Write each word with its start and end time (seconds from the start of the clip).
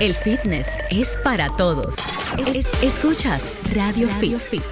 El 0.00 0.14
fitness 0.14 0.68
es 0.90 1.16
para 1.22 1.48
todos. 1.56 1.94
Es- 2.52 2.66
escuchas 2.82 3.42
Radio, 3.72 4.08
Fit. 4.08 4.62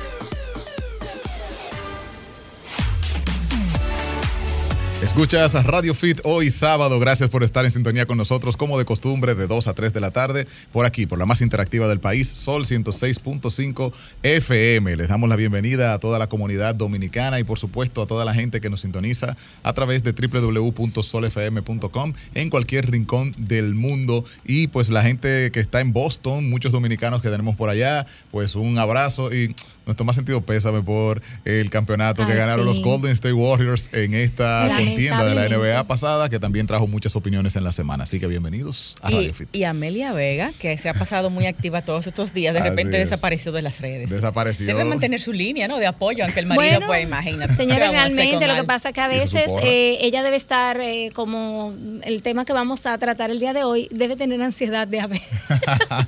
Escuchas 5.06 5.54
a 5.54 5.62
Radio 5.62 5.94
Fit 5.94 6.20
hoy 6.24 6.50
sábado. 6.50 6.98
Gracias 6.98 7.30
por 7.30 7.44
estar 7.44 7.64
en 7.64 7.70
sintonía 7.70 8.06
con 8.06 8.18
nosotros, 8.18 8.56
como 8.56 8.76
de 8.76 8.84
costumbre, 8.84 9.36
de 9.36 9.46
2 9.46 9.68
a 9.68 9.72
3 9.72 9.92
de 9.92 10.00
la 10.00 10.10
tarde, 10.10 10.48
por 10.72 10.84
aquí, 10.84 11.06
por 11.06 11.16
la 11.16 11.26
más 11.26 11.42
interactiva 11.42 11.86
del 11.86 12.00
país, 12.00 12.26
Sol 12.26 12.64
106.5 12.64 13.92
FM. 14.24 14.96
Les 14.96 15.08
damos 15.08 15.28
la 15.28 15.36
bienvenida 15.36 15.94
a 15.94 16.00
toda 16.00 16.18
la 16.18 16.28
comunidad 16.28 16.74
dominicana 16.74 17.38
y, 17.38 17.44
por 17.44 17.56
supuesto, 17.56 18.02
a 18.02 18.06
toda 18.06 18.24
la 18.24 18.34
gente 18.34 18.60
que 18.60 18.68
nos 18.68 18.80
sintoniza 18.80 19.36
a 19.62 19.72
través 19.74 20.02
de 20.02 20.10
www.solfm.com 20.10 22.12
en 22.34 22.50
cualquier 22.50 22.90
rincón 22.90 23.32
del 23.38 23.76
mundo. 23.76 24.24
Y 24.44 24.66
pues 24.66 24.90
la 24.90 25.02
gente 25.02 25.52
que 25.52 25.60
está 25.60 25.80
en 25.80 25.92
Boston, 25.92 26.50
muchos 26.50 26.72
dominicanos 26.72 27.22
que 27.22 27.30
tenemos 27.30 27.54
por 27.54 27.70
allá, 27.70 28.06
pues 28.32 28.56
un 28.56 28.76
abrazo 28.76 29.32
y 29.32 29.54
nuestro 29.86 30.04
más 30.04 30.16
sentido 30.16 30.40
pésame 30.40 30.82
por 30.82 31.22
el 31.44 31.70
campeonato 31.70 32.26
que 32.26 32.34
ganaron 32.34 32.66
sí. 32.66 32.74
los 32.74 32.82
Golden 32.82 33.12
State 33.12 33.32
Warriors 33.32 33.88
en 33.92 34.14
esta 34.14 34.66
contienda 34.96 35.24
de 35.24 35.34
la. 35.34 35.56
NBA 35.56 35.84
pasada, 35.86 36.28
que 36.28 36.38
también 36.38 36.66
trajo 36.66 36.86
muchas 36.86 37.14
opiniones 37.16 37.56
en 37.56 37.64
la 37.64 37.72
semana. 37.72 38.04
Así 38.04 38.18
que 38.20 38.26
bienvenidos 38.26 38.96
a 39.00 39.10
Radio 39.10 39.22
Y, 39.30 39.32
Fit. 39.32 39.48
y 39.54 39.64
Amelia 39.64 40.12
Vega, 40.12 40.52
que 40.58 40.76
se 40.78 40.88
ha 40.88 40.94
pasado 40.94 41.30
muy 41.30 41.46
activa 41.46 41.82
todos 41.82 42.06
estos 42.06 42.34
días, 42.34 42.52
de 42.54 42.60
Así 42.60 42.68
repente 42.70 43.00
es. 43.00 43.10
desapareció 43.10 43.52
de 43.52 43.62
las 43.62 43.80
redes. 43.80 44.10
Desapareció. 44.10 44.66
Debe 44.66 44.84
mantener 44.84 45.20
su 45.20 45.32
línea, 45.32 45.68
¿no? 45.68 45.78
De 45.78 45.86
apoyo, 45.86 46.24
aunque 46.24 46.40
el 46.40 46.46
marido, 46.46 46.70
Bueno, 46.72 46.86
pues, 46.86 47.02
imagínate. 47.04 47.54
Señora, 47.54 47.76
¿qué 47.76 47.80
vamos 47.86 48.00
a 48.00 48.04
hacer 48.04 48.16
realmente 48.16 48.46
lo 48.46 48.54
que 48.56 48.64
pasa 48.64 48.88
es 48.88 48.94
que 48.94 49.00
a 49.00 49.08
veces 49.08 49.50
eh, 49.62 49.98
ella 50.00 50.22
debe 50.22 50.36
estar 50.36 50.80
eh, 50.80 51.10
como 51.14 51.74
el 52.02 52.22
tema 52.22 52.44
que 52.44 52.52
vamos 52.52 52.86
a 52.86 52.98
tratar 52.98 53.30
el 53.30 53.38
día 53.40 53.52
de 53.52 53.64
hoy, 53.64 53.88
debe 53.90 54.16
tener 54.16 54.40
ansiedad 54.42 54.86
de 54.88 55.00
haber. 55.00 55.20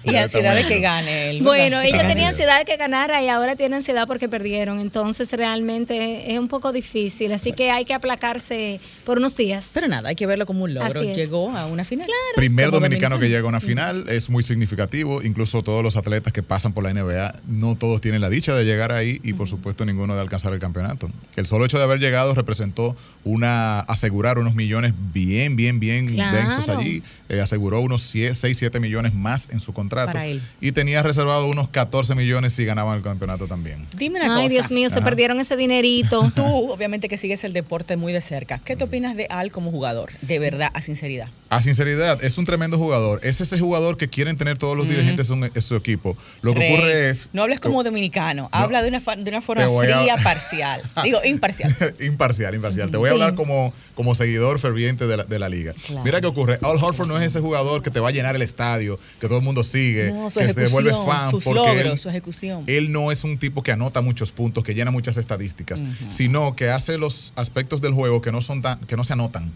Y 0.05 0.17
ansiedad 0.17 0.55
de 0.55 0.65
que 0.65 0.81
gane 0.81 1.31
él. 1.31 1.43
Bueno, 1.43 1.81
ella 1.81 1.99
Así 1.99 2.07
tenía 2.09 2.25
es. 2.25 2.31
ansiedad 2.31 2.59
de 2.59 2.65
que 2.65 2.77
ganara 2.77 3.23
y 3.23 3.29
ahora 3.29 3.57
tiene 3.57 3.77
ansiedad 3.77 4.07
porque 4.07 4.29
perdieron. 4.29 4.79
Entonces 4.81 5.31
realmente 5.33 6.33
es 6.33 6.39
un 6.39 6.49
poco 6.49 6.73
difícil. 6.73 7.33
Así 7.33 7.53
que 7.53 7.71
hay 7.71 7.85
que 7.85 7.95
aplacarse 7.95 8.78
por 9.05 9.19
unos 9.19 9.37
días. 9.37 9.71
Pero 9.75 9.89
nada, 9.89 10.09
hay 10.11 10.15
que 10.17 10.27
verlo 10.27 10.47
como 10.47 10.65
un 10.65 10.75
logro. 10.75 11.03
Llegó 11.03 11.51
a 11.57 11.67
una 11.67 11.85
final. 11.85 12.09
Primer 12.37 12.71
dominicano 12.71 13.19
que 13.19 13.29
llega 13.29 13.41
a 13.43 13.49
una 13.49 13.59
Mm. 13.59 13.63
final 13.63 14.05
es 14.09 14.29
muy 14.31 14.43
significativo. 14.43 15.23
Incluso 15.23 15.63
todos 15.63 15.83
los 15.83 15.97
atletas 15.97 16.33
que 16.33 16.43
pasan 16.43 16.73
por 16.73 16.85
la 16.85 16.91
NBA, 16.91 17.35
no 17.47 17.77
todos 17.77 18.01
tienen 18.01 18.21
la 18.21 18.29
dicha 18.31 18.55
de 18.55 18.65
llegar 18.65 18.93
ahí 18.93 19.21
y, 19.23 19.33
por 19.33 19.49
supuesto, 19.49 19.85
ninguno 19.85 20.15
de 20.15 20.21
alcanzar 20.21 20.53
el 20.53 20.59
campeonato. 20.59 21.11
El 21.37 21.47
solo 21.47 21.65
hecho 21.65 21.79
de 21.79 21.85
haber 21.85 21.99
llegado 22.01 22.35
representó 22.35 22.97
una 23.25 23.81
asegurar 23.81 24.39
unos 24.39 24.55
millones 24.55 24.95
bien, 25.13 25.57
bien, 25.57 25.81
bien 25.81 26.07
Claro. 26.09 26.37
densos 26.37 26.69
allí. 26.69 27.03
Eh, 27.29 27.41
aseguró 27.41 27.81
unos 27.81 28.03
6, 28.03 28.39
7 28.57 28.81
millones 28.81 29.15
más 29.15 29.49
en 29.51 29.61
su 29.61 29.73
contrato. 29.73 30.13
Para 30.13 30.27
él. 30.27 30.41
Y 30.61 30.73
tenía 30.73 31.03
reservado 31.03 31.47
unos 31.47 31.69
14 31.69 32.15
millones 32.15 32.53
si 32.53 32.65
ganaban 32.65 32.97
el 32.97 33.03
campeonato 33.03 33.47
también. 33.47 33.87
Dime 33.97 34.19
una 34.21 34.29
cosa. 34.29 34.39
Ay, 34.41 34.49
Dios 34.49 34.71
mío, 34.71 34.89
se 34.91 35.03
perdieron 35.03 35.39
ese 35.41 35.57
dinerito. 35.57 36.31
Tú, 36.35 36.45
obviamente, 36.45 37.09
que 37.09 37.17
sigues 37.17 37.45
el 37.45 37.53
deporte 37.53 37.97
muy 37.97 38.13
de 38.13 38.21
cerca. 38.21 38.61
¿Qué 38.69 38.77
te 38.77 38.85
opinas 38.85 39.17
de 39.17 39.25
Al 39.31 39.51
como 39.51 39.71
jugador? 39.71 40.11
De 40.21 40.39
verdad, 40.39 40.71
a 40.75 40.83
sinceridad. 40.83 41.29
A 41.49 41.63
sinceridad, 41.63 42.23
es 42.23 42.37
un 42.37 42.45
tremendo 42.45 42.77
jugador. 42.77 43.19
Es 43.23 43.41
ese 43.41 43.59
jugador 43.59 43.97
que 43.97 44.09
quieren 44.11 44.37
tener 44.37 44.59
todos 44.59 44.77
los 44.77 44.87
dirigentes 44.87 45.31
en, 45.31 45.45
en 45.45 45.63
su 45.63 45.75
equipo. 45.75 46.19
Lo 46.43 46.53
que 46.53 46.61
Rey, 46.61 46.75
ocurre 46.75 47.09
es. 47.09 47.31
No 47.33 47.43
hables 47.45 47.61
como 47.61 47.83
dominicano, 47.83 48.51
habla 48.53 48.83
de 48.83 48.89
una, 48.91 49.01
de 49.01 49.31
una 49.31 49.41
forma 49.41 49.65
a- 49.65 49.81
fría, 50.03 50.17
parcial. 50.23 50.83
Digo, 51.03 51.21
imparcial. 51.25 51.75
imparcial, 52.01 52.55
imparcial. 52.55 52.91
Te 52.91 52.99
voy 52.99 53.09
a 53.09 53.13
hablar 53.13 53.35
como, 53.35 53.73
como 53.95 54.15
seguidor 54.15 54.59
ferviente 54.61 55.07
de 55.07 55.17
la, 55.17 55.25
de 55.25 55.39
la 55.39 55.49
liga. 55.49 55.73
Claro. 55.87 56.05
Mira 56.05 56.21
qué 56.21 56.27
ocurre. 56.27 56.59
Al 56.63 56.77
Horford 56.77 57.09
no 57.09 57.17
es 57.17 57.25
ese 57.25 57.41
jugador 57.41 57.81
que 57.83 57.91
te 57.91 58.01
va 58.01 58.09
a 58.09 58.13
llenar 58.13 58.37
el 58.37 58.43
estadio, 58.43 58.99
que 59.19 59.29
todo 59.29 59.39
el 59.39 59.45
mundo 59.45 59.65
sigue, 59.65 60.11
No, 60.13 60.29
su 60.29 60.41
que 60.41 60.47
vuelves 60.53 60.93
ejecución, 60.93 61.07
fan. 61.07 61.31
sus 61.31 61.45
porque 61.45 61.59
logros, 61.59 61.93
él- 61.93 61.99
su 61.99 62.11
ejecución. 62.11 62.65
Él 62.67 62.93
no 62.93 63.11
es 63.11 63.25
un 63.25 63.39
tipo 63.39 63.63
que 63.63 63.73
anota 63.73 64.03
muchos 64.03 64.31
puntos, 64.31 64.63
que 64.63 64.75
llena 64.75 64.91
muchas 64.91 65.17
estadísticas, 65.17 65.83
sino 66.11 66.55
que 66.55 66.69
hace 66.69 66.99
los 66.99 67.33
aspectos 67.37 67.81
del 67.81 67.95
juego 67.95 68.21
que 68.21 68.33
no 68.33 68.43
son 68.43 68.58
tan, 68.63 68.79
que 68.81 68.97
no 68.97 69.05
se 69.05 69.13
anotan. 69.13 69.53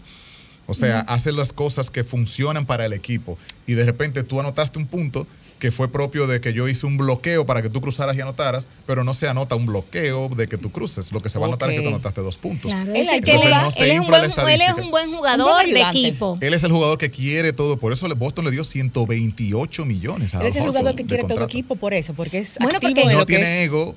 O 0.65 0.73
sea, 0.73 1.01
hace 1.01 1.33
las 1.33 1.51
cosas 1.51 1.89
que 1.89 2.05
funcionan 2.05 2.65
para 2.65 2.85
el 2.85 2.93
equipo. 2.93 3.37
Y 3.67 3.73
de 3.73 3.83
repente 3.85 4.23
tú 4.23 4.39
anotaste 4.39 4.79
un 4.79 4.87
punto 4.87 5.27
que 5.59 5.71
fue 5.71 5.89
propio 5.91 6.25
de 6.25 6.39
que 6.41 6.53
yo 6.53 6.67
hice 6.69 6.85
un 6.85 6.97
bloqueo 6.97 7.45
para 7.45 7.61
que 7.61 7.69
tú 7.69 7.79
cruzaras 7.81 8.15
y 8.17 8.21
anotaras, 8.21 8.67
pero 8.85 9.03
no 9.03 9.13
se 9.13 9.27
anota 9.27 9.55
un 9.55 9.65
bloqueo 9.65 10.29
de 10.29 10.47
que 10.47 10.57
tú 10.57 10.71
cruces. 10.71 11.11
Lo 11.11 11.21
que 11.21 11.29
se 11.29 11.37
va 11.39 11.47
a 11.47 11.49
notar 11.49 11.69
es 11.69 11.75
que 11.77 11.81
tú 11.83 11.89
anotaste 11.89 12.21
dos 12.21 12.37
puntos. 12.37 12.71
Claro, 12.71 12.91
Él 12.93 13.01
es 13.01 13.07
al 13.09 13.15
que 13.15 13.21
que 13.23 13.31
él, 13.31 13.37
le 13.39 13.45
es- 13.45 13.51
va- 13.51 13.61
no 13.63 13.71
se 13.71 13.83
él 13.83 13.91
es 13.91 13.99
un 13.99 14.07
buen, 14.07 14.23
él 14.23 14.61
es 14.61 14.73
un 14.85 14.91
buen 14.91 15.09
Un 15.09 15.15
jugador 15.17 15.53
buen 15.53 15.73
de 15.73 15.81
equipo. 15.81 16.37
Él 16.41 16.53
es 16.53 16.63
el 16.63 16.71
jugador 16.71 16.97
que 16.97 17.11
quiere 17.11 17.51
todo. 17.53 17.77
Por 17.77 17.91
eso 17.93 18.07
Boston 18.15 18.45
le 18.45 18.51
dio 18.51 18.63
128 18.63 19.85
millones 19.85 20.33
a 20.33 20.41
Él 20.41 20.47
es 20.47 20.55
el 20.55 20.63
jugador 20.63 20.95
que 20.95 21.05
quiere 21.05 21.23
todo 21.23 21.43
equipo 21.43 21.75
por 21.75 21.93
eso, 21.93 22.13
porque 22.13 22.39
es 22.39 22.57
Bueno, 22.59 22.75
activo 22.77 22.91
porque- 22.93 23.01
en 23.01 23.07
no 23.13 23.19
lo 23.19 23.25
que 23.25 23.33
tiene 23.35 23.59
es- 23.59 23.65
ego, 23.67 23.95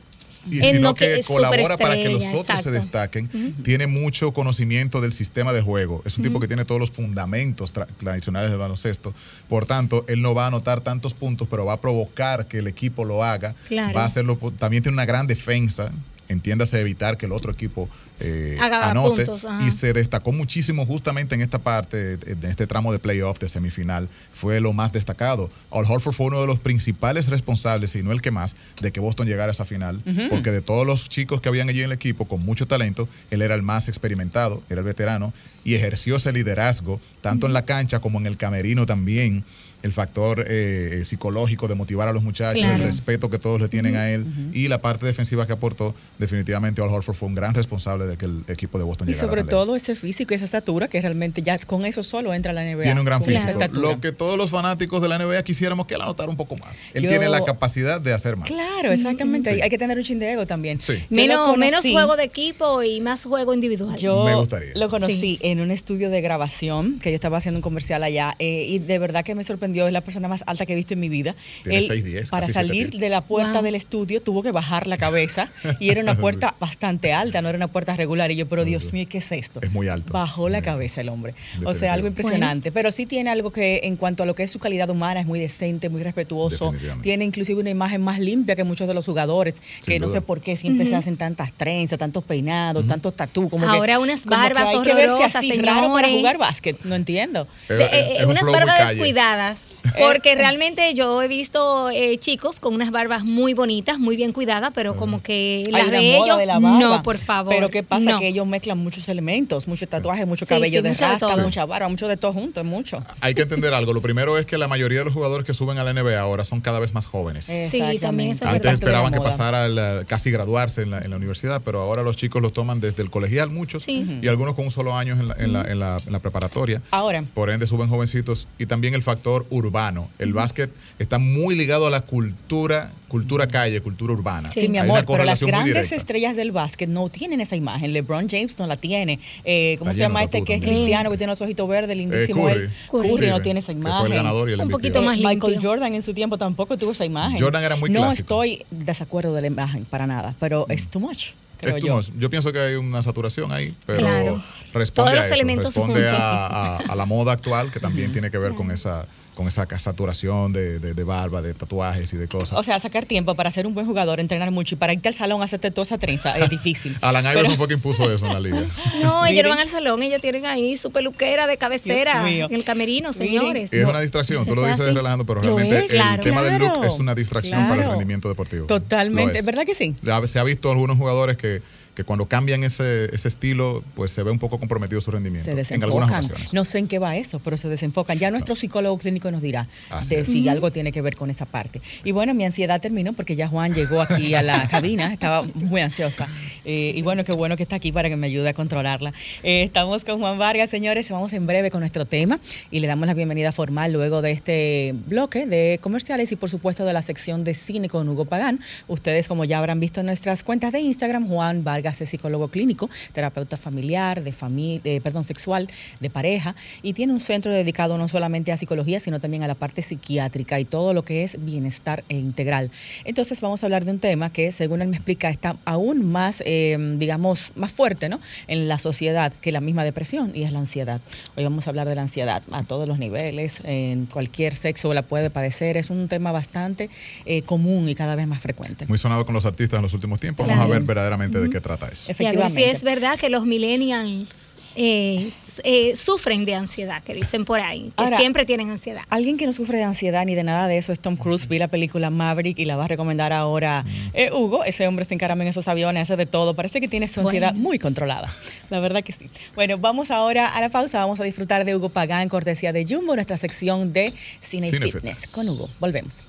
y 0.51 0.59
En 0.65 0.77
sino 0.77 0.95
que 0.95 1.17
que 1.17 1.23
colabora 1.25 1.77
para 1.77 1.95
que 1.95 2.09
los 2.09 2.25
otros 2.35 2.61
se 2.63 2.71
destaquen. 2.71 3.29
Tiene 3.63 3.87
mucho 3.87 4.33
conocimiento 4.33 5.01
del 5.01 5.13
sistema 5.13 5.53
de 5.53 5.61
juego. 5.63 6.03
Es 6.05 6.17
un 6.19 6.25
tipo 6.25 6.41
que 6.41 6.47
tiene 6.47 6.65
todos 6.65 6.81
los 6.81 6.91
fundamentos 6.91 7.73
tra- 7.75 7.87
tradicionales 7.99 8.51
del 8.51 8.59
baloncesto. 8.59 9.15
Por 9.49 9.67
tanto, 9.67 10.05
él 10.09 10.23
no 10.23 10.35
va 10.35 10.45
a 10.45 10.47
anotar 10.49 10.81
tantos 10.81 11.15
puntos, 11.15 11.49
pero 11.51 11.65
va 11.65 11.75
a 11.75 11.81
provocar 11.81 12.47
que 12.47 12.59
el 12.59 12.67
equipo 12.67 13.05
lo 13.05 13.25
haga. 13.25 13.55
Claro. 13.69 13.95
Va 13.97 14.03
a 14.03 14.07
hacerlo. 14.07 14.37
También 14.59 14.83
tiene 14.83 14.95
una 14.95 15.05
gran 15.07 15.27
defensa. 15.27 15.91
Entiéndase 16.29 16.81
evitar 16.81 17.17
que 17.17 17.27
el 17.27 17.33
otro 17.33 17.53
equipo 17.53 17.89
eh, 18.21 18.57
anote. 18.61 19.27
puntos, 19.27 19.47
y 19.67 19.71
se 19.71 19.93
destacó 19.93 20.33
muchísimo 20.33 20.87
justamente 20.87 21.35
en 21.35 21.43
esta 21.43 21.59
parte, 21.59 22.19
en 22.27 22.45
este 22.45 22.67
tramo 22.67 22.93
de 22.93 22.99
playoff 22.99 23.39
de 23.39 23.49
semifinal. 23.49 24.09
Fue 24.33 24.61
lo 24.61 24.73
más 24.73 24.93
destacado. 24.93 25.51
Al 25.71 25.85
Horford 25.85 26.15
fue 26.15 26.27
uno 26.27 26.41
de 26.41 26.47
los 26.47 26.59
principales 26.59 27.29
responsables, 27.29 27.95
y 27.95 28.03
no 28.03 28.13
el 28.13 28.23
que 28.23 28.31
más, 28.31 28.57
de 28.81 28.91
que 28.93 29.01
Boston 29.01 29.27
llegara 29.27 29.51
a 29.51 29.53
esa 29.53 29.65
final. 29.65 30.03
Porque 30.31 30.51
de 30.51 30.63
todos 30.63 30.87
los 30.87 31.09
chicos 31.09 31.41
que 31.41 31.49
habían 31.49 31.69
allí 31.69 31.81
en 31.81 31.87
el 31.87 31.93
equipo 31.93 32.27
con 32.27 32.41
mucho 32.41 32.67
talento, 32.67 33.09
él 33.31 33.43
era 33.43 33.55
el 33.55 33.63
más 33.63 33.89
experimentado, 33.89 34.63
era 34.69 34.81
el 34.81 34.87
veterano, 34.87 35.33
y 35.65 35.75
ejerció 35.75 36.17
ese 36.17 36.33
liderazgo, 36.33 37.01
tanto 37.21 37.47
en 37.47 37.53
la 37.53 37.65
cancha 37.65 38.01
como 38.01 38.19
en 38.19 38.27
el 38.27 38.37
camerino 38.37 38.87
también. 38.87 39.45
El 39.83 39.93
factor 39.93 40.45
eh, 40.49 41.03
psicológico 41.05 41.69
de 41.69 41.75
motivar 41.75 42.09
a 42.09 42.13
los 42.13 42.23
muchachos, 42.23 42.63
el 42.63 42.81
respeto 42.81 43.31
que 43.31 43.39
todos 43.39 43.61
le 43.61 43.69
tienen 43.69 43.95
a 43.97 44.11
él 44.11 44.27
y 44.53 44.69
la 44.69 44.81
parte 44.81 45.07
defensiva 45.07 45.47
que 45.47 45.53
aportó, 45.53 45.95
definitivamente 46.19 46.83
Al 46.83 46.89
Horford 46.89 47.15
fue 47.15 47.29
un 47.29 47.35
gran 47.35 47.55
responsable 47.55 48.07
de 48.07 48.17
que 48.17 48.25
el 48.27 48.43
equipo 48.49 48.79
de 48.79 48.85
Boston 48.85 49.09
Y 49.09 49.13
llegara 49.13 49.29
sobre 49.29 49.43
tan 49.43 49.47
lejos. 49.51 49.67
todo 49.67 49.77
ese 49.77 49.95
físico 49.95 50.35
y 50.35 50.37
esa 50.37 50.45
estatura 50.47 50.89
que 50.89 51.01
realmente 51.01 51.43
ya 51.43 51.59
con 51.59 51.85
eso 51.85 52.03
solo 52.03 52.35
entra 52.35 52.51
a 52.51 52.55
la 52.55 52.63
NBA. 52.65 52.83
Tiene 52.83 53.01
un 53.01 53.07
gran 53.07 53.23
físico. 53.23 53.59
Lo 53.75 54.01
que 54.01 54.13
todos 54.13 54.37
los 54.37 54.51
fanáticos 54.51 55.01
de 55.03 55.09
la 55.09 55.19
NBA 55.19 55.43
quisiéramos 55.45 55.87
que 55.87 55.95
él 55.95 56.01
anotara 56.01 56.29
un 56.31 56.37
poco 56.37 56.57
más. 56.57 56.83
Él 56.95 57.05
Yo- 57.05 57.11
tiene 57.11 57.29
la 57.29 57.45
capacidad 57.45 58.01
de 58.01 58.13
hacer 58.13 58.37
más. 58.37 58.49
Claro, 58.49 58.91
exactamente. 58.93 59.55
Sí. 59.55 59.61
Hay 59.63 59.71
que 59.71 59.79
tener 59.79 59.97
un 59.99 60.03
chin 60.05 60.19
de 60.19 60.33
ego 60.33 60.47
también. 60.47 60.81
Sí. 60.81 60.95
Menos, 61.11 61.57
menos 61.57 61.83
juego 61.83 62.17
de 62.17 62.25
equipo 62.25 62.83
y 62.83 63.01
más 63.01 63.25
juego 63.25 63.55
individual. 63.55 63.97
Yo 63.97 64.25
Me 64.25 64.35
gustaría. 64.35 64.73
lo 64.75 64.89
conocí 64.89 65.15
Sí. 65.21 65.39
en 65.43 65.61
un 65.61 65.71
estudio 65.71 66.11
de 66.11 66.21
grabación 66.21 66.99
que 66.99 67.11
yo 67.11 67.15
estaba 67.15 67.39
haciendo 67.39 67.59
un 67.59 67.63
comercial 67.63 68.03
allá 68.03 68.35
eh, 68.39 68.65
y 68.69 68.79
de 68.79 68.99
verdad 68.99 69.25
que 69.25 69.35
me 69.35 69.45
sorprendió. 69.45 69.66
Es 69.75 69.93
la 69.93 70.01
persona 70.01 70.29
más 70.29 70.43
alta 70.47 70.67
que 70.67 70.73
he 70.73 70.77
visto 70.77 70.95
en 70.95 71.01
mi 71.01 71.09
vida. 71.09 71.35
Tiene 71.63 71.79
Él, 71.79 71.89
6'10", 71.89 72.31
para 72.31 72.47
salir 72.49 72.89
7 72.91 72.99
de 72.99 73.09
la 73.09 73.21
puerta 73.23 73.55
Wow. 73.55 73.63
del 73.63 73.75
estudio 73.75 74.21
tuvo 74.21 74.43
que 74.43 74.51
bajar 74.53 74.87
la 74.87 74.97
cabeza 74.97 75.49
y 75.81 75.91
era 75.91 76.01
una 76.01 76.17
puerta 76.19 76.55
bastante 76.61 77.13
alta, 77.13 77.43
no 77.43 77.49
era 77.49 77.57
una 77.57 77.69
puerta 77.69 77.97
regular. 77.97 78.31
Y 78.31 78.37
yo, 78.37 78.49
pero 78.49 78.65
Dios 78.65 78.93
mío, 78.93 79.07
¿qué 79.09 79.19
es 79.19 79.33
esto? 79.33 79.61
Es 79.63 79.71
muy 79.71 79.89
alto. 79.89 80.13
Bajó 80.13 80.49
la 80.49 80.63
cabeza 80.63 81.01
el 81.01 81.09
hombre. 81.09 81.35
O 81.65 81.75
sea, 81.75 81.93
algo 81.93 82.07
impresionante. 82.07 82.73
Pero 82.73 82.93
sí 82.93 83.07
tiene 83.07 83.31
algo 83.31 83.51
que 83.53 83.81
en 83.85 83.97
cuanto 83.97 84.23
a 84.23 84.27
lo 84.27 84.35
que 84.35 84.43
es 84.43 84.51
su 84.51 84.59
calidad 84.59 84.89
humana 84.91 85.21
es 85.21 85.27
muy 85.27 85.39
decente, 85.39 85.89
muy 85.89 86.03
respetuoso. 86.03 86.73
Tiene 87.03 87.25
inclusive 87.25 87.61
una 87.61 87.71
imagen 87.71 88.01
más 88.03 88.19
limpia 88.19 88.57
que 88.57 88.65
muchos 88.65 88.87
de 88.89 88.95
los 88.95 89.05
jugadores, 89.05 89.55
Sin 89.81 89.95
que 89.95 90.01
no 90.01 90.09
sé 90.09 90.21
por 90.21 90.41
qué 90.41 90.57
siempre 90.57 90.87
se 90.87 90.95
hacen 90.97 91.17
tantas 91.17 91.53
trenzas, 91.53 91.99
tantos 91.99 92.25
peinados, 92.25 92.87
tantos 92.87 93.15
tatú. 93.15 93.49
Como 93.49 93.69
Ahora 93.69 93.95
que, 93.95 93.99
unas 93.99 94.21
como 94.23 94.37
que 94.37 94.41
barbas 94.43 94.69
hay 94.69 94.83
que 94.83 94.95
verse 94.95 95.25
así 95.25 95.53
raro 95.61 95.93
para 95.93 96.09
jugar 96.09 96.39
básquet. 96.39 96.79
No 96.85 96.95
entiendo. 96.95 97.47
Es- 97.69 97.79
De- 97.79 97.85
es- 97.85 97.93
eh, 97.93 98.17
es 98.19 98.25
un 98.25 98.31
unas 98.31 98.43
flow 98.43 98.97
muy 98.97 99.13
barbas. 99.57 99.97
Porque 99.99 100.35
realmente 100.35 100.93
yo 100.95 101.23
he 101.23 101.29
visto 101.29 101.91
eh, 101.91 102.19
chicos 102.19 102.61
con 102.61 102.75
unas 102.75 102.91
barbas 102.91 103.25
muy 103.25 103.55
bonitas, 103.55 103.99
muy 103.99 104.17
bien 104.17 104.33
cuidadas, 104.33 104.73
pero 104.75 104.97
como 104.97 105.23
que 105.23 105.63
Hay 105.67 105.73
las 105.73 105.89
una 105.89 105.99
de 105.99 106.13
moda 106.13 106.25
ellos, 106.27 106.39
de 106.39 106.47
la 106.47 106.59
barba. 106.59 106.79
no, 106.81 107.03
por 107.03 107.19
favor. 107.19 107.55
Pero 107.55 107.71
¿qué 107.71 107.83
pasa? 107.83 108.11
no. 108.13 108.19
Que 108.19 108.29
ellos 108.29 108.47
mezclan 108.47 108.79
muchos 108.79 109.09
elementos, 109.09 109.69
muchos 109.69 109.89
tatuajes, 109.89 110.27
mucho 110.27 110.45
Sí, 110.45 110.49
cabello 110.49 110.79
sí, 110.79 110.83
de 110.83 110.89
mucho 110.91 111.05
de 111.05 111.11
rasta, 111.13 111.27
todo. 111.35 111.43
mucha 111.45 111.65
barba, 111.65 111.89
mucho 111.89 112.09
de 112.09 112.17
todo 112.17 112.33
junto, 112.33 112.61
es 112.61 112.67
mucho. 112.67 113.03
Hay 113.21 113.35
que 113.35 113.43
entender 113.43 113.73
algo. 113.75 113.93
Lo 113.93 114.03
primero 114.03 114.37
es 114.39 114.47
que 114.47 114.59
la 114.59 114.69
mayoría 114.69 114.99
de 115.01 115.05
los 115.07 115.15
jugadores 115.15 115.47
que 115.47 115.55
suben 115.55 115.79
a 115.79 115.85
la 115.85 115.93
NBA 115.93 116.19
ahora 116.19 116.45
son 116.45 116.61
cada 116.61 116.81
vez 116.81 116.93
más 116.93 117.07
jóvenes. 117.07 117.45
Sí, 117.47 117.81
también 118.01 118.33
eso 118.33 118.45
es 118.45 118.51
Antes 118.51 118.63
verdad. 118.63 118.75
esperaban 118.75 119.13
que 119.13 119.21
pasara 119.21 119.69
la- 119.69 120.05
casi 120.07 120.31
graduarse 120.31 120.83
en 120.83 120.91
la, 120.91 120.99
en 120.99 121.11
la 121.11 121.17
universidad, 121.17 121.63
pero 121.65 121.81
ahora 121.81 122.03
los 122.03 122.17
chicos 122.17 122.43
los 122.43 122.53
toman 122.53 122.81
desde 122.81 123.03
el 123.03 123.11
colegial, 123.11 123.51
muchos, 123.51 123.85
Sí. 123.85 124.19
y 124.21 124.29
algunos 124.29 124.55
con 124.55 124.65
un 124.65 124.71
solo 124.71 124.97
año 124.97 125.15
en 125.15 125.29
la, 125.29 125.35
en 125.39 125.53
la- 125.53 125.63
en 125.63 125.79
la- 125.79 125.97
en 126.05 126.13
la 126.13 126.19
preparatoria. 126.19 126.83
Ahora, 126.91 127.25
Por 127.35 127.51
ende 127.51 127.67
suben 127.67 127.89
jovencitos 127.89 128.49
y 128.59 128.67
también 128.67 128.95
el 128.95 129.03
factor 129.03 129.46
urbano. 129.51 130.09
El 130.19 130.33
básquet 130.33 130.71
está 130.99 131.19
muy 131.19 131.55
ligado 131.55 131.87
a 131.87 131.91
la 131.91 132.01
cultura, 132.03 132.93
cultura 133.09 133.47
calle, 133.47 133.81
cultura 133.81 134.13
urbana. 134.13 134.49
Sí, 134.49 134.69
mi 134.69 134.79
amor, 134.79 135.05
pero 135.07 135.25
las 135.25 135.43
grandes 135.43 135.93
estrellas 135.93 136.37
del 136.37 136.53
básquet 136.53 136.89
no 136.89 137.09
tienen 137.09 137.41
esa 137.41 137.57
imagen. 137.57 137.93
LeBron 137.93 138.29
James 138.29 138.59
no 138.59 138.67
la 138.67 138.77
tiene. 138.77 139.19
Eh, 139.45 139.77
¿Cómo 139.79 139.91
Está 139.91 139.97
se 139.99 140.09
llama 140.09 140.23
este 140.23 140.43
que 140.45 140.55
es 140.55 140.63
cristiano, 140.63 141.11
que 141.11 141.17
tiene 141.17 141.33
los 141.33 141.43
ojitos 141.43 141.69
verdes, 141.69 141.97
lindísimo? 141.97 142.49
Eh? 142.49 142.69
Curry. 142.91 143.09
Curry 143.09 143.27
no 143.29 143.41
tiene 143.43 143.61
esa 143.61 143.73
el 143.73 143.79
imagen. 143.79 144.13
ganador 144.13 144.49
y 144.51 144.53
el 144.55 144.61
Un 144.61 144.69
poquito 144.69 145.03
más 145.03 145.17
Michael 145.19 145.53
limpio. 145.53 145.71
Jordan 145.71 145.95
en 145.95 146.03
su 146.03 146.15
tiempo 146.15 146.39
tampoco 146.39 146.77
tuvo 146.77 146.93
esa 146.93 147.05
imagen. 147.05 147.41
Jordan 147.41 147.63
era 147.65 147.77
muy 147.77 147.91
No 147.91 148.01
clásico. 148.01 148.43
estoy 148.45 148.65
desacuerdo 148.71 149.35
de 149.35 149.41
la 149.43 149.47
imagen 149.47 149.85
para 149.85 150.07
nada, 150.07 150.35
pero 150.41 150.67
es 150.69 150.89
too 150.89 151.01
much. 151.01 151.33
Creo 151.59 151.77
Es 151.77 151.81
too 152.11 152.19
yo. 152.19 152.31
pienso 152.31 152.53
que 152.53 152.59
hay 152.59 152.75
una 152.75 153.03
saturación 153.03 153.53
ahí, 153.53 153.75
pero 153.87 153.99
Claro. 154.01 154.43
responde 154.75 155.11
Todos 155.11 155.11
a 155.11 155.15
los 155.17 155.25
eso, 155.27 155.35
elementos 155.35 155.75
responde 155.75 156.09
a, 156.09 156.47
a- 156.47 156.77
a 156.79 156.95
la 156.95 157.07
moda 157.07 157.33
actual 157.33 157.71
que 157.71 157.81
también 157.81 158.13
tiene 158.13 158.31
que 158.31 158.39
ver 158.39 158.53
con 158.55 158.71
esa 158.71 159.07
con 159.37 159.47
esa 159.49 159.67
saturación 159.79 160.51
de, 160.55 160.79
de- 160.79 160.95
de 160.95 161.05
barba, 161.05 161.43
de 161.43 161.53
tatuajes 161.53 162.11
y 162.15 162.17
de 162.17 162.27
cosas. 162.27 162.53
O 162.59 162.63
sea, 162.63 162.81
sacar 162.81 163.05
tiempo 163.05 163.35
para 163.35 163.51
ser 163.51 163.67
un 163.67 163.75
buen 163.75 163.85
jugador, 163.87 164.19
entrenar 164.19 164.51
mucho 164.51 164.77
y 164.77 164.79
para 164.79 164.95
irte 164.95 165.09
al 165.09 165.15
salón 165.15 165.43
a 165.43 165.45
hacerte 165.45 165.71
toda 165.71 165.83
esa 165.83 165.99
trenza 165.99 166.39
es 166.39 166.49
difícil. 166.49 166.97
Alan 167.03 167.23
Pero- 167.23 167.41
Iverson 167.41 167.59
fue 167.59 167.67
quien 167.67 167.81
puso 167.83 168.11
eso 168.11 168.25
en 168.27 168.33
la 168.33 168.41
liga. 168.41 168.65
No, 169.03 169.27
ellos 169.27 169.43
no 169.43 169.51
van 169.51 169.59
al 169.59 169.69
salón, 169.69 170.03
ellos 170.03 170.23
tienen 170.23 170.47
ahí 170.47 170.75
su 170.77 170.91
peluquera 170.91 171.47
de 171.47 171.59
cabecera 171.59 172.27
en 172.31 172.55
el 172.55 172.65
camerino, 172.65 173.11
Miren. 173.11 173.29
señores. 173.29 173.73
Es 173.75 173.87
una 173.87 174.01
distracción, 174.01 174.47
tú 174.47 174.55
lo 174.55 174.63
dices 174.63 174.81
así. 174.81 174.95
relajando, 174.95 175.27
pero 175.27 175.43
realmente 175.43 175.81
el 175.81 175.87
claro. 175.89 176.23
tema 176.23 176.43
del 176.43 176.59
look 176.59 176.85
es 176.87 176.95
una 176.95 177.15
distracción 177.15 177.69
para 177.69 177.83
el 177.85 177.91
rendimiento 177.91 178.31
deportivo. 178.31 178.65
Totalmente, 178.67 179.41
es. 179.41 179.45
¿verdad 179.45 179.67
que 179.67 179.75
sí? 179.75 179.95
Ya 180.01 180.27
Se 180.27 180.39
ha 180.39 180.45
visto 180.45 180.71
algunos 180.71 180.97
jugadores 180.97 181.37
que, 181.37 181.46
que 181.47 181.63
cuando 182.05 182.27
cambian 182.27 182.63
ese, 182.65 183.15
ese 183.15 183.29
estilo, 183.29 183.83
pues 183.95 184.11
se 184.11 184.23
ve 184.23 184.31
un 184.31 184.39
poco 184.39 184.59
comprometido 184.59 185.01
su 185.01 185.11
rendimiento. 185.11 185.45
Se 185.65 185.75
en 185.75 185.83
algunas 185.83 186.09
desenfocan. 186.09 186.25
ocasiones. 186.25 186.55
No 186.55 186.65
sé 186.65 186.79
en 186.79 186.89
qué 186.89 186.99
va 186.99 187.17
eso, 187.17 187.39
pero 187.41 187.57
se 187.57 187.69
desenfocan. 187.69 188.19
Ya 188.19 188.31
nuestro 188.31 188.55
psicólogo 188.57 188.99
clínico 188.99 189.31
nos 189.31 189.43
dirá 189.43 189.69
Así 189.91 190.11
de 190.15 190.21
es. 190.21 190.27
si 190.27 190.49
algo 190.49 190.71
tiene 190.71 190.93
que 190.93 191.01
ver 191.03 191.17
con 191.17 191.31
esa 191.31 191.47
parte. 191.47 191.81
Y 192.05 192.13
bueno, 192.13 192.35
mi 192.35 192.45
ansiedad 192.45 192.81
terminó 192.81 193.13
porque 193.13 193.37
ya 193.37 193.49
Juan 193.49 193.75
llegó 193.75 194.01
aquí 194.01 194.35
a 194.35 194.43
la 194.43 194.69
cabina, 194.71 195.13
estaba 195.13 195.43
muy 195.55 195.81
ansiosa. 195.81 196.29
Eh, 196.65 196.93
y 196.95 197.03
bueno, 197.03 197.25
qué 197.25 197.33
bueno 197.33 197.57
que 197.57 197.63
está 197.63 197.77
aquí 197.77 197.93
para 197.93 198.09
que 198.09 198.17
me 198.17 198.27
ayude 198.27 198.49
a 198.49 198.55
controlarla. 198.55 199.13
Eh, 199.43 199.63
estamos 199.63 200.05
con 200.05 200.21
Juan 200.21 200.39
Vargas, 200.39 200.71
señores. 200.71 201.11
Vamos 201.11 201.33
en 201.33 201.47
breve 201.47 201.71
con 201.71 201.81
nuestro 201.81 202.05
tema 202.05 202.41
y 202.71 202.81
le 202.81 202.87
damos 202.87 203.07
la 203.07 203.15
bienvenida 203.15 203.53
formal 203.53 203.93
luego 203.93 204.23
de 204.23 204.33
este 204.33 204.95
bloque 205.07 205.47
de 205.47 205.79
comerciales 205.81 206.33
y 206.33 206.37
por 206.37 206.51
supuesto 206.51 206.85
de 206.85 206.93
la 206.93 207.03
sección 207.03 207.45
de 207.45 207.55
cine 207.55 207.89
con 207.89 208.09
Hugo 208.09 208.25
Pagán. 208.25 208.61
Ustedes, 208.89 209.29
como 209.29 209.45
ya 209.45 209.59
habrán 209.59 209.81
visto 209.81 210.01
en 210.01 210.07
nuestras 210.07 210.43
cuentas 210.45 210.73
de 210.73 210.81
Instagram, 210.81 211.29
Juan 211.29 211.65
Vargas 211.65 211.86
es 211.91 212.09
psicólogo 212.09 212.49
clínico, 212.49 212.91
terapeuta 213.13 213.57
familiar, 213.57 214.23
de 214.23 214.33
familia, 214.33 215.01
perdón, 215.01 215.25
sexual, 215.25 215.69
de 216.01 216.11
pareja, 216.11 216.55
y 216.83 216.93
tiene 216.93 217.13
un 217.13 217.21
centro 217.21 217.53
dedicado 217.53 217.99
no 217.99 218.09
solamente 218.09 218.53
a 218.53 218.57
psicología, 218.57 219.01
sino 219.01 219.21
también 219.21 219.43
a 219.43 219.49
la 219.49 219.55
parte 219.55 219.83
psiquiátrica 219.83 220.59
y 220.61 220.65
todo 220.65 220.95
lo 220.95 221.05
que 221.05 221.25
es 221.25 221.45
bienestar 221.45 222.05
e 222.09 222.17
integral. 222.17 222.71
Entonces 223.05 223.41
vamos 223.41 223.63
a 223.63 223.67
hablar 223.67 223.85
de 223.85 223.93
un 223.93 223.99
tema 223.99 224.33
que, 224.33 224.53
según 224.53 224.83
él 224.83 224.89
me 224.89 224.97
explica, 224.97 225.31
está 225.31 225.57
aún 225.65 226.05
más, 226.05 226.43
eh, 226.47 226.77
digamos, 226.99 227.53
más 227.55 227.73
fuerte 227.73 228.09
¿no? 228.09 228.21
en 228.47 228.69
la 228.69 228.79
sociedad 228.79 229.33
que 229.41 229.53
la 229.53 229.61
misma 229.61 229.85
depresión, 229.85 230.33
y 230.35 230.43
es 230.43 230.53
la 230.53 230.59
ansiedad. 230.59 231.01
Hoy 231.37 231.45
vamos 231.45 231.67
a 231.67 231.71
hablar 231.71 231.89
de 231.89 231.95
la 231.95 232.03
ansiedad 232.03 232.43
a 232.51 232.63
todos 232.65 232.89
los 232.89 232.99
niveles, 232.99 233.61
en 233.65 234.07
cualquier 234.07 234.55
sexo 234.55 234.93
la 234.95 235.03
puede 235.03 235.31
padecer, 235.31 235.77
es 235.77 235.91
un 235.91 236.09
tema 236.09 236.33
bastante 236.33 236.91
eh, 237.25 237.43
común 237.43 237.89
y 237.89 237.95
cada 237.95 238.15
vez 238.15 238.27
más 238.27 238.41
frecuente. 238.41 238.87
Muy 238.87 238.99
sonado 238.99 239.25
con 239.25 239.35
los 239.35 239.47
artistas 239.47 239.79
en 239.79 239.83
los 239.83 239.95
últimos 239.95 240.21
tiempos. 240.21 240.47
Vamos 240.47 240.65
a 240.65 240.69
ver 240.69 240.83
verdaderamente 240.83 241.41
de 241.41 241.51
qué 241.51 241.61
trata 241.61 241.76
eso. 241.85 242.13
Y 242.23 242.27
a 242.27 242.33
ver 242.33 242.51
si 242.51 242.65
es 242.65 242.83
verdad 242.83 243.19
que 243.19 243.31
los 243.31 243.47
millennials 243.47 244.35
eh, 244.79 245.33
eh, 245.65 245.97
sufren 245.97 246.45
de 246.45 246.55
ansiedad, 246.55 247.03
que 247.03 247.15
dicen 247.15 247.47
por 247.47 247.61
ahí, 247.61 247.93
que 247.97 248.05
Ahora, 248.05 248.19
siempre 248.19 248.45
tienen 248.45 248.71
ansiedad. 248.71 249.05
Alguien 249.09 249.39
que 249.39 249.47
no 249.47 249.53
sufre 249.55 249.79
de 249.79 249.85
ansiedad 249.85 250.27
ni 250.27 250.35
de 250.35 250.45
nada 250.45 250.69
de 250.69 250.77
eso 250.77 250.93
es 250.93 251.01
Tom 251.01 251.17
Cruise. 251.17 251.49
Vi 251.49 251.59
la 251.59 251.69
película 251.69 252.11
Maverick 252.11 252.59
y 252.59 252.67
la 252.67 252.77
va 252.77 252.85
a 252.85 252.89
recomendar 252.89 253.33
ahora 253.33 253.87
eh, 254.13 254.31
Hugo. 254.33 254.65
Ese 254.65 254.87
hombre 254.87 255.07
se 255.07 255.15
encarama 255.15 255.45
en 255.45 255.49
esos 255.49 255.67
aviones, 255.67 256.03
hace 256.03 256.17
de 256.17 256.27
todo. 256.27 256.55
Parece 256.55 256.83
que 256.83 256.89
tiene 256.89 257.09
su 257.09 257.21
ansiedad 257.21 257.53
Bueno. 257.53 257.63
muy 257.63 257.79
controlada. 257.79 258.31
La 258.71 258.81
verdad 258.81 259.03
que 259.03 259.13
sí. 259.13 259.31
Bueno, 259.55 259.79
vamos 259.79 260.11
ahora 260.11 260.55
a 260.55 260.61
la 260.61 260.69
pausa. 260.69 260.99
Vamos 261.01 261.21
a 261.21 261.25
disfrutar 261.25 261.65
de 261.65 261.75
Hugo 261.75 261.89
Pagán, 261.89 262.29
cortesía 262.29 262.73
de 262.75 262.85
Jumbo, 262.87 263.15
nuestra 263.15 263.39
sección 263.39 263.95
de 263.95 264.13
Cine, 264.41 264.69
y. 264.69 264.73
Fitness. 264.73 265.29
Con 265.29 265.49
Hugo. 265.49 265.71
Volvemos. 265.81 266.25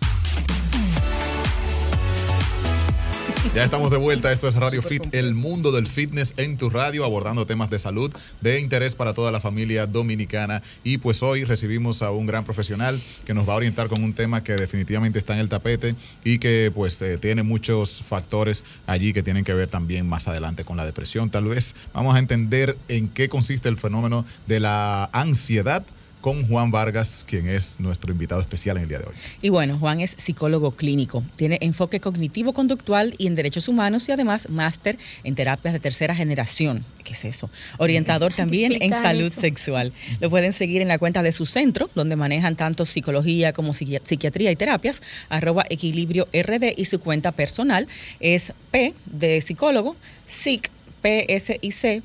Ya 3.55 3.63
estamos 3.63 3.89
de 3.89 3.97
vuelta. 3.97 4.31
Esto 4.31 4.47
es 4.47 4.55
Radio 4.55 4.81
Fit, 4.81 5.13
el 5.13 5.33
mundo 5.33 5.71
del 5.71 5.88
fitness 5.88 6.33
en 6.38 6.57
tu 6.57 6.69
radio, 6.69 7.03
abordando 7.05 7.45
temas 7.45 7.69
de 7.69 7.79
salud 7.79 8.13
de 8.41 8.59
interés 8.59 8.94
para 8.94 9.13
toda 9.13 9.31
la 9.31 9.39
familia 9.39 9.88
dominicana. 9.88 10.61
Y 10.83 10.99
pues 10.99 11.23
hoy 11.23 11.44
recibimos 11.44 12.01
a 12.01 12.11
un 12.11 12.27
gran 12.27 12.44
profesional 12.44 13.01
que 13.25 13.33
nos 13.33 13.47
va 13.49 13.53
a 13.53 13.55
orientar 13.57 13.88
con 13.88 14.03
un 14.03 14.13
tema 14.13 14.44
que 14.44 14.53
definitivamente 14.53 15.17
está 15.17 15.33
en 15.33 15.39
el 15.39 15.49
tapete 15.49 15.95
y 16.23 16.38
que 16.38 16.71
pues 16.73 17.01
eh, 17.01 17.17
tiene 17.17 17.44
muchos 17.44 18.03
factores 18.03 18.63
allí 18.85 19.13
que 19.13 19.23
tienen 19.23 19.44
que 19.44 19.53
ver 19.53 19.69
también 19.69 20.07
más 20.07 20.27
adelante 20.27 20.63
con 20.63 20.77
la 20.77 20.85
depresión. 20.85 21.29
Tal 21.29 21.45
vez 21.45 21.73
vamos 21.94 22.15
a 22.15 22.19
entender 22.19 22.77
en 22.88 23.07
qué 23.09 23.29
consiste 23.29 23.69
el 23.69 23.77
fenómeno 23.77 24.25
de 24.45 24.59
la 24.59 25.09
ansiedad 25.13 25.83
con 26.22 26.48
Juan 26.48 26.72
Vargas, 26.72 27.24
quien 27.28 27.48
es 27.48 27.80
nuestro 27.80 28.12
invitado 28.12 28.42
especial 28.42 28.78
en 28.78 28.84
el 28.84 28.90
día 28.90 29.00
de 29.00 29.06
hoy. 29.06 29.14
Y 29.42 29.50
bueno, 29.50 29.78
Juan 29.78 30.02
es 30.02 30.16
psicólogo 30.18 30.72
clínico, 30.75 31.24
tiene 31.36 31.58
enfoque 31.62 32.00
cognitivo-conductual 32.02 33.14
y 33.18 33.28
en 33.28 33.36
derechos 33.36 33.68
humanos 33.68 34.08
y 34.10 34.12
además 34.12 34.50
máster 34.50 34.98
en 35.24 35.36
terapias 35.36 35.74
de 35.74 35.80
tercera 35.80 36.16
generación. 36.16 36.86
¿Qué 37.04 37.14
es 37.14 37.24
eso? 37.25 37.50
Orientador 37.78 38.34
también 38.34 38.81
en 38.81 38.92
salud 38.92 39.28
eso. 39.28 39.40
sexual. 39.42 39.94
Lo 40.19 40.30
pueden 40.30 40.54
seguir 40.54 40.81
en 40.81 40.88
la 40.90 40.98
cuenta 40.98 41.24
de 41.24 41.31
su 41.31 41.46
centro, 41.46 41.90
donde 41.96 42.16
manejan 42.16 42.56
tanto 42.56 42.86
psicología 42.86 43.54
como 43.54 43.74
psiqui- 43.74 44.02
psiquiatría 44.04 44.52
y 44.52 44.56
terapias, 44.56 45.02
arroba 45.30 45.66
equilibrio 45.69 46.28
RD 46.34 46.74
y 46.75 46.86
su 46.86 47.00
cuenta 47.00 47.31
personal 47.31 47.88
es 48.19 48.54
P 48.72 48.94
de 49.06 49.40
psicólogo, 49.42 49.96
SIC, 50.25 50.69
PSIC, 51.02 52.04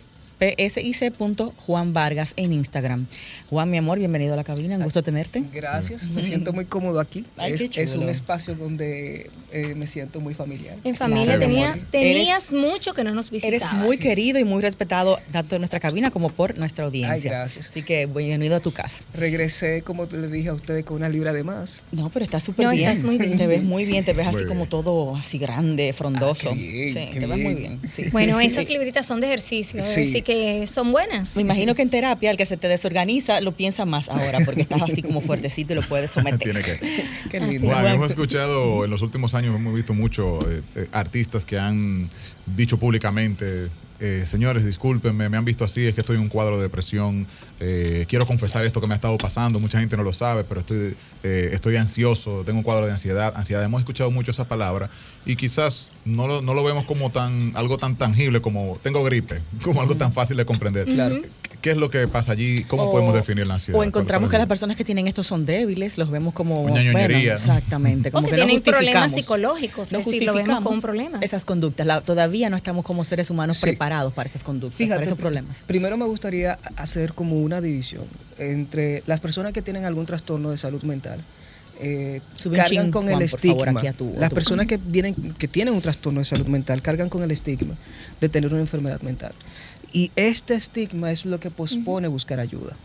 psic.juan 0.50 1.92
Vargas 1.92 2.32
en 2.36 2.52
Instagram. 2.52 3.06
Juan, 3.48 3.70
mi 3.70 3.78
amor, 3.78 3.98
bienvenido 3.98 4.34
a 4.34 4.36
la 4.36 4.44
cabina, 4.44 4.76
un 4.76 4.84
gusto 4.84 5.02
tenerte. 5.02 5.42
Gracias, 5.52 6.04
me 6.08 6.22
siento 6.22 6.52
muy 6.52 6.64
cómodo 6.66 7.00
aquí. 7.00 7.24
Ay, 7.36 7.54
es, 7.74 7.94
un 7.94 8.08
espacio 8.08 8.54
donde 8.54 9.30
eh, 9.52 9.74
me 9.74 9.86
siento 9.86 10.20
muy 10.20 10.34
familiar. 10.34 10.76
En 10.84 10.94
familia 10.96 11.36
Claro. 11.36 11.40
tenía, 11.40 11.70
Eres- 11.72 11.90
tenías 11.90 12.52
mucho 12.52 12.92
que 12.94 13.04
no 13.04 13.12
nos 13.14 13.28
Eres 13.32 13.42
visitabas. 13.62 13.74
muy 13.84 13.98
querido 13.98 14.38
y 14.38 14.44
muy 14.44 14.60
respetado 14.62 15.18
tanto 15.30 15.54
en 15.56 15.60
nuestra 15.62 15.80
cabina 15.80 16.10
como 16.10 16.28
por 16.28 16.58
nuestra 16.58 16.84
audiencia. 16.86 17.12
Ay, 17.14 17.20
gracias. 17.22 17.68
Así 17.68 17.82
que 17.82 18.06
bienvenido 18.06 18.56
a 18.56 18.60
tu 18.60 18.72
casa. 18.72 19.02
Regresé, 19.14 19.82
como 19.82 20.06
le 20.06 20.28
dije 20.28 20.48
a 20.48 20.54
ustedes, 20.54 20.84
con 20.84 20.96
una 20.96 21.08
libra 21.08 21.32
de 21.32 21.44
más. 21.44 21.82
No, 21.92 22.10
pero 22.10 22.24
estás 22.24 22.42
súper 22.42 22.66
No, 22.66 22.72
bien. 22.72 22.88
estás 22.88 23.04
muy 23.04 23.18
bien. 23.18 23.36
Te 23.36 23.46
ves 23.46 23.62
muy 23.62 23.84
bien, 23.84 24.04
te 24.04 24.12
ves 24.12 24.26
Muy 24.26 24.36
así 24.36 24.44
como 24.46 24.66
todo 24.66 25.14
así 25.16 25.38
grande, 25.38 25.92
frondoso. 25.92 26.50
Ah, 26.50 26.54
qué 26.56 26.60
bien, 26.62 26.92
sí, 26.92 27.08
qué 27.12 27.20
te 27.20 27.26
ves 27.26 27.38
muy 27.38 27.54
bien. 27.54 27.80
bien. 27.80 27.92
sí. 27.94 28.04
Bueno, 28.10 28.40
esas 28.40 28.68
libritas 28.68 29.06
son 29.06 29.20
de 29.20 29.26
ejercicio, 29.28 29.82
Sí. 29.82 30.02
así 30.02 30.22
que 30.22 30.31
son 30.66 30.92
buenas. 30.92 31.36
Me 31.36 31.42
imagino 31.42 31.74
que 31.74 31.82
en 31.82 31.90
terapia 31.90 32.30
el 32.30 32.36
que 32.36 32.46
se 32.46 32.56
te 32.56 32.68
desorganiza 32.68 33.40
lo 33.40 33.52
piensa 33.52 33.84
más 33.84 34.08
ahora 34.08 34.40
porque 34.44 34.62
estás 34.62 34.82
así 34.82 35.02
como 35.02 35.20
fuertecito 35.20 35.72
y 35.72 35.76
lo 35.76 35.82
puedes 35.82 36.10
someter. 36.10 36.38
Tiene 36.38 36.62
que. 36.62 36.78
Qué 37.30 37.40
lindo. 37.40 37.66
Bueno, 37.66 37.80
Juan. 37.80 37.94
hemos 37.94 38.10
escuchado 38.10 38.84
en 38.84 38.90
los 38.90 39.02
últimos 39.02 39.34
años, 39.34 39.54
hemos 39.54 39.74
visto 39.74 39.94
muchos 39.94 40.44
artistas 40.92 41.46
que 41.46 41.58
han 41.58 42.08
dicho 42.46 42.78
públicamente, 42.78 43.68
eh, 44.02 44.24
señores, 44.26 44.64
discúlpenme, 44.64 45.28
me 45.28 45.36
han 45.36 45.44
visto 45.44 45.64
así, 45.64 45.86
es 45.86 45.94
que 45.94 46.00
estoy 46.00 46.16
en 46.16 46.22
un 46.22 46.28
cuadro 46.28 46.56
de 46.56 46.62
depresión, 46.64 47.26
eh, 47.60 48.04
quiero 48.08 48.26
confesar 48.26 48.66
esto 48.66 48.80
que 48.80 48.86
me 48.88 48.94
ha 48.94 48.96
estado 48.96 49.16
pasando, 49.16 49.60
mucha 49.60 49.78
gente 49.78 49.96
no 49.96 50.02
lo 50.02 50.12
sabe, 50.12 50.42
pero 50.44 50.60
estoy, 50.60 50.96
eh, 51.22 51.50
estoy 51.52 51.76
ansioso, 51.76 52.42
tengo 52.44 52.58
un 52.58 52.64
cuadro 52.64 52.86
de 52.86 52.92
ansiedad, 52.92 53.32
ansiedad. 53.36 53.62
Hemos 53.62 53.80
escuchado 53.80 54.10
mucho 54.10 54.32
esa 54.32 54.48
palabra 54.48 54.90
y 55.24 55.36
quizás 55.36 55.88
no 56.04 56.26
lo, 56.26 56.42
no 56.42 56.52
lo 56.54 56.64
vemos 56.64 56.84
como 56.84 57.10
tan 57.10 57.52
algo 57.54 57.78
tan 57.78 57.96
tangible 57.96 58.40
como 58.42 58.78
tengo 58.82 59.04
gripe, 59.04 59.40
como 59.62 59.80
algo 59.80 59.96
tan 59.96 60.12
fácil 60.12 60.36
de 60.36 60.44
comprender. 60.44 60.86
Claro. 60.86 61.20
¿Qué 61.60 61.70
es 61.70 61.76
lo 61.76 61.90
que 61.90 62.08
pasa 62.08 62.32
allí? 62.32 62.64
¿Cómo 62.64 62.84
O- 62.84 62.90
podemos 62.90 63.14
definir 63.14 63.46
la 63.46 63.54
ansiedad? 63.54 63.78
O 63.78 63.84
encontramos 63.84 64.28
que 64.28 64.32
¿Cuál 64.32 64.40
las 64.40 64.48
personas 64.48 64.74
que 64.76 64.82
tienen 64.84 65.06
esto 65.06 65.22
son 65.22 65.44
débiles, 65.46 65.96
los 65.96 66.10
vemos 66.10 66.34
como 66.34 66.56
Una 66.60 66.82
ñoñería. 66.82 67.34
bueno, 67.34 67.34
exactamente, 67.34 68.10
como 68.10 68.26
O 68.26 68.30
que 68.30 68.34
que 68.34 68.40
no 68.40 68.46
tienen 68.46 68.62
problemas 68.64 69.12
psicológicos, 69.12 69.92
No 69.92 70.00
es 70.00 70.06
decir, 70.06 70.24
lo 70.24 70.32
vemos 70.32 70.40
justificamos 70.48 70.64
como 70.64 70.74
un 70.74 70.82
problema. 70.82 71.18
Esas 71.20 71.44
conductas, 71.44 71.86
La- 71.86 72.00
todavía 72.00 72.50
no 72.50 72.56
estamos 72.56 72.84
como 72.84 73.04
seres 73.04 73.30
humanos 73.30 73.58
Sí. 73.58 73.62
preparados 73.62 73.91
para 74.14 74.28
esas 74.28 74.42
conductas, 74.42 74.88
para 74.88 75.02
esos 75.04 75.18
problemas. 75.18 75.64
primero 75.66 75.96
me 75.96 76.06
gustaría 76.06 76.58
hacer 76.76 77.12
como 77.12 77.36
una 77.36 77.60
división 77.60 78.04
entre 78.38 79.02
las 79.06 79.20
personas 79.20 79.52
que 79.52 79.62
tienen 79.62 79.84
algún 79.84 80.06
trastorno 80.06 80.50
de 80.50 80.56
salud 80.56 80.82
mental. 80.82 81.20
eh, 81.84 82.20
cargan 82.54 82.92
con 82.92 83.08
Juan, 83.08 83.22
el 83.22 83.28
favor, 83.28 83.58
estigma. 83.68 83.80
aquí 83.80 83.86
a 83.88 83.92
tu- 83.92 84.14
a 84.16 84.20
las 84.20 84.28
tu 84.28 84.34
personas 84.34 84.66
que 84.66 84.76
vienen, 84.76 85.14
que 85.36 85.48
tienen 85.48 85.74
un 85.74 85.80
trastorno 85.80 86.20
de 86.20 86.24
salud 86.24 86.46
mental 86.46 86.80
cargan 86.80 87.08
con 87.08 87.22
el 87.24 87.30
estigma 87.32 87.74
de 88.20 88.28
tener 88.28 88.52
una 88.52 88.60
enfermedad 88.60 89.00
mental. 89.00 89.32
Y 89.92 90.12
este 90.14 90.54
estigma 90.54 91.10
es 91.10 91.24
lo 91.26 91.40
que 91.40 91.50
pospone 91.50 92.06
buscar 92.08 92.38
ayuda. 92.38 92.76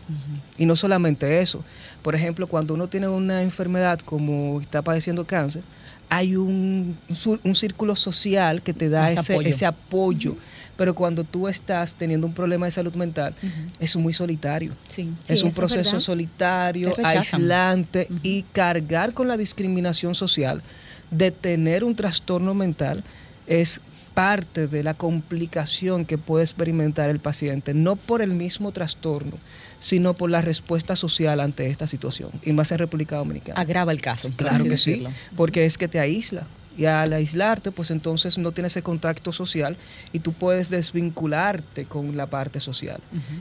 Y 0.56 0.66
no 0.66 0.74
solamente 0.74 1.40
eso. 1.40 1.62
Por 2.02 2.14
ejemplo, 2.16 2.48
cuando 2.48 2.74
uno 2.74 2.88
tiene 2.88 3.06
una 3.08 3.42
enfermedad 3.42 4.00
como 4.00 4.60
está 4.60 4.82
padeciendo 4.82 5.24
cáncer, 5.26 5.62
hay 6.10 6.36
un, 6.36 6.98
un 7.08 7.16
sur- 7.16 7.40
un 7.44 7.54
círculo 7.54 7.94
social 7.96 8.62
que 8.62 8.72
te 8.72 8.88
da 8.88 9.10
ese 9.12 9.32
apoyo. 9.34 9.48
ese 9.48 9.66
apoyo. 9.66 10.36
Pero 10.76 10.94
cuando 10.94 11.24
tú 11.24 11.48
estás 11.48 11.96
teniendo 11.96 12.26
un 12.26 12.34
problema 12.34 12.66
de 12.66 12.70
salud 12.72 12.94
mental, 12.94 13.34
es 13.80 13.96
muy 13.96 14.12
solitario. 14.12 14.74
Sí. 14.88 15.10
Sí, 15.24 15.32
es 15.34 15.42
un 15.42 15.48
eso 15.48 15.48
es 15.48 15.54
proceso 15.54 16.00
solitario, 16.00 16.94
aislante 17.04 18.08
y 18.22 18.42
cargar 18.52 19.12
con 19.12 19.28
la 19.28 19.36
discriminación 19.36 20.14
social 20.14 20.62
de 21.10 21.30
tener 21.30 21.84
un 21.84 21.94
trastorno 21.96 22.54
mental 22.54 23.04
es 23.46 23.80
parte 24.18 24.66
de 24.66 24.82
la 24.82 24.94
complicación 24.94 26.04
que 26.04 26.18
puede 26.18 26.42
experimentar 26.42 27.08
el 27.08 27.20
paciente, 27.20 27.72
no 27.72 27.94
por 27.94 28.20
el 28.20 28.30
mismo 28.30 28.72
trastorno, 28.72 29.34
sino 29.78 30.14
por 30.14 30.28
la 30.28 30.42
respuesta 30.42 30.96
social 30.96 31.38
ante 31.38 31.68
esta 31.68 31.86
situación, 31.86 32.32
y 32.42 32.52
más 32.52 32.72
en 32.72 32.78
República 32.78 33.14
Dominicana. 33.14 33.60
Agrava 33.60 33.92
el 33.92 34.00
caso. 34.00 34.32
Claro 34.34 34.64
que 34.64 34.70
decirlo. 34.70 35.10
sí, 35.10 35.16
porque 35.36 35.66
es 35.66 35.78
que 35.78 35.86
te 35.86 36.00
aísla. 36.00 36.48
Y 36.78 36.86
al 36.86 37.12
aislarte, 37.12 37.72
pues 37.72 37.90
entonces 37.90 38.38
no 38.38 38.52
tienes 38.52 38.72
ese 38.72 38.82
contacto 38.82 39.32
social 39.32 39.76
y 40.12 40.20
tú 40.20 40.32
puedes 40.32 40.70
desvincularte 40.70 41.84
con 41.86 42.16
la 42.16 42.26
parte 42.30 42.60
social. 42.60 43.00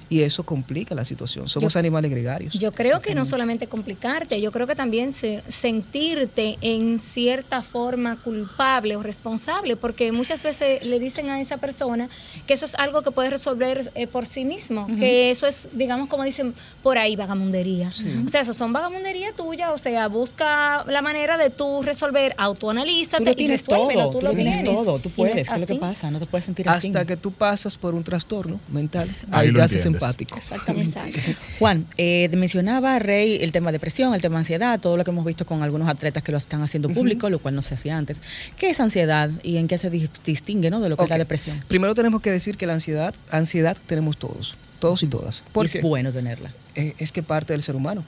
Y 0.09 0.21
eso 0.21 0.43
complica 0.43 0.95
la 0.95 1.05
situación. 1.05 1.47
Somos 1.47 1.73
Yo- 1.73 1.79
animales 1.79 2.09
gregarios. 2.11 2.55
Yo 2.55 2.71
creo 2.71 2.99
que 2.99 3.13
no 3.13 3.23
solamente 3.25 3.67
complicarte, 3.67 4.41
yo 4.41 4.51
creo 4.51 4.65
que 4.67 4.75
también 4.75 5.11
se- 5.11 5.43
sentirte 5.47 6.57
en 6.61 6.97
cierta 6.97 7.61
forma 7.61 8.15
culpable 8.23 8.95
o 8.95 9.03
responsable, 9.03 9.75
porque 9.75 10.11
muchas 10.11 10.41
veces 10.41 10.83
le 10.83 10.99
dicen 10.99 11.29
a 11.29 11.39
esa 11.39 11.57
persona 11.57 12.09
que 12.47 12.53
eso 12.53 12.65
es 12.65 12.73
algo 12.75 13.03
que 13.03 13.11
puede 13.11 13.29
resolver 13.29 13.91
eh, 13.95 14.07
por 14.07 14.25
sí 14.25 14.45
mismo, 14.45 14.87
que 14.97 15.29
eso 15.29 15.45
es, 15.45 15.67
digamos, 15.73 16.07
como 16.07 16.23
dicen 16.23 16.55
por 16.81 16.97
ahí, 16.97 17.15
vagamundería. 17.15 17.91
O 18.25 18.29
sea, 18.29 18.41
eso 18.41 18.53
son 18.53 18.73
vagamundería 18.73 19.33
tuya, 19.33 19.71
o 19.73 19.77
sea, 19.77 20.07
busca 20.07 20.83
la 20.87 21.01
manera 21.03 21.37
de 21.37 21.49
tú 21.51 21.83
resolver, 21.83 22.33
autoanalízate 22.37 23.26
Tú 23.27 23.31
lo 23.31 23.35
tienes 23.35 23.63
todo, 23.65 24.09
tú 24.11 24.21
lo 24.21 24.33
tienes 24.33 24.63
todo, 24.63 24.99
tú 24.99 25.09
puedes, 25.09 25.37
es 25.37 25.49
¿qué 25.49 25.55
es 25.55 25.61
lo 25.61 25.67
que 25.67 25.75
pasa? 25.75 26.09
No 26.11 26.19
te 26.19 26.27
puedes 26.27 26.45
sentir 26.45 26.67
así. 26.69 26.87
Hasta 26.87 27.05
que 27.05 27.17
tú 27.17 27.31
pasas 27.31 27.77
por 27.77 27.93
un 27.95 28.03
trastorno 28.03 28.59
mental, 28.71 29.09
Ahí 29.31 29.53
te 29.53 29.61
haces 29.61 29.85
empático. 29.85 30.35
Exactamente. 30.37 30.99
Juan, 31.59 31.85
eh, 31.97 32.29
mencionaba 32.35 32.99
Rey 32.99 33.37
el 33.41 33.51
tema 33.51 33.69
de 33.71 33.73
depresión, 33.73 34.13
el 34.13 34.21
tema 34.21 34.35
de 34.35 34.39
ansiedad, 34.39 34.79
todo 34.79 34.97
lo 34.97 35.03
que 35.03 35.11
hemos 35.11 35.25
visto 35.25 35.45
con 35.45 35.63
algunos 35.63 35.87
atletas 35.89 36.23
que 36.23 36.31
lo 36.31 36.37
están 36.37 36.61
haciendo 36.61 36.89
público, 36.89 37.29
lo 37.29 37.39
cual 37.39 37.55
no 37.55 37.61
se 37.61 37.73
hacía 37.73 37.97
antes. 37.97 38.21
¿Qué 38.57 38.69
es 38.69 38.79
ansiedad 38.79 39.29
y 39.43 39.57
en 39.57 39.67
qué 39.67 39.77
se 39.77 39.91
dis- 39.91 40.09
distingue 40.23 40.69
¿no? 40.69 40.79
de 40.79 40.89
lo 40.89 40.97
que 40.97 41.03
es 41.03 41.09
la 41.09 41.17
depresión? 41.17 41.63
Primero 41.67 41.93
tenemos 41.95 42.21
que 42.21 42.31
decir 42.31 42.57
que 42.57 42.65
la 42.67 42.73
ansiedad, 42.73 43.13
ansiedad 43.31 43.77
tenemos 43.85 44.17
todos, 44.17 44.55
todos 44.79 45.03
y 45.03 45.07
todas. 45.07 45.43
Porque 45.51 45.79
es 45.79 45.83
bueno 45.83 46.11
tenerla. 46.11 46.53
eh, 46.75 46.93
es 46.97 47.11
que 47.11 47.23
parte 47.23 47.53
del 47.53 47.63
ser 47.63 47.75
humano. 47.75 48.03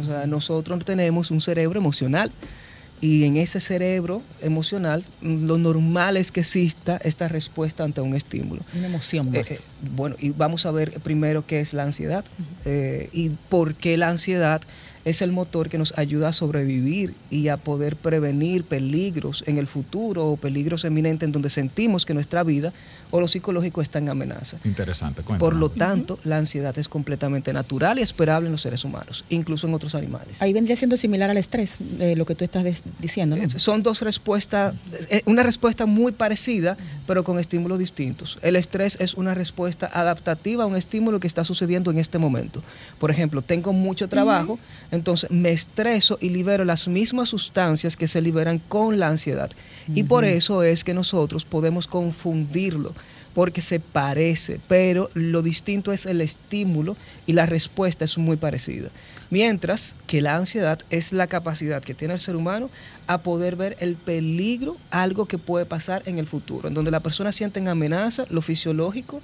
O 0.00 0.04
sea, 0.04 0.26
nosotros 0.26 0.84
tenemos 0.84 1.30
un 1.30 1.40
cerebro 1.40 1.78
emocional 1.78 2.32
y 3.00 3.24
en 3.24 3.36
ese 3.36 3.60
cerebro 3.60 4.22
emocional 4.40 5.04
mm, 5.20 5.44
lo 5.46 5.58
normal 5.58 6.16
es 6.16 6.32
que 6.32 6.40
exista 6.40 6.96
esta 7.04 7.28
respuesta 7.28 7.84
ante 7.84 8.00
un 8.00 8.14
estímulo. 8.14 8.62
Una 8.74 8.86
emoción 8.86 9.34
Eh, 9.34 9.38
más. 9.40 9.50
eh, 9.50 9.60
bueno, 9.94 10.16
y 10.18 10.30
vamos 10.30 10.64
a 10.66 10.70
ver 10.70 10.92
primero 11.00 11.44
qué 11.46 11.60
es 11.60 11.74
la 11.74 11.82
ansiedad 11.82 12.24
eh, 12.64 13.10
y 13.12 13.30
por 13.48 13.74
qué 13.74 13.96
la 13.96 14.08
ansiedad 14.08 14.62
es 15.04 15.20
el 15.20 15.32
motor 15.32 15.68
que 15.68 15.76
nos 15.76 15.92
ayuda 15.98 16.28
a 16.28 16.32
sobrevivir 16.32 17.14
y 17.30 17.48
a 17.48 17.58
poder 17.58 17.96
prevenir 17.96 18.64
peligros 18.64 19.44
en 19.46 19.58
el 19.58 19.66
futuro 19.66 20.26
o 20.28 20.36
peligros 20.38 20.84
eminentes 20.84 21.26
en 21.26 21.32
donde 21.32 21.50
sentimos 21.50 22.06
que 22.06 22.14
nuestra 22.14 22.42
vida 22.42 22.72
o 23.16 23.20
lo 23.20 23.28
psicológico 23.28 23.80
está 23.80 24.00
en 24.00 24.08
amenaza. 24.08 24.56
Interesante, 24.64 25.22
cuéntame. 25.22 25.38
Por 25.38 25.54
lo 25.54 25.68
tanto, 25.68 26.18
la 26.24 26.36
ansiedad 26.36 26.76
es 26.80 26.88
completamente 26.88 27.52
natural 27.52 28.00
y 28.00 28.02
esperable 28.02 28.46
en 28.48 28.52
los 28.52 28.62
seres 28.62 28.84
humanos, 28.84 29.24
incluso 29.28 29.68
en 29.68 29.74
otros 29.74 29.94
animales. 29.94 30.42
Ahí 30.42 30.52
vendría 30.52 30.74
siendo 30.76 30.96
similar 30.96 31.30
al 31.30 31.36
estrés, 31.36 31.76
eh, 32.00 32.16
lo 32.16 32.26
que 32.26 32.34
tú 32.34 32.42
estás 32.42 32.64
diciendo, 32.98 33.36
¿no? 33.36 33.42
Es- 33.44 33.52
Son 33.62 33.84
dos 33.84 34.00
respuestas, 34.02 34.74
eh, 35.10 35.22
una 35.26 35.44
respuesta 35.44 35.86
muy 35.86 36.10
parecida, 36.10 36.76
pero 37.06 37.22
con 37.22 37.38
estímulos 37.38 37.78
distintos. 37.78 38.36
El 38.42 38.56
estrés 38.56 38.96
es 39.00 39.14
una 39.14 39.32
respuesta 39.32 39.86
adaptativa 39.92 40.64
a 40.64 40.66
un 40.66 40.74
estímulo 40.74 41.20
que 41.20 41.28
está 41.28 41.44
sucediendo 41.44 41.92
en 41.92 41.98
este 41.98 42.18
momento. 42.18 42.64
Por 42.98 43.12
ejemplo, 43.12 43.42
tengo 43.42 43.72
mucho 43.72 44.08
trabajo, 44.08 44.58
entonces 44.90 45.30
me 45.30 45.50
estreso 45.52 46.18
y 46.20 46.30
libero 46.30 46.64
las 46.64 46.88
mismas 46.88 47.28
sustancias 47.28 47.96
que 47.96 48.08
se 48.08 48.20
liberan 48.20 48.58
con 48.58 48.98
la 48.98 49.06
ansiedad. 49.06 49.50
Y 49.94 50.02
por 50.02 50.24
eso 50.24 50.64
es 50.64 50.82
que 50.82 50.94
nosotros 50.94 51.44
podemos 51.44 51.86
confundirlo 51.86 52.92
porque 53.34 53.60
se 53.60 53.80
parece, 53.80 54.60
pero 54.68 55.10
lo 55.14 55.42
distinto 55.42 55.92
es 55.92 56.06
el 56.06 56.20
estímulo 56.20 56.96
y 57.26 57.32
la 57.32 57.46
respuesta 57.46 58.04
es 58.04 58.16
muy 58.16 58.36
parecida. 58.36 58.90
Mientras 59.30 59.96
que 60.06 60.20
la 60.22 60.36
ansiedad 60.36 60.78
es 60.90 61.12
la 61.12 61.26
capacidad 61.26 61.82
que 61.82 61.94
tiene 61.94 62.14
el 62.14 62.20
ser 62.20 62.36
humano 62.36 62.70
a 63.06 63.22
poder 63.22 63.56
ver 63.56 63.76
el 63.80 63.96
peligro, 63.96 64.76
algo 64.90 65.26
que 65.26 65.38
puede 65.38 65.66
pasar 65.66 66.02
en 66.06 66.18
el 66.18 66.26
futuro, 66.26 66.68
en 66.68 66.74
donde 66.74 66.90
la 66.92 67.00
persona 67.00 67.32
siente 67.32 67.58
en 67.58 67.68
amenaza 67.68 68.26
lo 68.30 68.40
fisiológico, 68.40 69.20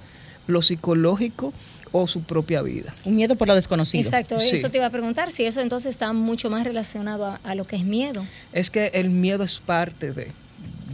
lo 0.46 0.62
psicológico 0.62 1.52
o 1.92 2.06
su 2.06 2.22
propia 2.22 2.62
vida. 2.62 2.94
Un 3.04 3.16
miedo 3.16 3.36
por 3.36 3.46
lo 3.46 3.54
desconocido. 3.54 4.02
Exacto, 4.04 4.38
Sí. 4.40 4.56
eso 4.56 4.70
te 4.70 4.78
iba 4.78 4.86
a 4.86 4.90
preguntar, 4.90 5.30
si 5.30 5.44
eso 5.44 5.60
entonces 5.60 5.90
está 5.90 6.12
mucho 6.12 6.50
más 6.50 6.64
relacionado 6.64 7.26
a, 7.26 7.40
a 7.44 7.54
lo 7.54 7.64
que 7.64 7.76
es 7.76 7.84
miedo. 7.84 8.24
Es 8.52 8.70
que 8.70 8.86
el 8.94 9.10
miedo 9.10 9.44
es 9.44 9.60
parte 9.60 10.12
de, 10.12 10.32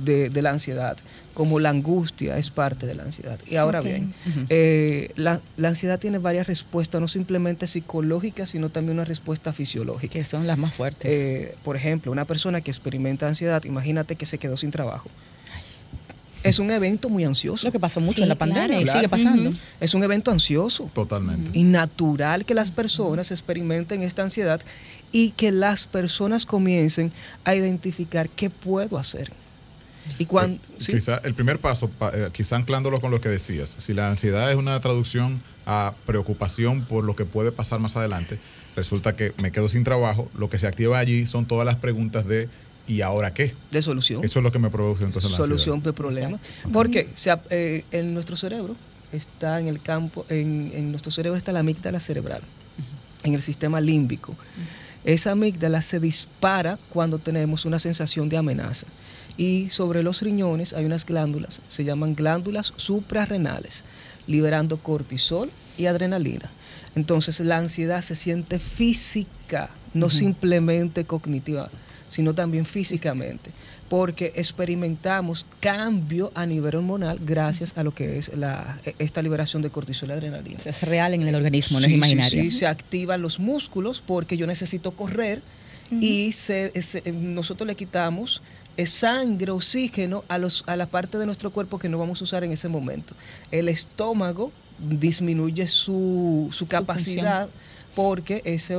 de- 0.05 0.31
de 0.31 0.43
la 0.43 0.51
ansiedad, 0.51 0.97
como 1.35 1.59
la 1.61 1.71
angustia 1.71 2.39
es 2.39 2.51
parte 2.51 2.87
de 2.87 2.95
la 2.95 3.03
ansiedad. 3.05 3.39
Y 3.47 3.57
ahora 3.57 3.81
bien, 3.81 4.15
eh, 4.49 5.11
la, 5.17 5.41
la 5.57 5.69
ansiedad 5.69 5.99
tiene 5.99 6.19
varias 6.19 6.47
respuestas, 6.47 7.01
no 7.01 7.09
simplemente 7.09 7.67
psicológicas, 7.67 8.51
sino 8.51 8.71
también 8.71 8.97
una 8.99 9.05
respuesta 9.05 9.53
fisiológica. 9.53 10.13
Que 10.13 10.25
son 10.25 10.47
las 10.47 10.59
más 10.59 10.75
fuertes. 10.75 11.13
Eh, 11.13 11.55
por 11.63 11.77
ejemplo, 11.77 12.13
una 12.13 12.25
persona 12.25 12.61
que 12.61 12.71
experimenta 12.71 13.27
ansiedad, 13.29 13.65
imagínate 13.65 14.17
que 14.17 14.27
se 14.27 14.39
quedó 14.39 14.57
sin 14.57 14.71
trabajo. 14.71 15.09
Es 16.43 16.61
un 16.61 16.71
evento 16.71 17.09
muy 17.09 17.25
ansioso. 17.25 17.67
lo 17.67 17.73
que 17.73 17.81
pasó 17.81 17.99
mucho 18.01 18.19
Sí, 18.19 18.23
en 18.23 18.29
la 18.29 18.37
pandemia 18.37 18.79
claro. 18.79 18.83
y 18.83 18.87
sigue 18.93 19.09
pasando. 19.09 19.53
Es 19.81 19.95
un 19.95 20.05
evento 20.05 20.31
ansioso. 20.31 20.89
Totalmente. 20.95 21.51
Y 21.59 21.65
natural 21.65 22.45
que 22.45 22.55
las 22.55 22.71
personas 22.71 23.33
experimenten 23.33 24.03
esta 24.03 24.23
ansiedad 24.23 24.61
y 25.11 25.31
que 25.31 25.51
las 25.51 25.89
personas 25.89 26.47
comiencen 26.47 27.11
a 27.45 27.57
identificar 27.57 28.29
qué 28.29 28.49
puedo 28.49 28.97
hacer. 28.97 29.33
Y 30.19 30.27
cuando... 30.27 30.57
Eh, 30.57 30.77
Quizá 30.79 31.21
el 31.25 31.35
primer 31.35 31.61
paso, 31.61 31.91
pa- 31.91 32.11
eh, 32.15 32.31
quizá 32.33 32.57
anclándolo 32.57 33.01
con 33.01 33.11
lo 33.11 33.21
que 33.21 33.29
decías, 33.29 33.75
si 33.79 33.95
la 33.95 34.09
ansiedad 34.11 34.51
es 34.51 34.57
una 34.57 34.79
traducción 34.81 35.43
a 35.65 35.95
preocupación 36.05 36.85
por 36.85 37.05
lo 37.05 37.17
que 37.17 37.25
puede 37.25 37.51
pasar 37.53 37.81
más 37.81 37.97
adelante, 37.97 38.39
resulta 38.75 39.17
que 39.17 39.33
me 39.43 39.53
quedo 39.53 39.69
sin 39.69 39.85
trabajo, 39.85 40.31
lo 40.37 40.49
que 40.49 40.59
se 40.59 40.67
activa 40.67 40.99
allí 40.99 41.27
son 41.27 41.47
todas 41.47 41.65
las 41.67 41.77
preguntas 41.77 42.27
de 42.27 42.49
¿y 42.87 43.01
ahora 43.01 43.33
qué? 43.35 43.55
de 43.71 43.83
solución. 43.83 44.23
Eso 44.23 44.39
es 44.39 44.43
lo 44.43 44.53
que 44.53 44.59
me 44.59 44.71
produce 44.71 45.05
entonces 45.05 45.31
la 45.31 45.37
solución 45.39 45.77
ansiedad. 45.77 45.85
de 45.85 45.93
problema. 45.93 46.41
Porque 46.73 47.11
se 47.15 47.35
eh, 47.51 47.85
en 47.91 48.15
nuestro 48.15 48.37
cerebro 48.37 48.77
está 49.13 49.59
en 49.59 49.67
el 49.69 49.81
campo, 49.83 50.25
en, 50.29 50.71
en 50.75 50.91
nuestro 50.91 51.11
cerebro 51.11 51.37
está 51.37 51.53
la 51.53 51.61
amígdala 51.61 52.01
cerebral, 52.01 52.43
en 53.25 53.35
el 53.35 53.43
sistema 53.43 53.81
límbico. 53.81 54.37
Esa 55.07 55.31
amígdala 55.31 55.83
se 55.83 56.01
dispara 56.01 56.81
cuando 56.91 57.21
tenemos 57.21 57.65
una 57.65 57.79
sensación 57.79 58.29
de 58.29 58.39
amenaza. 58.39 58.89
Y 59.37 59.71
sobre 59.71 60.03
los 60.03 60.21
riñones 60.21 60.73
hay 60.73 60.85
unas 60.85 61.07
glándulas, 61.07 61.61
se 61.69 61.85
llaman 61.85 62.17
glándulas 62.17 62.73
suprarrenales, 62.77 63.85
liberando 64.27 64.83
cortisol 64.83 65.53
y 65.79 65.87
adrenalina. 65.87 66.51
Entonces 66.97 67.39
la 67.39 67.59
ansiedad 67.59 68.01
se 68.01 68.17
siente 68.17 68.59
física, 68.59 69.71
no 69.95 70.11
simplemente 70.11 71.05
cognitiva, 71.05 71.71
sino 72.09 72.35
también 72.35 72.65
físicamente, 72.65 73.53
porque 73.89 74.33
experimentamos 74.37 75.47
cambio 75.61 76.33
a 76.35 76.45
nivel 76.47 76.75
hormonal 76.77 77.19
gracias 77.23 77.73
a 77.77 77.85
lo 77.85 77.93
que 77.93 78.19
es 78.19 78.37
la, 78.37 78.81
esta 78.99 79.23
liberación 79.23 79.63
de 79.63 79.71
cortisol 79.71 80.09
y 80.09 80.13
adrenalina. 80.13 80.59
Es 80.65 80.83
real 80.83 81.15
en 81.15 81.23
el 81.23 81.35
organismo, 81.35 81.79
no 81.81 81.87
es 81.87 81.91
Sí, 81.91 81.91
sí, 81.93 81.97
imaginario. 81.97 82.43
sí, 82.43 82.51
se 82.51 82.67
activan 82.67 83.23
los 83.23 83.39
músculos 83.39 84.03
porque 84.05 84.37
yo 84.37 84.47
necesito 84.47 84.91
correr 84.93 85.41
y 86.01 86.33
se- 86.33 86.73
se- 86.83 87.03
nosotros 87.13 87.67
le 87.69 87.77
quitamos 87.77 88.43
eh, 88.77 88.87
sangre, 88.89 89.53
oxígeno 89.53 90.25
a, 90.29 90.37
los, 90.39 90.65
a 90.67 90.77
la 90.77 90.87
parte 90.87 91.17
de 91.17 91.25
nuestro 91.27 91.51
cuerpo 91.51 91.79
que 91.79 91.89
no 91.89 91.97
vamos 91.99 92.21
a 92.21 92.25
usar 92.25 92.43
en 92.45 92.53
ese 92.53 92.69
momento. 92.69 93.15
El 93.53 93.69
estómago 93.69 94.51
disminuye 94.79 95.67
su, 95.69 96.49
su 96.53 96.67
capacidad 96.67 97.49
porque 97.97 98.43
ese, 98.45 98.77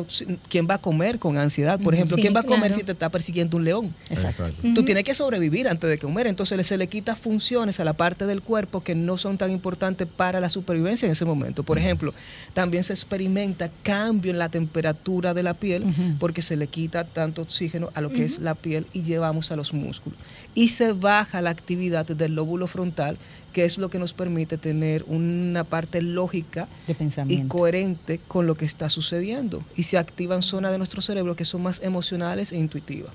¿quién 0.48 0.68
va 0.70 0.76
a 0.76 0.78
comer 0.78 1.18
con 1.18 1.40
ansiedad? 1.40 1.80
Por 1.80 1.96
ejemplo, 1.96 2.18
Sí, 2.18 2.22
¿quién 2.22 2.36
va 2.36 2.42
a 2.42 2.44
comer 2.44 2.68
claro. 2.68 2.76
si 2.76 2.84
te 2.84 2.92
está 2.92 3.10
persiguiendo 3.10 3.58
un 3.58 3.64
león? 3.64 3.96
Exacto. 4.12 4.44
Exacto. 4.44 4.68
Tú 4.76 4.86
tienes 4.86 5.04
que 5.06 5.16
sobrevivir 5.16 5.68
antes 5.68 5.90
de 5.90 5.98
comer, 5.98 6.28
entonces 6.28 6.68
se 6.68 6.78
le 6.78 6.86
quita 6.86 7.16
funciones 7.16 7.80
a 7.80 7.84
la 7.84 7.94
parte 7.94 8.28
del 8.28 8.44
cuerpo 8.44 8.84
que 8.84 8.94
no 8.94 9.18
son 9.18 9.40
tan 9.40 9.50
importantes 9.50 10.08
para 10.08 10.40
la 10.40 10.50
supervivencia 10.50 11.08
en 11.08 11.14
ese 11.14 11.26
momento. 11.26 11.64
Por 11.64 11.80
ejemplo, 11.80 12.14
también 12.54 12.84
se 12.84 12.94
experimenta 12.94 13.72
cambio 13.82 14.32
en 14.32 14.38
la 14.38 14.50
temperatura 14.50 15.34
de 15.34 15.42
la 15.42 15.56
piel 15.56 15.84
porque 16.20 16.44
se 16.44 16.56
le 16.56 16.68
quita 16.68 17.06
tanto 17.06 17.42
oxígeno 17.42 17.90
a 17.96 18.02
lo 18.02 18.12
que 18.12 18.24
es 18.24 18.38
la 18.38 18.54
piel 18.54 18.86
y 18.94 19.02
llevamos 19.02 19.52
a 19.52 19.56
los 19.56 19.74
músculos. 19.74 20.20
Y 20.54 20.68
se 20.68 20.94
baja 20.94 21.42
la 21.42 21.50
actividad 21.50 22.06
del 22.06 22.36
lóbulo 22.36 22.68
frontal, 22.68 23.18
que 23.58 23.66
es 23.66 23.80
lo 23.80 23.90
que 23.90 23.98
nos 23.98 24.14
permite 24.14 24.60
tener 24.60 25.04
una 25.08 25.64
parte 25.64 26.00
lógica 26.04 26.68
De 26.86 26.96
y 27.28 27.48
coherente 27.48 28.20
con 28.28 28.46
lo 28.46 28.54
que 28.54 28.66
está 28.66 28.88
sucediendo. 28.88 29.64
Y 29.76 29.82
se 29.82 29.98
activan 29.98 30.44
zonas 30.44 30.72
de 30.72 30.78
nuestro 30.78 31.02
cerebro 31.02 31.36
que 31.36 31.44
son 31.44 31.64
más 31.64 31.82
emocionales 31.82 32.52
e 32.52 32.58
intuitivas. 32.60 33.14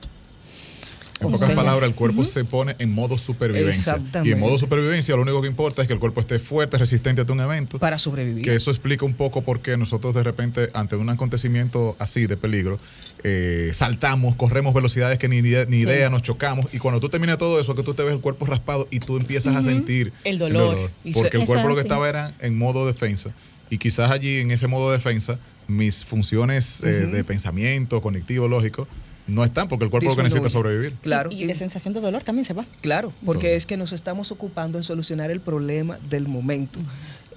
Pocas 1.23 1.41
Consejo. 1.41 1.61
palabras, 1.61 1.89
el 1.89 1.95
cuerpo 1.95 2.25
se 2.25 2.45
pone 2.45 2.77
en 2.79 2.93
modo 2.93 3.19
supervivencia. 3.19 3.95
Exactamente. 3.95 4.29
Y 4.29 4.33
en 4.33 4.41
modo 4.41 4.59
supervivencia 4.59 5.17
lo 5.17 5.23
único 5.23 5.41
que 5.41 5.49
importa 5.49 5.83
es 5.83 5.89
que 5.89 5.95
el 5.95 6.01
cuerpo 6.01 6.21
esté 6.21 6.39
fuerte, 6.39 6.79
resistente 6.79 7.23
ante 7.23 7.33
un 7.33 7.41
evento. 7.41 7.79
Para 7.79 7.99
sobrevivir. 7.99 8.45
Que 8.45 8.55
eso 8.55 8.71
explica 8.71 9.05
un 9.05 9.15
poco 9.15 9.43
por 9.43 9.61
qué 9.61 9.77
nosotros 9.77 10.15
de 10.15 10.23
repente, 10.23 10.71
ante 10.75 10.97
un 10.97 11.09
acontecimiento 11.09 11.97
así 11.99 12.27
de 12.27 12.37
peligro, 12.37 12.79
eh, 13.25 13.71
saltamos, 13.73 14.35
corremos 14.37 14.75
velocidades 14.75 15.19
que 15.19 15.29
ni, 15.29 15.43
ni 15.43 15.77
idea, 15.79 16.11
nos 16.11 16.23
chocamos. 16.23 16.67
Y 16.73 16.79
cuando 16.79 17.01
tú 17.01 17.09
terminas 17.09 17.39
todo 17.39 17.61
eso, 17.61 17.75
que 17.75 17.83
tú 17.83 17.95
te 17.95 18.03
ves 18.03 18.15
el 18.15 18.21
cuerpo 18.21 18.47
raspado 18.47 18.89
y 18.91 19.01
tú 19.01 19.17
empiezas 19.17 19.57
a 19.57 19.63
sentir 19.63 20.13
El 20.25 20.39
dolor. 20.39 20.91
Y 21.05 21.13
porque 21.13 21.39
el 21.39 21.47
cuerpo 21.47 21.69
lo 21.69 21.75
que 21.75 21.81
así. 21.81 21.89
estaba 21.89 22.09
era 22.09 22.35
en 22.41 22.59
modo 22.59 22.87
defensa. 22.87 23.33
Y 23.71 23.79
quizás 23.79 24.11
allí, 24.11 24.39
en 24.39 24.51
ese 24.51 24.67
modo 24.67 24.93
defensa, 24.93 25.39
mis 25.67 26.05
funciones 26.05 26.83
eh, 26.83 27.07
de 27.07 27.25
pensamiento, 27.25 28.03
cognitivo, 28.03 28.49
lógico, 28.49 28.87
no 29.27 29.45
están 29.45 29.69
porque 29.69 29.85
el 29.85 29.91
cuerpo 29.91 30.11
lo 30.11 30.17
que 30.17 30.23
necesita 30.23 30.47
es 30.49 30.53
sobrevivir. 30.53 30.95
Claro. 31.03 31.31
Y, 31.33 31.45
y 31.45 31.47
de 31.47 31.55
sensación 31.55 31.95
de 31.95 32.01
dolor 32.01 32.23
también 32.23 32.45
se 32.45 32.55
va. 32.55 32.67
Claro, 32.81 33.13
porque 33.25 33.49
Todo. 33.49 33.57
es 33.57 33.67
que 33.67 33.77
nos 33.77 33.93
estamos 33.93 34.33
ocupando 34.33 34.79
en 34.79 34.85
solucionar 34.85 35.31
el 35.31 35.41
problema 35.41 35.99
del 36.09 36.29
momento. 36.29 36.81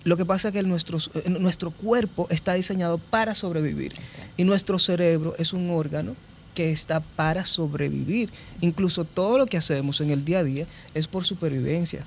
Lo 0.03 0.17
que 0.17 0.25
pasa 0.25 0.49
es 0.49 0.53
que 0.53 0.59
el 0.59 0.69
nuestro, 0.69 0.99
eh, 1.15 1.29
nuestro 1.29 1.71
cuerpo 1.71 2.27
está 2.29 2.53
diseñado 2.53 2.99
para 2.99 3.33
sobrevivir 3.33 3.93
y 4.37 4.43
nuestro 4.43 4.77
cerebro 4.77 5.33
es 5.37 5.51
un 5.51 5.69
órgano 5.71 6.15
que 6.53 6.71
está 6.71 6.99
para 7.01 7.43
sobrevivir. 7.43 8.29
Incluso 8.61 9.03
todo 9.03 9.37
lo 9.37 9.47
que 9.47 9.57
hacemos 9.57 10.01
en 10.01 10.11
el 10.11 10.23
día 10.23 10.39
a 10.39 10.43
día 10.43 10.67
es 10.93 11.07
por 11.07 11.25
supervivencia. 11.25 12.05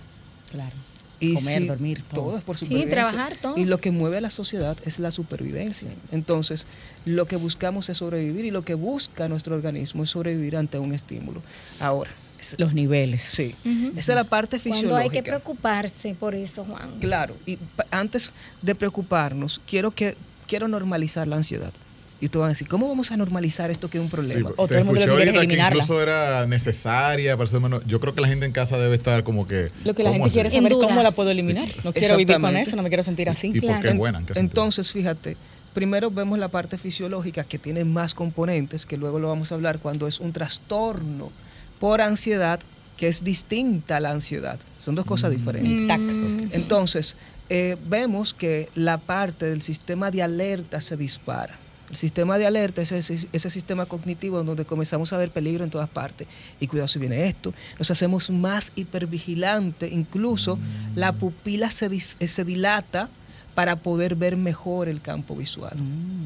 Claro. 0.51 0.75
Y 1.21 1.35
Comer, 1.35 1.63
si- 1.63 1.67
dormir, 1.69 2.03
todo. 2.05 2.21
todo 2.23 2.39
es 2.39 2.45
por 2.45 2.57
Sí, 2.59 2.67
supervivencia. 2.67 3.03
trabajar, 3.11 3.37
todo. 3.37 3.57
Y 3.59 3.65
lo 3.65 3.79
que 3.79 3.91
mueve 3.91 4.19
a 4.19 4.21
la 4.21 4.31
sociedad 4.31 4.77
es 4.85 4.99
la 5.01 5.11
supervivencia. 5.11 5.91
Entonces, 6.13 6.67
lo 7.05 7.27
que 7.27 7.37
buscamos 7.37 7.89
es 7.89 7.99
sobrevivir 7.99 8.45
y 8.45 8.51
lo 8.53 8.63
que 8.63 8.75
busca 8.75 9.29
nuestro 9.29 9.57
organismo 9.57 10.05
es 10.05 10.11
sobrevivir 10.11 10.57
ante 10.57 10.79
un 10.79 10.93
estímulo. 10.95 11.43
Ahora, 11.81 12.13
es- 12.39 12.55
Los 12.59 12.73
niveles. 12.73 13.23
sí, 13.23 13.55
esa 13.97 14.13
es 14.13 14.17
la 14.17 14.25
parte 14.25 14.59
fisiológica. 14.61 14.89
Cuando 14.91 14.97
hay 15.03 15.11
que 15.11 15.23
preocuparse 15.25 16.15
por 16.15 16.35
eso, 16.37 16.65
Juan. 16.65 17.01
Claro, 17.01 17.37
y 17.47 17.59
antes 17.91 18.33
de 18.63 18.75
preocuparnos, 18.77 19.61
quiero 19.67 19.91
que 19.91 20.17
quiero 20.47 20.69
normalizar 20.69 21.27
la 21.27 21.37
ansiedad. 21.37 21.73
Y 22.21 22.25
ustedes 22.25 22.41
van 22.41 22.47
a 22.47 22.53
decir, 22.53 22.67
¿cómo 22.67 22.89
vamos 22.89 23.13
a 23.13 23.17
normalizar 23.17 23.71
esto 23.71 23.89
que 23.89 23.99
es 23.99 24.03
un 24.05 24.11
problema? 24.11 24.49
Sí, 24.49 24.55
O 24.57 24.67
te 24.67 24.75
todo 24.75 24.79
el 24.81 24.85
mundo 24.87 25.01
quiere 25.17 25.47
que 25.47 25.55
incluso 25.55 26.03
era 26.03 26.47
necesaria, 26.47 27.37
para 27.37 27.47
ser 27.47 27.61
menos- 27.61 27.83
yo 27.87 28.01
creo 28.01 28.13
que 28.15 28.21
la 28.21 28.27
gente 28.29 28.45
en 28.45 28.51
casa 28.53 28.77
debe 28.77 28.97
estar 28.97 29.23
como 29.23 29.47
que... 29.47 29.71
Lo 29.85 29.95
que 29.95 30.03
la 30.03 30.11
¿cómo 30.11 30.25
gente 30.25 30.27
así? 30.27 30.35
quiere 30.35 30.51
saber 30.51 30.73
cómo 30.73 31.03
la 31.03 31.13
puedo 31.13 31.31
eliminar. 31.31 31.69
Sí. 31.69 31.79
No 31.85 31.93
quiero 31.93 32.17
vivir 32.17 32.39
con 32.41 32.57
eso, 32.57 32.75
no 32.75 32.83
me 32.83 32.89
quiero 32.89 33.05
sentir 33.05 33.29
así. 33.31 33.53
¿Y 33.55 33.61
Claro. 33.61 33.89
es 33.89 33.97
buena? 33.97 34.19
¿En 34.19 34.27
qué? 34.27 34.33
Entonces, 34.41 34.91
fíjate, 34.93 35.37
primero 35.75 36.11
vemos 36.11 36.41
la 36.41 36.49
parte 36.49 36.77
fisiológica 36.77 37.45
que 37.45 37.59
tiene 37.61 37.85
más 37.85 38.15
componentes, 38.15 38.85
que 38.85 38.97
luego 38.97 39.21
lo 39.21 39.29
vamos 39.29 39.53
a 39.53 39.55
hablar 39.55 39.79
cuando 39.79 40.09
es 40.09 40.19
un 40.19 40.33
trastorno 40.33 41.31
por 41.79 42.01
ansiedad, 42.01 42.59
que 42.97 43.07
es 43.07 43.23
distinta 43.23 43.99
a 43.99 44.01
la 44.01 44.11
ansiedad. 44.11 44.59
Son 44.85 44.97
dos 44.97 45.05
cosas 45.05 45.31
diferentes. 45.31 45.87
tac. 45.87 46.01
Mm, 46.01 46.49
Entonces, 46.51 47.15
eh, 47.49 47.77
vemos 47.89 48.35
que 48.35 48.69
la 48.75 48.99
parte 48.99 49.47
del 49.47 49.63
sistema 49.63 50.11
de 50.11 50.23
alerta 50.25 50.81
se 50.81 50.97
dispara. 50.97 51.57
El 51.91 51.97
sistema 51.97 52.37
de 52.39 52.47
alerta 52.47 52.83
es 52.83 52.93
ese, 52.93 53.29
ese 53.33 53.51
sistema 53.51 53.87
cognitivo 53.87 54.43
donde 54.43 54.65
comenzamos 54.65 55.13
a 55.13 55.17
ver 55.17 55.31
peligro 55.31 55.65
en 55.65 55.71
todas 55.71 55.89
partes. 55.89 56.29
Y 56.61 56.67
cuidado 56.67 56.89
si 56.89 56.99
viene 56.99 57.27
esto. 57.27 57.55
Nos 57.79 57.91
hacemos 57.91 58.31
más 58.31 58.73
hipervigilantes. 58.77 59.91
Incluso 59.93 60.59
la 60.95 61.13
pupila 61.13 61.71
se, 61.71 61.91
dis- 61.91 62.17
eh, 62.21 62.29
se 62.29 62.45
dilata 62.45 63.09
para 63.55 63.75
poder 63.77 64.15
ver 64.15 64.37
mejor 64.37 64.89
el 64.89 65.01
campo 65.01 65.35
visual. 65.35 65.77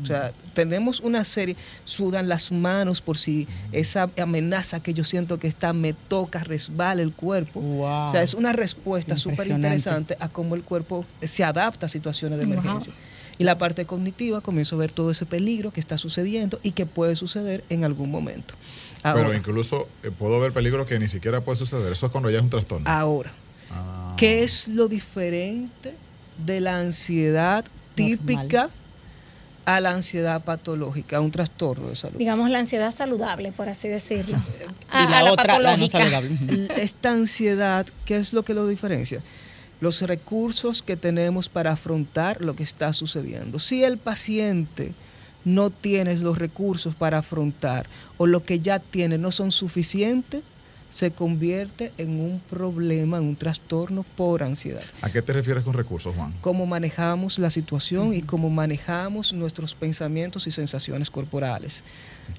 O 0.03 0.05
sea, 0.05 0.33
tenemos 0.53 1.01
una 1.01 1.25
serie, 1.25 1.57
sudan 1.85 2.29
las 2.29 2.53
manos 2.53 3.01
por 3.01 3.17
si 3.17 3.49
esa 3.71 4.11
amenaza 4.21 4.83
que 4.83 4.93
yo 4.93 5.03
siento 5.03 5.39
que 5.39 5.47
está 5.47 5.73
me 5.73 5.95
toca, 5.95 6.45
resbala 6.45 7.01
el 7.01 7.15
cuerpo. 7.15 7.61
Wow. 7.61 8.09
O 8.09 8.11
sea, 8.11 8.23
es 8.23 8.35
una 8.35 8.53
respuesta 8.53 9.17
súper 9.17 9.47
interesante 9.49 10.17
a 10.21 10.29
cómo 10.29 10.57
el 10.57 10.63
cuerpo 10.63 11.07
se 11.23 11.43
adapta 11.43 11.87
a 11.87 11.89
situaciones 11.89 12.39
de 12.39 12.45
Wow. 12.47 12.81
Y 13.39 13.45
la 13.45 13.59
parte 13.59 13.87
cognitiva 13.87 14.41
comienzo 14.41 14.77
a 14.77 14.79
ver 14.79 14.93
todo 14.93 15.11
ese 15.11 15.27
peligro 15.27 15.71
que 15.73 15.81
está 15.81 15.99
sucediendo 15.99 16.61
y 16.63 16.73
que 16.73 16.87
puede 16.87 17.17
suceder 17.17 17.65
en 17.71 17.85
algún 17.85 18.11
momento. 18.11 18.55
Ahora, 19.03 19.23
Pero 19.25 19.35
incluso 19.37 19.89
eh, 20.03 20.11
puedo 20.17 20.39
ver 20.39 20.53
peligro 20.53 20.87
que 20.87 20.99
ni 20.99 21.09
siquiera 21.09 21.41
puede 21.43 21.57
suceder. 21.57 21.93
Eso 21.93 22.07
es 22.07 22.13
cuando 22.13 22.31
ya 22.31 22.39
es 22.39 22.45
un 22.45 22.51
trastorno. 22.51 22.89
ahora, 22.89 23.33
Ah. 23.75 24.15
¿qué 24.19 24.43
es 24.43 24.69
lo 24.69 24.87
diferente 24.87 25.95
de 26.45 26.61
la 26.61 26.79
ansiedad 26.79 27.65
típica 27.95 28.69
a 29.65 29.81
la 29.81 29.93
ansiedad 29.93 30.43
patológica, 30.45 31.17
a 31.17 31.21
un 31.21 31.31
trastorno 31.31 31.89
de 31.89 31.97
salud? 31.97 32.19
digamos 32.19 32.51
la 32.51 32.59
ansiedad 32.59 32.95
saludable, 32.95 33.51
por 33.53 33.69
así 33.71 33.89
decirlo. 33.89 34.37
y 34.93 34.97
A, 34.97 35.09
la, 35.09 35.19
a 35.19 35.23
la 35.23 35.33
otra, 35.33 35.59
la 35.59 35.77
no 35.77 35.87
saludable. 35.87 36.37
Esta 36.77 37.13
ansiedad, 37.13 37.87
¿qué 38.05 38.19
es 38.19 38.33
lo 38.35 38.45
que 38.45 38.55
lo 38.55 38.67
diferencia? 38.67 39.23
Los 39.83 40.01
recursos 40.03 40.81
que 40.81 40.97
tenemos 40.97 41.49
para 41.49 41.73
afrontar 41.73 42.41
lo 42.45 42.55
que 42.55 42.63
está 42.63 42.93
sucediendo. 42.93 43.59
Si 43.59 43.83
el 43.83 43.99
paciente 43.99 44.93
no 45.45 45.71
tiene 45.71 46.17
los 46.19 46.39
recursos 46.39 46.95
para 46.95 47.19
afrontar 47.19 47.89
o 48.17 48.29
lo 48.29 48.45
que 48.45 48.61
ya 48.61 48.79
tiene 48.79 49.19
no 49.19 49.33
son 49.33 49.51
suficientes, 49.51 50.45
se 50.89 51.11
convierte 51.11 51.91
en 51.99 52.21
un 52.21 52.39
problema, 52.49 53.19
en 53.19 53.25
un 53.25 53.35
trastorno 53.35 54.05
por 54.17 54.45
ansiedad. 54.45 54.85
¿A 55.01 55.11
qué 55.11 55.21
te 55.21 55.33
refieres 55.33 55.65
con 55.65 55.75
recursos, 55.75 56.15
Juan? 56.15 56.33
Cómo 56.43 56.65
manejamos 56.65 57.41
la 57.41 57.51
situación 57.51 58.15
y 58.15 58.23
cómo 58.23 58.51
manejamos 58.51 59.33
nuestros 59.33 59.75
pensamientos 59.75 60.47
y 60.47 60.53
sensaciones 60.53 61.11
corporales. 61.11 61.83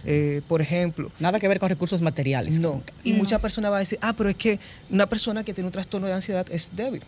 Eh, 0.05 0.41
por 0.47 0.61
ejemplo, 0.61 1.11
Nada 1.19 1.41
que 1.41 1.49
ver 1.49 1.59
con 1.59 1.67
recursos 1.67 2.01
materiales. 2.01 2.57
no. 2.61 2.81
Y 3.03 3.11
No. 3.11 3.17
muchas 3.17 3.41
personas 3.41 3.69
van 3.71 3.77
a 3.77 3.79
decir, 3.81 3.99
ah, 4.01 4.13
pero 4.15 4.29
es 4.29 4.35
que 4.37 4.61
una 4.89 5.07
persona 5.07 5.43
que 5.43 5.53
tiene 5.53 5.65
un 5.67 5.73
trastorno 5.73 6.07
de 6.07 6.13
ansiedad 6.13 6.45
es 6.49 6.69
débil. 6.73 7.03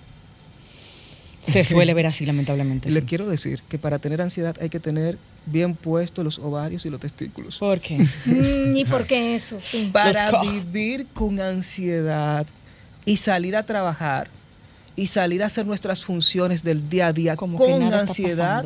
Se 1.52 1.64
suele 1.64 1.94
ver 1.94 2.08
así, 2.08 2.26
lamentablemente. 2.26 2.90
Le 2.90 3.02
sí. 3.02 3.06
quiero 3.06 3.28
decir 3.28 3.62
que 3.70 3.78
para 3.78 4.00
tener 4.00 4.22
ansiedad 4.22 4.56
hay 4.60 4.70
que 4.70 4.80
tener 4.80 5.18
bien 5.46 5.76
puestos 5.76 6.24
los 6.26 6.40
ovarios 6.40 6.86
y 6.86 6.90
los 6.90 7.00
testículos. 7.00 7.58
¿Por 7.58 7.80
qué? 7.80 7.98
Mm, 8.26 8.76
¿Y 8.76 8.86
por 8.86 9.06
qué 9.06 9.36
eso? 9.36 9.58
Sí. 9.60 9.90
Para 9.94 10.42
vivir 10.42 11.08
con 11.14 11.40
ansiedad 11.40 12.46
y 13.06 13.18
salir 13.18 13.56
a 13.56 13.64
trabajar 13.64 14.30
y 14.96 15.08
salir 15.08 15.44
a 15.44 15.48
hacer 15.48 15.66
nuestras 15.66 16.04
funciones 16.04 16.64
del 16.64 16.90
día 16.90 17.08
a 17.08 17.14
día 17.14 17.36
Como 17.36 17.58
con 17.58 17.82
ansiedad, 17.94 18.66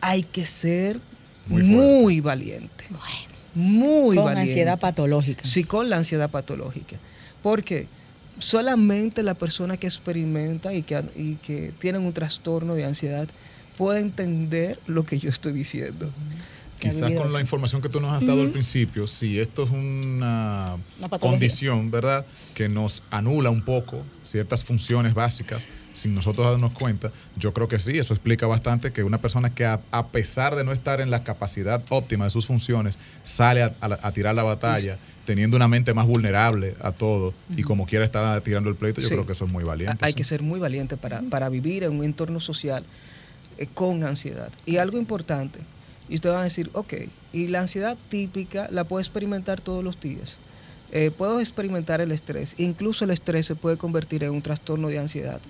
hay 0.00 0.22
que 0.22 0.46
ser 0.46 1.00
Muy 1.46 1.62
muy, 1.62 2.20
valiente. 2.20 2.84
Muy 3.54 4.16
con 4.16 4.24
valiente. 4.26 4.50
ansiedad 4.50 4.78
patológica. 4.78 5.44
Sí, 5.44 5.64
con 5.64 5.88
la 5.88 5.98
ansiedad 5.98 6.30
patológica. 6.30 6.96
Porque 7.42 7.86
solamente 8.38 9.22
la 9.22 9.34
persona 9.34 9.76
que 9.76 9.86
experimenta 9.86 10.74
y 10.74 10.82
que, 10.82 11.04
y 11.14 11.36
que 11.36 11.72
un 12.02 12.12
trastorno 12.12 12.74
de 12.74 12.84
ansiedad 12.84 13.28
puede 13.76 14.00
entender 14.00 14.80
lo 14.86 15.04
que 15.04 15.18
yo 15.18 15.30
estoy 15.30 15.52
diciendo. 15.52 16.12
Quizás 16.78 17.10
con 17.12 17.32
la 17.32 17.40
información 17.40 17.80
que 17.80 17.88
tú 17.88 18.00
nos 18.00 18.12
has 18.12 18.24
dado 18.26 18.42
al 18.42 18.50
principio, 18.50 19.06
si 19.06 19.38
esto 19.38 19.64
es 19.64 19.70
una, 19.70 20.76
condición, 21.20 21.90
¿verdad? 21.90 22.26
Que 22.54 22.68
nos 22.68 23.02
anula 23.10 23.50
un 23.50 23.62
poco 23.62 24.04
ciertas 24.22 24.62
funciones 24.62 25.14
básicas 25.14 25.68
sin 25.92 26.14
nosotros 26.14 26.46
darnos 26.46 26.74
cuenta, 26.74 27.10
yo 27.36 27.54
creo 27.54 27.68
que 27.68 27.78
sí, 27.78 27.96
eso 27.98 28.12
explica 28.12 28.46
bastante 28.46 28.92
que 28.92 29.02
una 29.02 29.20
persona 29.20 29.54
que 29.54 29.64
a, 29.64 29.80
a 29.90 30.08
pesar 30.08 30.54
de 30.54 30.64
no 30.64 30.72
estar 30.72 31.00
en 31.00 31.10
la 31.10 31.24
capacidad 31.24 31.82
óptima 31.88 32.24
de 32.26 32.30
sus 32.30 32.44
funciones, 32.46 32.98
sale 33.22 33.62
a, 33.62 33.74
a 33.80 33.88
la- 33.88 33.98
a 34.02 34.12
tirar 34.12 34.34
la 34.34 34.42
batalla, 34.42 34.98
teniendo 35.24 35.56
una 35.56 35.68
mente 35.68 35.94
más 35.94 36.06
vulnerable 36.06 36.74
a 36.82 36.92
todo 36.92 37.34
y 37.48 37.62
como 37.62 37.86
quiera 37.86 38.04
está 38.04 38.38
tirando 38.42 38.68
el 38.68 38.76
pleito, 38.76 39.00
yo 39.00 39.08
Sí. 39.08 39.14
creo 39.14 39.26
que 39.26 39.32
eso 39.32 39.46
es 39.46 39.50
muy 39.52 39.64
valiente. 39.64 39.96
Hay 40.04 40.12
sí. 40.12 40.16
que 40.16 40.24
ser 40.24 40.42
muy 40.42 40.60
valiente 40.60 40.96
para, 40.98 41.22
para 41.22 41.48
vivir 41.48 41.84
en 41.84 41.92
un 41.98 42.04
entorno 42.04 42.38
social 42.40 42.84
eh, 43.56 43.66
con 43.72 44.04
ansiedad. 44.04 44.50
Y 44.66 44.76
algo 44.76 44.98
importante, 44.98 45.60
y 46.08 46.14
ustedes 46.16 46.34
van 46.34 46.42
a 46.42 46.44
decir, 46.44 46.70
ok, 46.72 46.94
y 47.32 47.48
la 47.48 47.60
ansiedad 47.60 47.96
típica 48.08 48.68
la 48.70 48.84
puedo 48.84 49.00
experimentar 49.00 49.60
todos 49.60 49.82
los 49.82 50.00
días. 50.00 50.38
Eh, 50.92 51.10
puedo 51.10 51.40
experimentar 51.40 52.00
el 52.00 52.12
estrés. 52.12 52.54
Incluso 52.58 53.04
el 53.04 53.10
estrés 53.10 53.46
se 53.46 53.56
puede 53.56 53.76
convertir 53.76 54.22
en 54.22 54.30
un 54.30 54.42
trastorno 54.42 54.88
de 54.88 54.98
ansiedad. 54.98 55.40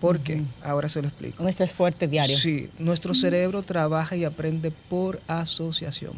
¿Por 0.00 0.20
qué? 0.20 0.42
Ahora 0.62 0.88
se 0.88 1.00
lo 1.00 1.08
explico. 1.08 1.42
Un 1.42 1.48
estrés 1.48 1.72
fuerte 1.72 2.08
diario. 2.08 2.36
Sí, 2.36 2.68
nuestro 2.78 3.14
cerebro 3.14 3.62
trabaja 3.62 4.16
y 4.16 4.24
aprende 4.24 4.72
por 4.90 5.20
asociación. 5.28 6.14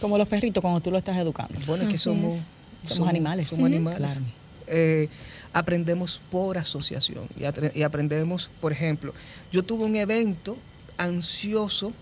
Como 0.00 0.18
los 0.18 0.28
perritos 0.28 0.60
cuando 0.60 0.80
tú 0.80 0.90
lo 0.90 0.98
estás 0.98 1.16
educando. 1.16 1.58
Bueno, 1.66 1.84
es 1.84 1.88
que 1.88 1.98
somos, 1.98 2.34
es. 2.34 2.90
Somos 2.90 3.08
animales. 3.08 3.48
Somos 3.48 3.66
animales. 3.66 4.12
Claro. 4.12 4.26
Eh, 4.66 5.08
aprendemos 5.52 6.20
por 6.30 6.58
asociación 6.58 7.28
y 7.74 7.82
aprendemos, 7.82 8.50
por 8.60 8.72
ejemplo, 8.72 9.14
yo 9.50 9.62
tuve 9.62 9.84
un 9.84 9.96
evento 9.96 10.56
ansioso 10.96 11.92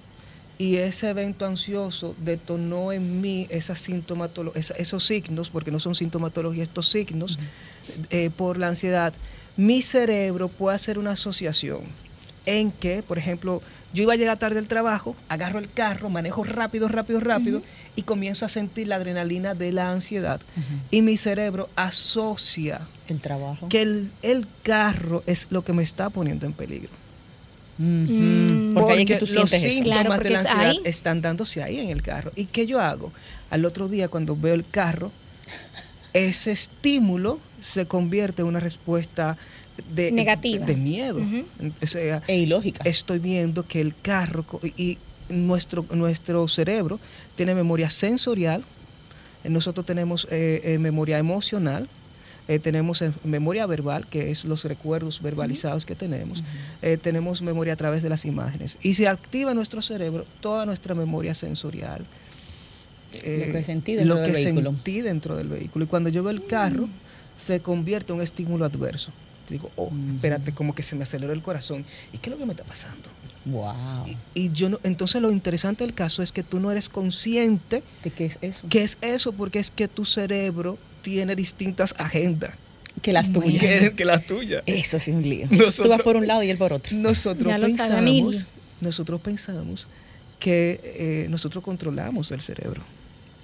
y 0.63 0.77
ese 0.77 1.09
evento 1.11 1.45
ansioso 1.45 2.15
detonó 2.19 2.93
en 2.93 3.21
mí 3.21 3.47
esa 3.51 3.75
sintomatolo- 3.75 4.53
esa- 4.55 4.75
esos 4.75 5.03
signos, 5.05 5.51
porque 5.51 5.73
no 5.73 5.81
son 5.81 5.95
sintomatología, 5.97 6.63
estos 6.63 6.87
signos 6.89 7.39
eh, 8.11 8.31
por 8.31 8.59
la 8.59 8.69
ansiedad. 8.69 9.13
Mi 9.57 9.83
cerebro 9.83 10.49
puede 10.49 10.77
hacer 10.77 10.99
una 10.99 11.11
asociación 11.13 11.81
en 12.47 12.71
que, 12.73 13.03
por 13.03 13.19
ejemplo, 13.19 13.61
yo 13.93 14.03
iba 14.05 14.13
a 14.13 14.17
llegar 14.17 14.39
tarde 14.39 14.59
al 14.61 14.69
trabajo, 14.69 15.17
agarro 15.29 15.59
el 15.59 15.69
carro, 15.73 16.11
manejo 16.11 16.45
rápido, 16.45 16.87
rápido, 16.89 17.19
rápido 17.21 17.63
y 17.97 18.03
comienzo 18.03 18.47
a 18.47 18.49
sentir 18.49 18.87
la 18.89 18.97
adrenalina 18.97 19.55
de 19.55 19.73
la 19.73 19.91
ansiedad 19.91 20.41
y 20.91 21.03
mi 21.03 21.17
cerebro 21.17 21.71
asocia 21.77 22.87
El 23.09 23.21
trabajo. 23.21 23.69
que 23.69 23.83
el, 23.83 24.13
el 24.23 24.47
carro 24.63 25.23
es 25.27 25.47
lo 25.51 25.63
que 25.65 25.73
me 25.73 25.83
está 25.83 26.09
poniendo 26.11 26.47
en 26.47 26.53
peligro. 26.53 26.91
Porque 28.75 28.93
ahí 28.93 29.01
es 29.01 29.07
que 29.07 29.17
tú 29.17 29.27
los 29.27 29.51
sientes 29.51 29.61
síntomas 29.73 30.05
Claro, 30.05 30.23
de 30.23 30.31
la 30.31 30.39
ansiedad 30.41 30.71
ahí. 30.71 30.81
están 30.85 31.23
dándose 31.23 31.63
ahí 31.63 31.79
en 31.81 31.89
el 31.91 32.03
carro. 32.03 32.33
¿Y 32.37 32.45
qué 32.47 32.67
yo 32.67 32.81
hago? 32.81 33.13
Al 33.51 33.65
otro 33.65 33.89
día, 33.89 34.09
cuando 34.09 34.37
veo 34.37 34.55
el 34.55 34.67
carro, 34.69 35.11
ese 36.13 36.53
estímulo 36.53 37.41
se 37.61 37.87
convierte 37.87 38.43
en 38.43 38.49
una 38.49 38.61
respuesta 38.61 39.37
de, 39.95 40.13
Negativa. 40.13 40.65
de 40.67 40.77
miedo. 40.77 41.19
Ujú. 41.19 41.45
O 41.83 41.87
sea, 41.87 42.23
E 42.29 42.39
ilógica. 42.39 42.83
estoy 42.85 43.19
viendo 43.19 43.67
que 43.67 43.81
el 43.81 43.95
carro 44.01 44.45
y 44.77 44.99
nuestro, 45.29 45.87
nuestro 45.91 46.47
cerebro 46.49 47.01
tiene 47.37 47.55
memoria 47.55 47.89
sensorial, 47.89 48.65
nosotros 49.45 49.87
tenemos 49.87 50.27
eh, 50.31 50.61
eh, 50.65 50.79
memoria 50.79 51.19
emocional, 51.19 51.89
eh, 52.49 52.59
tenemos 52.59 53.03
eh, 53.03 53.13
memoria 53.25 53.67
verbal, 53.67 54.07
que 54.09 54.31
es 54.31 54.45
los 54.45 54.65
recuerdos 54.65 55.23
verbalizados 55.23 55.87
que 55.87 55.95
tenemos, 55.95 56.43
eh, 56.83 56.97
tenemos 56.97 57.41
memoria 57.43 57.75
a 57.75 57.77
través 57.77 58.03
de 58.03 58.09
las 58.09 58.25
imágenes. 58.25 58.79
Y 58.83 58.95
se 58.95 59.09
activa 59.09 59.51
en 59.53 59.57
nuestro 59.57 59.81
cerebro 59.83 60.27
toda 60.41 60.67
nuestra 60.67 60.95
memoria 60.95 61.35
sensorial. 61.35 62.05
eh, 63.23 63.45
Lo 63.49 63.53
que 63.59 63.65
sentí 63.65 63.95
dentro 63.95 64.15
lo 64.17 64.21
del 64.23 64.33
que 64.33 64.43
vehículo. 64.45 64.71
sentí 64.71 65.01
dentro 65.03 65.37
del 65.37 65.49
vehículo. 65.49 65.85
Y 65.85 65.89
cuando 65.89 66.09
yo 66.11 66.23
veo 66.23 66.33
el 66.33 66.47
carro, 66.47 66.89
se 67.37 67.61
convierte 67.61 68.13
en 68.13 68.19
un 68.19 68.23
estímulo 68.23 68.65
adverso. 68.65 69.13
Digo, 69.49 69.71
oh, 69.77 69.91
espérate, 70.15 70.53
como 70.53 70.75
que 70.75 70.83
se 70.83 70.97
me 70.97 71.03
aceleró 71.03 71.33
el 71.33 71.43
corazón. 71.43 71.85
¿Y 72.13 72.19
qué 72.19 72.31
es 72.31 72.33
lo 72.33 72.39
que 72.39 72.47
me 72.47 72.53
está 72.53 72.65
pasando? 72.65 73.09
Wow. 73.45 74.07
Y, 74.07 74.17
y 74.45 74.53
yo 74.53 74.69
no, 74.69 74.79
entonces 74.85 75.21
lo 75.21 75.31
interesante 75.33 75.85
del 75.85 75.95
caso 75.95 76.23
es 76.23 76.33
que 76.33 76.43
tú 76.45 76.61
no 76.61 76.71
eres 76.71 76.89
consciente 76.89 77.83
¿De 78.05 78.11
qué 78.11 78.27
es 78.27 78.39
eso? 78.41 78.67
que 78.69 78.83
es 78.85 78.97
eso, 79.01 79.33
porque 79.33 79.59
es 79.59 79.71
que 79.73 79.89
tu 79.89 80.05
cerebro 80.05 80.79
tiene 81.03 81.37
distintas 81.37 81.95
agendas 81.99 82.55
Que 83.03 83.13
las 83.13 83.33
tuyas. 83.33 83.61
que, 83.63 83.93
que 83.97 84.05
las 84.05 84.25
tuyas. 84.27 84.63
Eso 84.67 84.99
sí 84.99 85.11
es 85.11 85.17
un 85.17 85.23
lío. 85.23 85.47
Nosotros- 85.51 85.77
Tú 85.77 85.89
vas 85.89 86.01
por 86.01 86.17
un 86.17 86.27
lado 86.27 86.43
y 86.43 86.51
él 86.51 86.57
por 86.59 86.73
otro. 86.73 86.97
Nosotros 86.97 87.49
Ya 87.49 87.59
pensamos, 87.59 88.47
nosotros 88.81 89.21
pensamos 89.21 89.87
que 90.39 90.81
eh, 90.83 91.27
nosotros 91.29 91.63
controlamos 91.63 92.31
el 92.31 92.41
cerebro. 92.41 92.83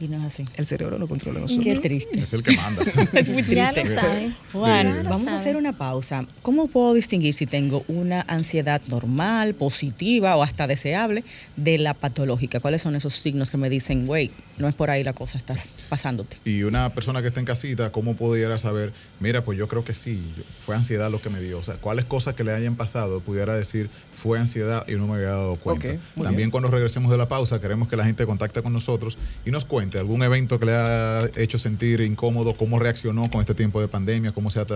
Y 0.00 0.06
no 0.06 0.16
es 0.18 0.24
así. 0.24 0.44
El 0.54 0.64
cerebro 0.64 0.98
no 0.98 1.08
controla 1.08 1.38
a 1.38 1.42
nosotros. 1.42 1.64
Qué 1.64 1.76
triste. 1.80 2.20
Es 2.20 2.32
el 2.32 2.42
que 2.42 2.56
manda. 2.56 2.82
Es 3.12 3.28
muy 3.28 3.42
Ya 3.42 3.72
lo 3.72 3.84
saben. 3.84 4.34
Juan, 4.52 5.04
lo 5.04 5.10
vamos 5.10 5.28
a 5.28 5.34
hacer 5.34 5.56
una 5.56 5.76
pausa. 5.76 6.24
¿Cómo 6.42 6.68
puedo 6.68 6.94
distinguir 6.94 7.34
si 7.34 7.46
tengo 7.46 7.84
una 7.88 8.24
ansiedad 8.28 8.80
normal, 8.86 9.54
positiva 9.54 10.36
o 10.36 10.42
hasta 10.42 10.68
deseable 10.68 11.24
de 11.56 11.78
la 11.78 11.94
patológica? 11.94 12.60
¿Cuáles 12.60 12.82
son 12.82 12.94
esos 12.94 13.14
signos 13.14 13.50
que 13.50 13.56
me 13.56 13.68
dicen, 13.68 14.06
güey, 14.06 14.30
no 14.58 14.68
es 14.68 14.74
por 14.74 14.90
ahí 14.90 15.02
la 15.02 15.14
cosa, 15.14 15.36
estás 15.36 15.72
pasándote? 15.88 16.36
Y 16.44 16.62
una 16.62 16.94
persona 16.94 17.20
que 17.20 17.28
está 17.28 17.40
en 17.40 17.46
casita, 17.46 17.90
¿cómo 17.90 18.14
pudiera 18.14 18.56
saber? 18.58 18.92
Mira, 19.18 19.44
pues 19.44 19.58
yo 19.58 19.66
creo 19.66 19.84
que 19.84 19.94
sí, 19.94 20.32
fue 20.60 20.76
ansiedad 20.76 21.10
lo 21.10 21.20
que 21.20 21.30
me 21.30 21.40
dio. 21.40 21.58
O 21.58 21.64
sea, 21.64 21.74
¿cuáles 21.74 22.04
cosas 22.04 22.34
que 22.34 22.44
le 22.44 22.52
hayan 22.52 22.76
pasado 22.76 23.20
pudiera 23.20 23.56
decir 23.56 23.90
fue 24.12 24.38
ansiedad 24.38 24.86
y 24.86 24.92
no 24.94 25.08
me 25.08 25.14
había 25.16 25.30
dado 25.30 25.56
cuenta? 25.56 25.88
También 26.14 26.36
bien. 26.36 26.50
cuando 26.50 26.70
regresemos 26.70 27.10
de 27.10 27.16
la 27.16 27.28
pausa, 27.28 27.60
queremos 27.60 27.88
que 27.88 27.96
la 27.96 28.04
gente 28.04 28.24
contacte 28.26 28.62
con 28.62 28.72
nosotros 28.72 29.18
y 29.44 29.50
nos 29.50 29.64
cuente 29.64 29.87
algún 29.96 30.22
evento 30.22 30.58
que 30.60 30.66
le 30.66 30.72
ha 30.74 31.22
hecho 31.36 31.56
sentir 31.56 32.02
incómodo, 32.02 32.54
cómo 32.54 32.78
reaccionó 32.78 33.30
con 33.30 33.40
este 33.40 33.54
tiempo 33.54 33.80
de 33.80 33.88
pandemia, 33.88 34.32
cómo 34.32 34.50
se 34.50 34.60
ha, 34.60 34.66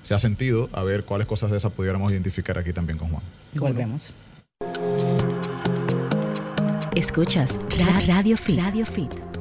se 0.00 0.14
ha 0.14 0.18
sentido, 0.18 0.70
a 0.72 0.82
ver 0.84 1.04
cuáles 1.04 1.26
cosas 1.26 1.50
de 1.50 1.58
esas 1.58 1.72
pudiéramos 1.72 2.10
identificar 2.12 2.56
aquí 2.56 2.72
también 2.72 2.96
con 2.98 3.08
Juan. 3.10 3.22
Volvemos. 3.54 4.14
Escuchas 6.94 7.58
Ra- 7.78 8.00
Radio 8.06 8.36
Fit. 8.36 8.58
Radio 8.60 8.86
Fit. 8.86 9.31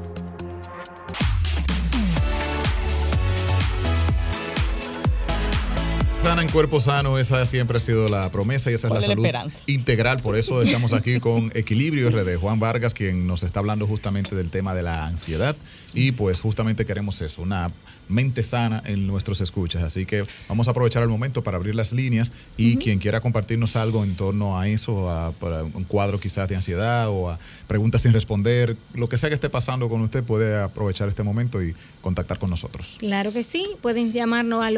Sana 6.24 6.44
en 6.44 6.50
cuerpo 6.50 6.80
sano, 6.80 7.18
esa 7.18 7.46
siempre 7.46 7.78
ha 7.78 7.80
sido 7.80 8.08
la 8.08 8.32
promesa 8.32 8.72
y 8.72 8.76
esa 8.76 8.88
es 8.88 8.94
la 8.94 9.00
¿Cuál 9.00 9.02
es 9.02 9.08
la 9.08 9.12
salud 9.14 9.26
esperanza? 9.26 9.60
integral. 9.66 10.22
Por 10.22 10.38
eso 10.38 10.62
estamos 10.62 10.94
aquí 10.94 11.20
con 11.20 11.52
Equilibrio 11.56 12.10
RD, 12.10 12.38
Juan 12.38 12.60
Vargas, 12.60 12.94
quien 12.94 13.28
nos 13.28 13.44
está 13.44 13.60
hablando 13.60 13.86
justamente 13.86 14.34
del 14.36 14.50
tema 14.50 14.74
de 14.74 14.84
la 14.84 15.08
ansiedad. 15.08 15.58
Y 15.94 16.14
pues 16.14 16.40
justamente 16.40 16.86
queremos 16.86 17.20
eso, 17.22 17.42
una 17.42 17.74
mente 18.08 18.44
sana 18.44 18.82
en 18.86 19.08
nuestros 19.08 19.42
escuchas. 19.42 19.84
Así 19.84 20.06
que 20.06 20.24
vamos 20.48 20.68
a 20.68 20.72
aprovechar 20.72 21.04
el 21.04 21.10
momento 21.10 21.44
para 21.44 21.58
abrir 21.58 21.76
las 21.76 21.92
líneas 21.92 22.32
y 22.56 22.78
quien 22.78 23.00
quiera 23.00 23.20
compartirnos 23.20 23.76
algo 23.76 24.04
en 24.04 24.16
torno 24.16 24.58
a 24.60 24.70
eso, 24.70 25.10
a, 25.10 25.32
para 25.34 25.64
un 25.64 25.84
cuadro 25.84 26.20
quizás 26.20 26.48
de 26.48 26.56
ansiedad 26.56 27.10
o 27.10 27.30
a 27.30 27.40
preguntas 27.68 28.04
sin 28.04 28.14
responder, 28.14 28.78
lo 28.94 29.10
que 29.10 29.18
sea 29.18 29.28
que 29.30 29.36
esté 29.36 29.50
pasando 29.50 29.90
con 29.90 30.02
usted, 30.02 30.24
puede 30.24 30.62
aprovechar 30.62 31.10
este 31.10 31.24
momento 31.24 31.62
y 31.62 31.76
contactar 32.00 32.40
con 32.40 32.50
nosotros. 32.50 32.96
Claro 33.00 33.34
que 33.34 33.44
sí, 33.44 33.66
pueden 33.82 34.14
llamarnos 34.14 34.64
al 34.64 34.78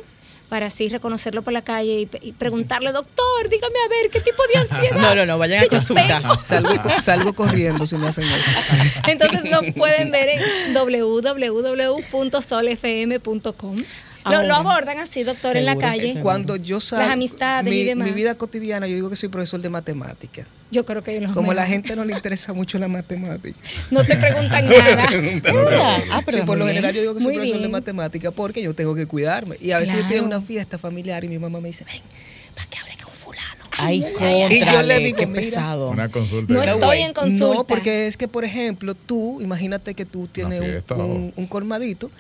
para 0.49 0.67
así 0.67 0.89
reconocerlo 0.89 1.43
por 1.43 1.53
la 1.53 1.63
calle 1.63 2.09
y, 2.23 2.33
preguntarle, 2.33 2.93
doctor, 2.93 3.49
dígame 3.51 3.75
a 3.85 3.89
ver 3.89 4.11
qué 4.11 4.21
tipo 4.21 4.43
de 4.53 4.61
ansiedad. 4.61 4.97
No, 5.01 5.15
no, 5.15 5.27
no, 5.27 5.39
vayan 5.39 5.65
a 5.65 5.69
tengo?" 5.69 6.35
Salgo, 6.39 6.71
salgo 7.03 7.33
corriendo 7.35 7.87
si 7.87 7.97
me 7.97 8.09
hacen 8.09 8.25
eso. 8.25 8.51
Entonces 9.09 9.45
nos 9.51 9.63
pueden 9.75 10.11
ver 10.11 10.29
en 10.31 10.75
www.solfm.com. 10.75 12.07
Lo, 14.31 14.43
lo 14.43 14.55
abordan 14.55 14.99
así, 14.99 15.23
doctor, 15.25 15.57
en 15.57 15.65
la 15.65 15.77
calle. 15.77 16.21
Cuando 16.21 16.57
yo 16.57 16.81
salgo, 16.81 17.11
amistades 17.13 17.73
y 17.73 17.77
mi, 17.77 17.85
demás. 17.85 18.09
mi 18.09 18.15
vida 18.15 18.35
cotidiana, 18.35 18.87
yo 18.87 18.95
digo 18.95 19.11
que 19.11 19.17
soy 19.17 19.29
profesor 19.29 19.61
de 19.61 19.69
matemática. 19.69 20.47
Yo 20.71 20.85
creo 20.85 21.03
que 21.03 21.21
los 21.21 21.33
Como 21.33 21.53
la 21.53 21.63
mejores. 21.63 21.73
gente 21.73 21.97
no 21.97 22.05
le 22.05 22.13
interesa 22.15 22.53
mucho 22.53 22.79
la 22.79 22.89
matemática. 22.89 23.59
No 23.91 24.05
te 24.05 24.17
preguntan 24.17 24.69
nada. 24.69 25.07
Ah, 25.73 25.99
ah, 26.13 26.23
pero 26.27 26.39
sí, 26.39 26.45
por 26.45 26.59
lo 26.59 26.67
general 26.67 26.93
yo 26.95 27.01
digo 27.03 27.15
que 27.15 27.21
soy 27.21 27.33
Muy 27.35 27.37
profesor 27.41 27.63
de 27.63 27.69
matemática 27.69 28.31
porque 28.33 28.63
yo 28.63 28.75
tengo 28.75 28.95
que 28.95 29.07
cuidarme. 29.07 29.57
Y 29.61 29.71
a 29.71 29.79
veces 29.79 29.95
yo 29.95 30.01
estoy 30.01 30.17
en 30.19 30.25
Claro. 30.25 30.39
una 30.39 30.47
fiesta 30.47 30.79
familiar 30.79 31.23
y 31.25 31.29
mi 31.29 31.39
mamá 31.39 31.61
me 31.61 31.69
dice, 31.69 31.85
ven, 31.85 32.03
para 32.55 32.69
que 32.69 32.79
hable 32.79 32.93
con 33.03 33.13
fulano. 33.15 33.65
Ay, 33.79 34.05
Y 34.51 34.65
yo 34.65 34.83
le 34.83 34.99
digo, 34.99 35.17
qué 35.19 35.27
pesado. 35.29 35.91
Una 35.91 36.09
consulta. 36.11 36.53
No 36.53 36.63
estoy 36.63 36.99
en 37.03 37.13
consulta. 37.13 37.55
No, 37.59 37.65
porque 37.65 38.07
es 38.09 38.17
que, 38.17 38.27
por 38.27 38.45
ejemplo, 38.45 38.95
tú, 38.95 39.41
imagínate 39.41 39.95
que 39.95 40.05
tú 40.05 40.27
tienes 40.27 40.61
un, 40.91 41.01
un- 41.01 41.33
un 41.37 41.47
colmadito 41.47 42.11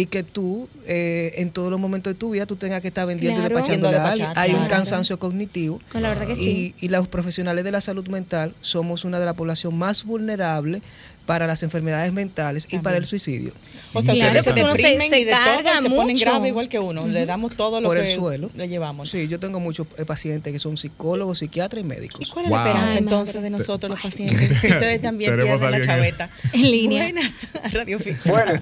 y 0.00 0.06
que 0.06 0.22
tú, 0.22 0.68
eh, 0.86 1.32
en 1.36 1.50
todos 1.50 1.70
los 1.70 1.78
momentos 1.78 2.12
de 2.14 2.18
tu 2.18 2.30
vida, 2.30 2.46
tú 2.46 2.56
tengas 2.56 2.80
que 2.80 2.88
estar 2.88 3.06
vendiendo 3.06 3.38
Claro. 3.40 3.52
y 3.52 3.54
despachándole 3.54 3.96
a 3.98 4.08
alguien. 4.10 4.28
Hay 4.34 4.52
un 4.54 4.66
cansancio 4.66 5.18
cognitivo. 5.18 5.80
Con 5.92 6.02
la 6.02 6.08
verdad 6.08 6.26
que 6.26 6.36
sí. 6.36 6.74
Y, 6.78 6.86
y 6.86 6.88
los 6.88 7.06
profesionales 7.08 7.64
de 7.64 7.70
la 7.70 7.80
salud 7.80 8.06
mental 8.08 8.54
somos 8.60 9.04
una 9.04 9.18
de 9.20 9.26
las 9.26 9.34
poblaciones 9.34 9.78
más 9.78 10.04
vulnerables 10.04 10.82
para 11.30 11.46
las 11.46 11.62
enfermedades 11.62 12.12
mentales 12.12 12.66
y 12.72 12.80
para 12.80 12.96
el 12.96 13.04
suicidio. 13.04 13.52
O 13.94 14.02
sea, 14.02 14.14
Claro, 14.14 14.40
porque 14.44 14.64
uno 14.64 14.74
se- 14.74 14.82
se 14.82 15.20
y 15.20 15.24
de 15.24 15.30
todo, 15.32 15.82
se 15.82 15.90
ponen 15.90 16.16
grave 16.18 16.48
igual 16.48 16.68
que 16.68 16.80
uno. 16.80 17.06
Le 17.06 17.24
damos 17.24 17.54
todo 17.54 17.80
lo 17.80 17.86
Por 17.86 17.98
el 17.98 18.04
que 18.06 18.14
suelo. 18.16 18.50
le 18.56 18.68
llevamos. 18.68 19.10
Sí, 19.10 19.28
yo 19.28 19.38
tengo 19.38 19.60
muchos 19.60 19.86
eh, 19.96 20.04
pacientes 20.04 20.52
que 20.52 20.58
son 20.58 20.76
psicólogos, 20.76 21.38
psiquiatras 21.38 21.84
y 21.84 21.86
¿Y 21.86 21.88
médicos. 21.88 22.30
cuál 22.32 22.46
es 22.46 22.50
Wow. 22.50 22.58
la 22.58 22.64
esperanza 22.66 22.92
Ay, 22.94 22.98
entonces 22.98 23.42
de 23.42 23.50
nosotros 23.50 23.90
los 23.90 24.02
pacientes? 24.02 24.50
Ustedes 24.50 25.02
también 25.02 25.30
Tenemos 25.30 25.60
pierden 25.60 25.80
la 25.80 25.86
chaveta. 25.86 26.28
En 26.52 26.62
línea. 26.62 27.04
Buenas, 27.04 27.48
Radio 27.72 27.98
Fit. 28.00 28.16
Bueno, 28.26 28.52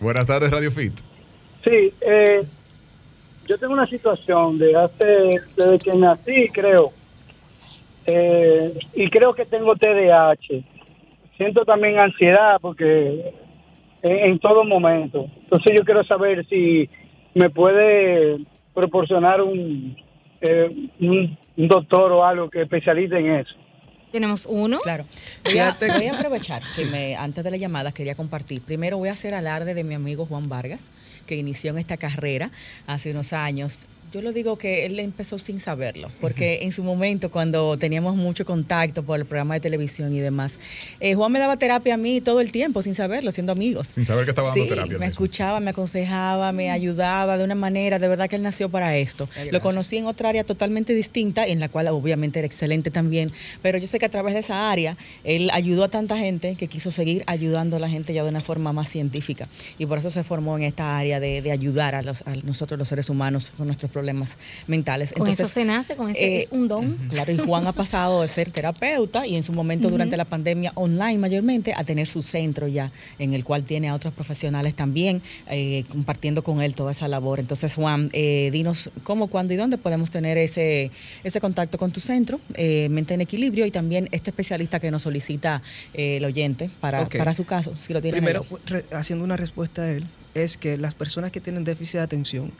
Buenas 0.00 0.26
tardes, 0.26 0.50
Radio 0.50 0.72
Fit. 0.72 0.92
sí, 1.62 1.92
eh, 2.00 2.42
yo 3.48 3.56
tengo 3.56 3.72
una 3.74 3.86
situación 3.88 4.58
de 4.58 4.74
hace, 4.76 5.04
desde 5.56 5.78
que 5.78 5.94
nací, 5.94 6.48
creo, 6.52 6.92
eh, 8.06 8.76
y 8.94 9.08
creo 9.10 9.32
que 9.32 9.44
tengo 9.44 9.76
TDAH. 9.76 10.64
Siento 11.40 11.64
también 11.64 11.98
ansiedad 11.98 12.58
porque 12.60 13.32
en, 14.02 14.12
en 14.30 14.38
todo 14.40 14.62
momento. 14.62 15.24
Entonces 15.44 15.72
yo 15.74 15.84
quiero 15.86 16.04
saber 16.04 16.46
si 16.50 16.86
me 17.34 17.48
puede 17.48 18.36
proporcionar 18.74 19.40
un, 19.40 19.96
eh, 20.42 20.68
un, 21.00 21.38
un 21.56 21.68
doctor 21.68 22.12
o 22.12 22.22
algo 22.26 22.50
que 22.50 22.60
especialice 22.60 23.16
en 23.16 23.36
eso. 23.36 23.54
Tenemos 24.12 24.44
uno. 24.44 24.80
Claro. 24.80 25.04
Voy 25.44 25.58
a, 25.60 25.72
Fíjate- 25.72 25.92
voy 25.96 26.06
a 26.08 26.18
aprovechar 26.18 26.60
que 26.76 26.84
me, 26.84 27.16
antes 27.16 27.42
de 27.42 27.50
la 27.50 27.56
llamada 27.56 27.90
quería 27.92 28.14
compartir. 28.16 28.60
Primero 28.60 28.98
voy 28.98 29.08
a 29.08 29.12
hacer 29.12 29.32
alarde 29.32 29.72
de 29.72 29.82
mi 29.82 29.94
amigo 29.94 30.26
Juan 30.26 30.48
Vargas, 30.50 30.92
que 31.26 31.36
inició 31.36 31.70
en 31.70 31.78
esta 31.78 31.96
carrera 31.96 32.50
hace 32.86 33.12
unos 33.12 33.32
años 33.32 33.86
Yo 34.12 34.22
lo 34.22 34.32
digo 34.32 34.58
que 34.58 34.86
él 34.86 34.98
empezó 34.98 35.38
sin 35.38 35.60
saberlo, 35.60 36.10
porque 36.20 36.62
en 36.62 36.72
su 36.72 36.82
momento, 36.82 37.30
cuando 37.30 37.78
teníamos 37.78 38.16
mucho 38.16 38.44
contacto 38.44 39.04
por 39.04 39.20
el 39.20 39.24
programa 39.24 39.54
de 39.54 39.60
televisión 39.60 40.12
y 40.12 40.18
demás, 40.18 40.58
eh, 40.98 41.14
Juan 41.14 41.30
me 41.30 41.38
daba 41.38 41.56
terapia 41.58 41.94
a 41.94 41.96
mí 41.96 42.20
todo 42.20 42.40
el 42.40 42.50
tiempo, 42.50 42.82
sin 42.82 42.96
saberlo, 42.96 43.30
siendo 43.30 43.52
amigos. 43.52 43.86
Sin 43.86 44.04
saber 44.04 44.24
que 44.24 44.32
estaba 44.32 44.48
dando 44.48 44.64
Sí, 44.64 44.68
terapia. 44.68 44.98
Me 44.98 45.06
escuchaba, 45.06 45.60
me 45.60 45.70
aconsejaba, 45.70 46.50
me 46.50 46.72
ayudaba 46.72 47.38
de 47.38 47.44
una 47.44 47.54
manera, 47.54 48.00
de 48.00 48.08
verdad 48.08 48.28
que 48.28 48.34
él 48.34 48.42
nació 48.42 48.68
para 48.68 48.96
esto. 48.96 49.28
Lo 49.52 49.60
conocí 49.60 49.98
en 49.98 50.06
otra 50.06 50.30
área 50.30 50.42
totalmente 50.42 50.92
distinta, 50.92 51.46
en 51.46 51.60
la 51.60 51.68
cual 51.68 51.86
obviamente 51.86 52.40
era 52.40 52.46
excelente 52.46 52.90
también, 52.90 53.30
pero 53.62 53.78
yo 53.78 53.86
sé 53.86 54.00
que 54.00 54.06
a 54.06 54.10
través 54.10 54.34
de 54.34 54.40
esa 54.40 54.72
área 54.72 54.96
él 55.22 55.50
ayudó 55.52 55.84
a 55.84 55.88
tanta 55.88 56.18
gente 56.18 56.56
que 56.56 56.66
quiso 56.66 56.90
seguir 56.90 57.22
ayudando 57.28 57.76
a 57.76 57.78
la 57.78 57.88
gente 57.88 58.12
ya 58.12 58.24
de 58.24 58.28
una 58.28 58.40
forma 58.40 58.72
más 58.72 58.88
científica. 58.88 59.48
Y 59.78 59.86
por 59.86 59.98
eso 59.98 60.10
se 60.10 60.24
formó 60.24 60.56
en 60.56 60.64
esta 60.64 60.98
área 60.98 61.20
de, 61.20 61.42
de 61.42 61.52
ayudar 61.52 61.94
a, 61.94 62.02
los, 62.02 62.22
a 62.26 62.34
nosotros 62.42 62.76
los 62.76 62.88
seres 62.88 63.08
humanos 63.08 63.52
con 63.56 63.68
nuestros 63.68 63.88
problemas 63.88 63.99
mentales. 64.66 65.12
Con 65.12 65.28
eso 65.28 65.44
se 65.46 65.64
nace, 65.64 65.96
con 65.96 66.10
ese 66.10 66.36
eh, 66.36 66.38
es 66.38 66.52
un 66.52 66.68
don. 66.68 66.96
Claro, 67.10 67.32
y 67.32 67.38
Juan 67.38 67.66
ha 67.66 67.72
pasado 67.72 68.22
de 68.22 68.28
ser 68.28 68.50
terapeuta 68.50 69.26
y 69.26 69.36
en 69.36 69.42
su 69.42 69.52
momento 69.52 69.90
durante 69.90 70.16
la 70.16 70.24
pandemia 70.24 70.72
online 70.74 71.18
mayormente 71.18 71.72
a 71.76 71.84
tener 71.84 72.06
su 72.06 72.22
centro 72.22 72.68
ya 72.68 72.90
en 73.18 73.34
el 73.34 73.44
cual 73.44 73.64
tiene 73.64 73.88
a 73.88 73.94
otros 73.94 74.12
profesionales 74.14 74.74
también 74.74 75.22
eh, 75.48 75.84
compartiendo 75.88 76.42
con 76.42 76.60
él 76.60 76.74
toda 76.74 76.92
esa 76.92 77.08
labor. 77.08 77.40
Entonces 77.40 77.74
Juan, 77.74 78.10
eh, 78.12 78.50
dinos 78.52 78.90
cómo, 79.02 79.28
cuándo 79.28 79.52
y 79.54 79.56
dónde 79.56 79.78
podemos 79.78 80.10
tener 80.10 80.38
ese, 80.38 80.90
ese 81.24 81.40
contacto 81.40 81.78
con 81.78 81.92
tu 81.92 82.00
centro, 82.00 82.40
eh, 82.54 82.88
Mente 82.90 83.14
en 83.14 83.20
Equilibrio 83.20 83.66
y 83.66 83.70
también 83.70 84.08
este 84.12 84.30
especialista 84.30 84.80
que 84.80 84.90
nos 84.90 85.02
solicita 85.02 85.62
eh, 85.94 86.16
el 86.16 86.24
oyente 86.24 86.70
para, 86.80 87.08
para 87.08 87.34
su 87.34 87.44
caso, 87.44 87.74
si 87.78 87.92
lo 87.92 88.00
tiene 88.00 88.18
Primero, 88.18 88.44
re- 88.66 88.84
haciendo 88.92 89.24
una 89.24 89.36
respuesta 89.36 89.82
a 89.82 89.90
él, 89.90 90.06
es 90.42 90.56
que 90.56 90.76
las 90.76 90.94
personas 90.94 91.30
que 91.30 91.40
tienen 91.40 91.64
déficit 91.64 91.94
de 91.94 92.00
atención 92.00 92.52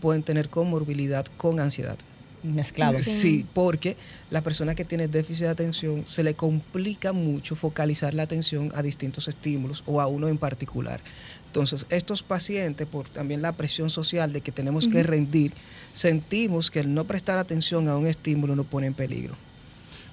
pueden 0.00 0.22
tener 0.22 0.48
comorbilidad 0.48 1.26
con 1.36 1.60
ansiedad. 1.60 1.96
mezclado. 2.42 3.00
Sí, 3.02 3.44
porque 3.54 3.96
la 4.30 4.42
persona 4.42 4.74
que 4.74 4.84
tiene 4.84 5.08
déficit 5.08 5.44
de 5.44 5.50
atención 5.50 6.04
se 6.06 6.22
le 6.22 6.34
complica 6.34 7.12
mucho 7.12 7.56
focalizar 7.56 8.14
la 8.14 8.22
atención 8.22 8.70
a 8.74 8.82
distintos 8.82 9.26
estímulos 9.26 9.82
o 9.86 10.00
a 10.00 10.06
uno 10.06 10.28
en 10.28 10.38
particular. 10.38 11.00
Entonces, 11.46 11.86
estos 11.88 12.22
pacientes, 12.22 12.86
por 12.86 13.08
también 13.08 13.42
la 13.42 13.52
presión 13.52 13.90
social 13.90 14.32
de 14.32 14.42
que 14.42 14.52
tenemos 14.52 14.86
que 14.88 15.02
rendir, 15.02 15.54
sentimos 15.92 16.70
que 16.70 16.80
el 16.80 16.92
no 16.92 17.04
prestar 17.06 17.38
atención 17.38 17.88
a 17.88 17.96
un 17.96 18.06
estímulo 18.06 18.54
nos 18.54 18.66
pone 18.66 18.86
en 18.86 18.94
peligro. 18.94 19.36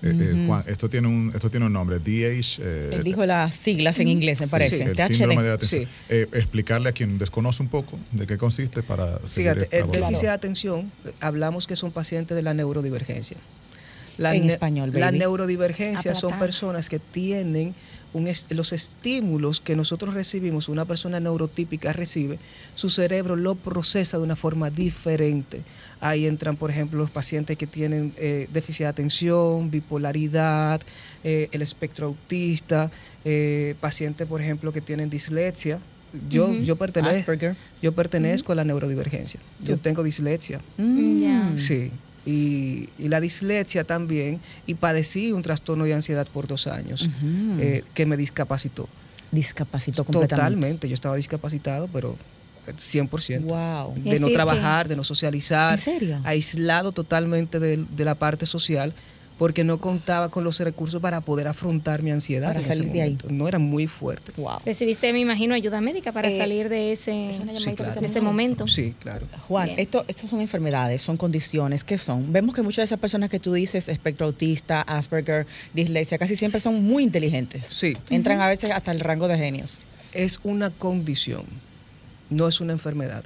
Eh, 0.03 0.17
eh, 0.19 0.43
Juan, 0.45 0.63
esto 0.67 0.89
tiene 0.89 1.07
un, 1.07 1.31
esto 1.33 1.49
tiene 1.49 1.65
un 1.65 1.73
nombre, 1.73 1.97
DH. 1.99 2.59
eh, 2.59 2.89
Él 2.91 3.03
dijo 3.03 3.25
las 3.25 3.53
siglas 3.55 3.99
en 3.99 4.09
inglés, 4.09 4.41
me 4.41 4.47
parece. 4.47 4.77
sí, 4.77 4.83
el 4.83 4.95
THD. 4.95 5.13
síndrome 5.13 5.43
de 5.43 5.51
atención. 5.53 5.83
Sí. 5.83 5.87
Eh, 6.09 6.27
explicarle 6.33 6.89
a 6.89 6.91
quien 6.91 7.17
desconoce 7.17 7.63
un 7.63 7.69
poco 7.69 7.97
de 8.11 8.27
qué 8.27 8.37
consiste 8.37 8.83
para 8.83 9.17
Fíjate, 9.19 9.69
el 9.71 9.89
déficit 9.89 10.23
de 10.23 10.29
atención, 10.29 10.91
hablamos 11.21 11.67
que 11.67 11.75
son 11.77 11.91
pacientes 11.91 12.35
de 12.35 12.41
la 12.41 12.53
neurodivergencia. 12.53 13.37
La 14.17 14.35
En 14.35 14.49
español, 14.49 14.91
La 14.93 15.07
baby. 15.07 15.19
neurodivergencia 15.19 16.13
son 16.15 16.37
personas 16.39 16.89
que 16.89 16.99
tienen 16.99 17.73
un 18.13 18.29
los 18.51 18.73
estímulos 18.73 19.59
que 19.59 19.75
nosotros 19.75 20.13
recibimos, 20.13 20.69
una 20.69 20.85
persona 20.85 21.19
neurotípica 21.19 21.93
recibe, 21.93 22.37
su 22.75 22.89
cerebro 22.91 23.35
lo 23.35 23.55
procesa 23.55 24.17
de 24.17 24.23
una 24.23 24.35
forma 24.35 24.69
diferente. 24.69 25.61
Ahí 25.99 26.27
entran, 26.27 26.55
por 26.55 26.69
ejemplo, 26.69 26.99
los 26.99 27.09
pacientes 27.09 27.57
que 27.57 27.65
tienen 27.65 28.13
eh, 28.17 28.47
déficit 28.53 28.81
de 28.81 28.87
atención, 28.87 29.71
bipolaridad, 29.71 30.79
eh, 31.23 31.49
el 31.51 31.61
espectro 31.63 32.07
autista, 32.07 32.91
eh, 33.25 33.73
pacientes, 33.79 34.27
por 34.27 34.41
ejemplo, 34.41 34.71
que 34.71 34.81
tienen 34.81 35.09
dislexia. 35.09 35.79
Yo, 36.29 36.45
Ujú. 36.49 36.61
yo 36.61 36.75
pertenezco. 36.75 37.17
Asperger. 37.17 37.55
Yo 37.81 37.93
pertenezco 37.93 38.51
a 38.51 38.55
la 38.55 38.63
neurodivergencia. 38.63 39.39
Yo 39.59 39.77
tengo 39.77 40.03
dislexia. 40.03 40.61
Mm. 40.77 41.57
Sí. 41.57 41.89
Y, 42.25 42.89
y 42.97 43.09
la 43.09 43.19
dislexia 43.19 43.83
también. 43.83 44.39
Y 44.65 44.75
padecí 44.75 45.31
un 45.31 45.41
trastorno 45.41 45.85
de 45.85 45.93
ansiedad 45.93 46.27
por 46.31 46.47
dos 46.47 46.67
años 46.67 47.09
eh, 47.59 47.83
que 47.93 48.05
me 48.05 48.17
discapacitó. 48.17 48.87
Discapacitó 49.31 50.03
completamente. 50.03 50.35
Totalmente. 50.35 50.89
Yo 50.89 50.93
estaba 50.93 51.15
discapacitado, 51.15 51.89
pero 51.91 52.17
100%. 52.67 53.41
Wow. 53.41 53.95
De 53.95 54.19
no 54.19 54.29
trabajar, 54.29 54.87
de 54.87 54.95
no 54.95 55.03
socializar. 55.03 55.73
¿En 55.73 55.77
serio? 55.79 56.21
Aislado 56.23 56.91
totalmente 56.91 57.59
de, 57.59 57.77
de 57.77 58.05
la 58.05 58.15
parte 58.15 58.45
social 58.45 58.93
porque 59.43 59.65
no 59.65 59.77
contaba 59.77 60.29
con 60.29 60.45
los 60.45 60.57
recursos 60.61 61.01
para 61.01 61.19
poder 61.19 61.49
afrontar 61.49 62.01
mi 62.01 62.11
ansiedad. 62.11 62.53
Para 62.53 62.63
salir 62.63 62.89
de 62.93 63.01
ahí. 63.01 63.17
No 63.27 63.45
era 63.49 63.59
muy 63.59 63.87
fuerte. 63.87 64.31
Wow. 64.37 64.59
Recibiste, 64.65 65.11
me 65.11 65.19
imagino, 65.19 65.53
ayuda 65.53 65.81
médica 65.81 66.13
para 66.13 66.29
Eh, 66.29 66.37
salir 66.37 66.69
de 66.69 66.93
ese, 66.93 67.27
es 67.27 67.39
una 67.41 67.51
Sí, 67.51 67.59
llamadita 67.59 67.83
claro. 67.83 67.93
que 67.95 67.99
de 67.99 68.05
ese 68.05 68.21
momento. 68.21 68.67
Sí, 68.67 68.95
claro. 69.01 69.27
Juan, 69.49 69.65
Bien. 69.65 69.79
esto, 69.79 70.05
estos 70.07 70.29
son 70.29 70.39
enfermedades, 70.39 71.01
son 71.01 71.17
condiciones, 71.17 71.83
¿qué 71.83 71.97
son? 71.97 72.31
Vemos 72.31 72.55
que 72.55 72.61
muchas 72.61 72.77
de 72.77 72.83
esas 72.85 72.99
personas 72.99 73.29
que 73.29 73.41
tú 73.41 73.51
dices, 73.51 73.89
espectro 73.89 74.27
autista, 74.27 74.79
Asperger, 74.81 75.45
dislexia, 75.73 76.17
casi 76.17 76.37
siempre 76.37 76.61
son 76.61 76.81
muy 76.81 77.03
inteligentes. 77.03 77.65
Sí. 77.67 77.97
Entran 78.09 78.39
a 78.39 78.47
veces 78.47 78.71
hasta 78.71 78.93
el 78.93 79.01
rango 79.01 79.27
de 79.27 79.37
genios. 79.37 79.79
es 80.13 80.39
una 80.45 80.69
condición, 80.69 81.43
no 82.29 82.47
es 82.47 82.61
una 82.61 82.71
enfermedad. 82.71 83.25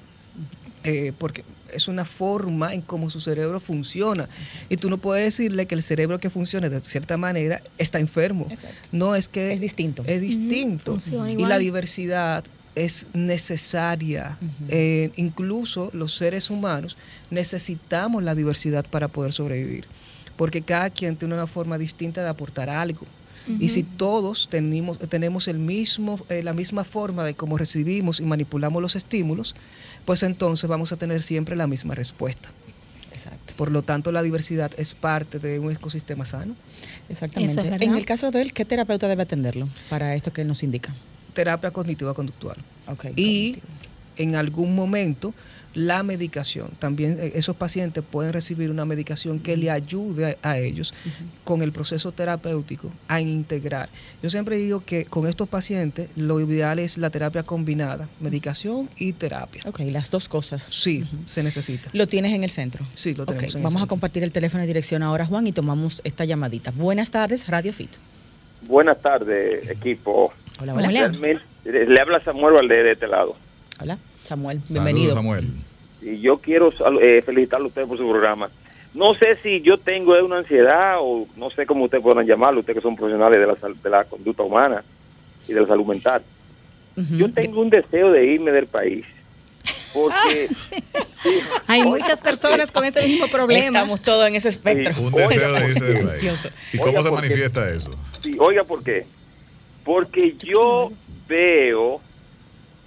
Eh, 0.87 1.11
porque 1.17 1.43
es 1.73 1.89
una 1.89 2.05
forma 2.05 2.73
en 2.73 2.81
cómo 2.81 3.09
su 3.09 3.19
cerebro 3.19 3.59
funciona. 3.59 4.29
Y 4.69 4.77
tú 4.77 4.89
no 4.89 4.97
puedes 4.97 5.25
decirle 5.25 5.65
que 5.65 5.75
el 5.75 5.83
cerebro 5.83 6.17
que 6.17 6.29
funcione 6.29 6.69
de 6.69 6.79
cierta 6.79 7.17
manera 7.17 7.61
está 7.77 7.99
enfermo. 7.99 8.45
Exacto. 8.49 8.87
No 8.93 9.15
es 9.15 9.27
que 9.27 9.51
Es 9.51 9.59
distinto. 9.59 10.03
Es 10.07 10.21
distinto. 10.21 10.93
funciona 10.93 11.29
y 11.29 11.33
igual. 11.33 11.49
la 11.49 11.57
diversidad 11.57 12.45
es 12.75 13.07
necesaria. 13.13 14.37
Eh, 14.69 15.11
incluso 15.15 15.89
los 15.93 16.13
seres 16.15 16.49
humanos 16.49 16.95
necesitamos 17.31 18.23
la 18.23 18.33
diversidad 18.33 18.85
para 18.89 19.07
poder 19.07 19.33
sobrevivir. 19.33 19.87
Porque 20.37 20.61
cada 20.61 20.89
quien 20.91 21.17
tiene 21.17 21.33
una 21.33 21.47
forma 21.47 21.77
distinta 21.77 22.23
de 22.23 22.29
aportar 22.29 22.69
algo. 22.69 23.05
Y 23.59 23.69
si 23.69 23.83
todos 23.83 24.47
tenemos, 24.49 24.99
tenemos 24.99 25.47
el 25.47 25.59
mismo, 25.59 26.19
eh, 26.29 26.43
la 26.43 26.53
misma 26.53 26.83
forma 26.83 27.23
de 27.23 27.33
cómo 27.33 27.57
recibimos 27.57 28.19
y 28.19 28.23
manipulamos 28.23 28.81
los 28.81 28.95
estímulos, 28.95 29.55
pues 30.05 30.23
entonces 30.23 30.69
vamos 30.69 30.91
a 30.91 30.97
tener 30.97 31.21
siempre 31.21 31.55
la 31.55 31.67
misma 31.67 31.95
respuesta. 31.95 32.49
Exacto. 33.11 33.55
Por 33.55 33.71
lo 33.71 33.81
tanto, 33.81 34.11
la 34.11 34.21
diversidad 34.21 34.71
es 34.77 34.93
parte 34.93 35.39
de 35.39 35.59
un 35.59 35.71
ecosistema 35.71 36.23
sano. 36.25 36.55
Exactamente. 37.09 37.75
Es 37.75 37.81
en 37.81 37.95
el 37.95 38.05
caso 38.05 38.31
de 38.31 38.41
él, 38.41 38.53
¿qué 38.53 38.63
terapeuta 38.63 39.07
debe 39.07 39.23
atenderlo 39.23 39.67
para 39.89 40.13
esto 40.15 40.31
que 40.31 40.41
él 40.41 40.47
nos 40.47 40.61
indica? 40.61 40.93
Terapia 41.33 41.71
cognitiva 41.71 42.13
conductual. 42.13 42.57
Okay, 42.87 43.13
Y 43.15 43.53
cognitivo. 43.53 43.86
En 44.17 44.35
algún 44.35 44.75
momento 44.75 45.33
la 45.77 46.01
medicación. 46.01 46.71
También 46.79 47.17
eh, 47.19 47.33
esos 47.35 47.55
pacientes 47.55 48.03
pueden 48.03 48.33
recibir 48.33 48.71
una 48.71 48.83
medicación 48.83 49.39
que 49.39 49.55
le 49.55 49.69
ayude 49.69 50.37
a, 50.41 50.51
a 50.51 50.57
ellos 50.57 50.93
con 51.43 51.61
el 51.61 51.71
proceso 51.71 52.11
terapéutico 52.11 52.91
a 53.07 53.21
integrar. 53.21 53.89
Yo 54.23 54.29
siempre 54.31 54.57
digo 54.57 54.83
que 54.83 55.05
con 55.05 55.27
estos 55.27 55.47
pacientes 55.47 56.09
lo 56.15 56.39
ideal 56.39 56.79
es 56.79 56.97
la 56.97 57.11
terapia 57.11 57.43
combinada, 57.43 58.09
medicación 58.19 58.89
y 58.97 59.13
terapia. 59.13 59.61
Ok, 59.67 59.81
las 59.91 60.09
dos 60.09 60.27
cosas. 60.27 60.67
Sí, 60.71 61.05
se 61.27 61.43
necesita. 61.43 61.89
Lo 61.93 62.07
tienes 62.07 62.33
en 62.33 62.43
el 62.43 62.49
centro. 62.49 62.83
Sí, 62.93 63.13
lo 63.13 63.27
tenemos. 63.27 63.53
en 63.53 63.59
el 63.59 63.63
Vamos 63.63 63.83
a 63.83 63.85
compartir 63.85 64.23
el 64.23 64.31
teléfono 64.31 64.61
de 64.61 64.67
dirección 64.67 65.03
ahora, 65.03 65.27
Juan, 65.27 65.45
y 65.45 65.51
tomamos 65.51 66.01
esta 66.03 66.25
llamadita. 66.25 66.71
Buenas 66.71 67.11
tardes, 67.11 67.47
Radio 67.47 67.71
Fit. 67.71 67.97
Buenas 68.67 68.99
tardes, 69.01 69.69
equipo. 69.69 70.33
Hola, 70.59 70.73
hola. 70.73 70.87
Hola. 70.87 71.11
Realmente, 71.11 71.85
le 71.85 72.01
habla 72.01 72.23
Samuel 72.23 72.55
Valdés 72.55 72.83
de 72.83 72.91
este 72.93 73.07
lado. 73.07 73.35
Hola, 73.79 73.97
Samuel, 74.23 74.57
Saludos, 74.65 74.73
bienvenido. 74.73 75.13
Samuel. 75.13 75.47
Y 76.01 76.19
yo 76.19 76.37
quiero 76.37 76.71
eh, 77.01 77.21
felicitarlo 77.25 77.65
a 77.65 77.69
usted 77.69 77.85
por 77.85 77.97
su 77.97 78.09
programa. 78.09 78.49
No 78.93 79.13
sé 79.13 79.35
si 79.37 79.61
yo 79.61 79.77
tengo 79.77 80.15
eh, 80.15 80.23
una 80.23 80.37
ansiedad 80.37 80.95
o 80.99 81.27
no 81.35 81.49
sé 81.51 81.65
cómo 81.65 81.85
ustedes 81.85 82.03
puedan 82.03 82.25
llamarlo, 82.25 82.61
ustedes 82.61 82.77
que 82.77 82.81
son 82.81 82.95
profesionales 82.95 83.39
de 83.39 83.45
la, 83.47 83.55
sal- 83.57 83.81
de 83.81 83.89
la 83.89 84.03
conducta 84.05 84.43
humana 84.43 84.83
y 85.47 85.53
de 85.53 85.61
la 85.61 85.67
salud 85.67 85.85
mental. 85.85 86.21
Yo 86.95 87.31
tengo 87.31 87.61
un 87.61 87.69
deseo 87.69 88.11
de 88.11 88.25
irme 88.25 88.51
del 88.51 88.65
país. 88.65 89.05
Porque 89.93 90.47
sí, 91.23 91.29
Hay 91.67 91.83
muchas 91.83 92.21
personas 92.21 92.71
con 92.71 92.83
ese 92.85 93.05
mismo 93.07 93.27
problema. 93.27 93.65
Estamos 93.79 94.01
todos 94.01 94.27
en 94.27 94.35
ese 94.35 94.49
espectro. 94.49 94.93
Sí. 94.95 95.01
Un 95.01 95.11
deseo 95.13 95.53
de 95.53 95.69
irse 95.69 95.83
del 95.85 96.07
país. 96.07 96.23
¿Y 96.73 96.77
cómo 96.77 96.89
Oiga, 96.89 97.03
se 97.03 97.09
porque- 97.09 97.27
manifiesta 97.27 97.69
eso? 97.69 97.91
Sí, 98.21 98.35
oiga, 98.39 98.63
¿por 98.63 98.83
qué? 98.83 99.05
Porque 99.83 100.35
yo 100.43 100.91
veo 101.27 102.01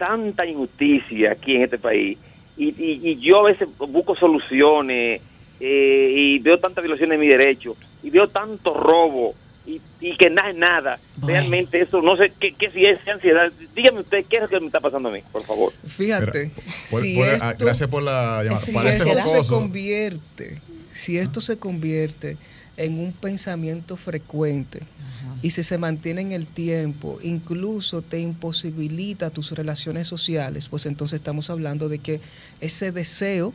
tanta 0.01 0.47
injusticia 0.47 1.33
aquí 1.33 1.55
en 1.57 1.63
este 1.63 1.79
país 1.79 2.17
y, 2.57 2.69
y- 2.69 3.01
y 3.11 3.21
yo 3.21 3.41
a 3.41 3.51
veces 3.53 3.69
busco 3.79 4.17
soluciones 4.17 5.21
eh, 5.61 6.13
y 6.17 6.39
veo 6.41 6.59
tantas 6.59 6.83
violaciones 6.83 7.19
de 7.19 7.25
mi 7.25 7.29
derecho 7.31 7.77
y 8.03 8.09
veo 8.11 8.29
tanto 8.31 8.73
robo 8.75 9.35
y, 9.67 9.79
y 10.01 10.17
que 10.17 10.31
nada 10.31 10.51
es 10.51 10.57
nada. 10.57 10.99
Bueno. 11.17 11.35
Realmente 11.35 11.83
eso, 11.83 12.01
no 12.01 12.17
sé 12.17 12.33
qué, 12.41 12.55
qué 12.59 12.71
si 12.71 12.85
es 12.87 12.99
ansiedad. 13.07 13.53
Dígame 13.77 14.01
usted, 14.01 14.25
¿qué 14.29 14.37
es 14.37 14.43
lo 14.43 14.49
que 14.49 14.61
me 14.61 14.67
está 14.67 14.81
pasando 14.81 15.11
a 15.11 15.13
mí, 15.13 15.21
por 15.31 15.45
favor? 15.45 15.73
Fíjate, 15.87 16.51
si 16.87 17.21
ah, 17.23 17.51
esto- 17.51 17.65
gracias 17.67 17.89
por 17.91 18.03
la 18.03 18.43
llamada. 18.43 18.63
si 18.63 18.73
Parece 18.73 19.09
esto 19.11 19.29
se 19.43 19.49
convierte, 19.55 20.63
si 20.93 21.19
esto 21.19 21.41
se 21.43 21.59
convierte 21.59 22.39
en 22.81 22.99
un 22.99 23.13
pensamiento 23.13 23.97
frecuente 23.97 24.81
y 25.43 25.51
si 25.51 25.63
se 25.63 25.77
mantiene 25.77 26.23
en 26.23 26.33
el 26.33 26.47
tiempo, 26.47 27.19
incluso 27.23 28.01
te 28.01 28.21
imposibilita 28.21 29.29
tus 29.29 29.53
relaciones 29.53 30.09
sociales, 30.09 30.69
pues 30.69 30.87
entonces 30.87 31.19
estamos 31.19 31.51
hablando 31.51 31.91
de 31.91 31.99
que 31.99 32.21
ese 32.61 32.91
deseo 32.91 33.53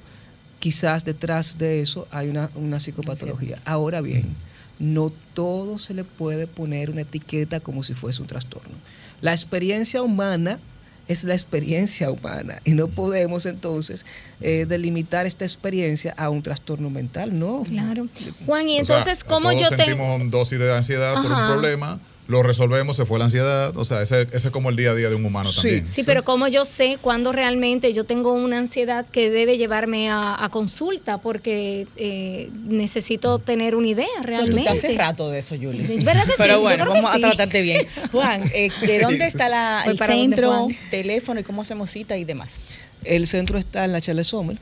quizás 0.59 1.05
detrás 1.05 1.57
de 1.57 1.81
eso 1.81 2.07
hay 2.11 2.29
una, 2.29 2.51
una 2.53 2.79
psicopatología. 2.79 3.59
Ahora 3.65 4.01
bien, 4.01 4.35
no 4.77 5.11
todo 5.33 5.79
se 5.79 5.95
le 5.95 6.03
puede 6.03 6.45
poner 6.45 6.91
una 6.91 7.01
etiqueta 7.01 7.59
como 7.59 7.81
si 7.81 7.95
fuese 7.95 8.21
un 8.21 8.27
trastorno. 8.27 8.75
La 9.21 9.31
experiencia 9.31 10.03
humana 10.03 10.59
es 11.07 11.23
la 11.23 11.33
experiencia 11.33 12.11
humana 12.11 12.61
y 12.63 12.71
no 12.71 12.87
podemos 12.87 13.45
entonces 13.45 14.05
eh, 14.41 14.65
delimitar 14.67 15.25
esta 15.25 15.45
experiencia 15.45 16.13
a 16.17 16.29
un 16.29 16.41
trastorno 16.41 16.89
mental, 16.89 17.37
no. 17.37 17.63
Claro. 17.63 18.07
Juan, 18.45 18.69
y 18.69 18.79
O 18.79 18.85
sea, 18.85 18.97
entonces, 18.97 19.23
¿cómo 19.23 19.49
todos 19.51 19.61
yo 19.61 19.69
tengo...? 19.69 19.83
sentimos 19.85 20.31
dosis 20.31 20.59
de 20.59 20.75
ansiedad 20.75 21.13
por 21.21 21.31
un 21.31 21.47
problema, 21.47 21.99
lo 22.27 22.41
resolvemos, 22.41 22.95
se 22.95 23.05
fue 23.05 23.19
la 23.19 23.25
ansiedad. 23.25 23.75
O 23.77 23.85
sea, 23.85 24.01
ese, 24.01 24.23
ese 24.31 24.47
es 24.47 24.49
como 24.51 24.69
el 24.69 24.75
día 24.75 24.91
a 24.91 24.95
día 24.95 25.09
de 25.09 25.15
un 25.15 25.25
humano 25.25 25.51
Sí. 25.51 25.61
también. 25.61 25.88
Sí, 25.89 26.03
pero 26.03 26.23
¿cómo 26.23 26.47
yo 26.47 26.65
sé 26.65 26.97
cuándo 27.01 27.31
realmente 27.31 27.93
yo 27.93 28.03
tengo 28.03 28.33
una 28.33 28.57
ansiedad 28.57 29.05
que 29.05 29.29
debe 29.29 29.57
llevarme 29.57 30.09
a, 30.09 30.43
a 30.43 30.49
consulta? 30.49 31.19
Porque 31.19 31.88
eh, 31.97 32.49
necesito 32.63 33.39
tener 33.39 33.75
una 33.75 33.88
idea 33.88 34.07
realmente. 34.23 34.63
te 34.63 34.69
hace 34.69 34.95
rato 34.97 35.29
de 35.29 35.39
eso, 35.39 35.55
Julie. 35.55 35.99
¿Verdad 36.03 36.23
que 36.25 36.31
sí? 36.31 36.35
Pero 36.38 36.53
Yo 36.55 36.61
bueno, 36.61 36.85
vamos 36.88 37.05
a 37.11 37.15
sí. 37.15 37.21
tratarte 37.21 37.61
bien. 37.61 37.85
Juan, 38.11 38.41
eh, 38.53 38.69
¿de 38.81 38.99
dónde 39.01 39.25
está 39.27 39.47
la- 39.49 39.83
el 39.85 39.97
centro, 39.99 40.67
teléfono 40.89 41.39
y 41.39 41.43
cómo 41.43 41.61
hacemos 41.61 41.89
cita 41.91 42.17
y 42.17 42.23
demás? 42.23 42.59
El 43.03 43.27
centro 43.27 43.59
está 43.59 43.85
en 43.85 43.91
la 43.91 44.01
Charles 44.01 44.25
Sommer, 44.25 44.57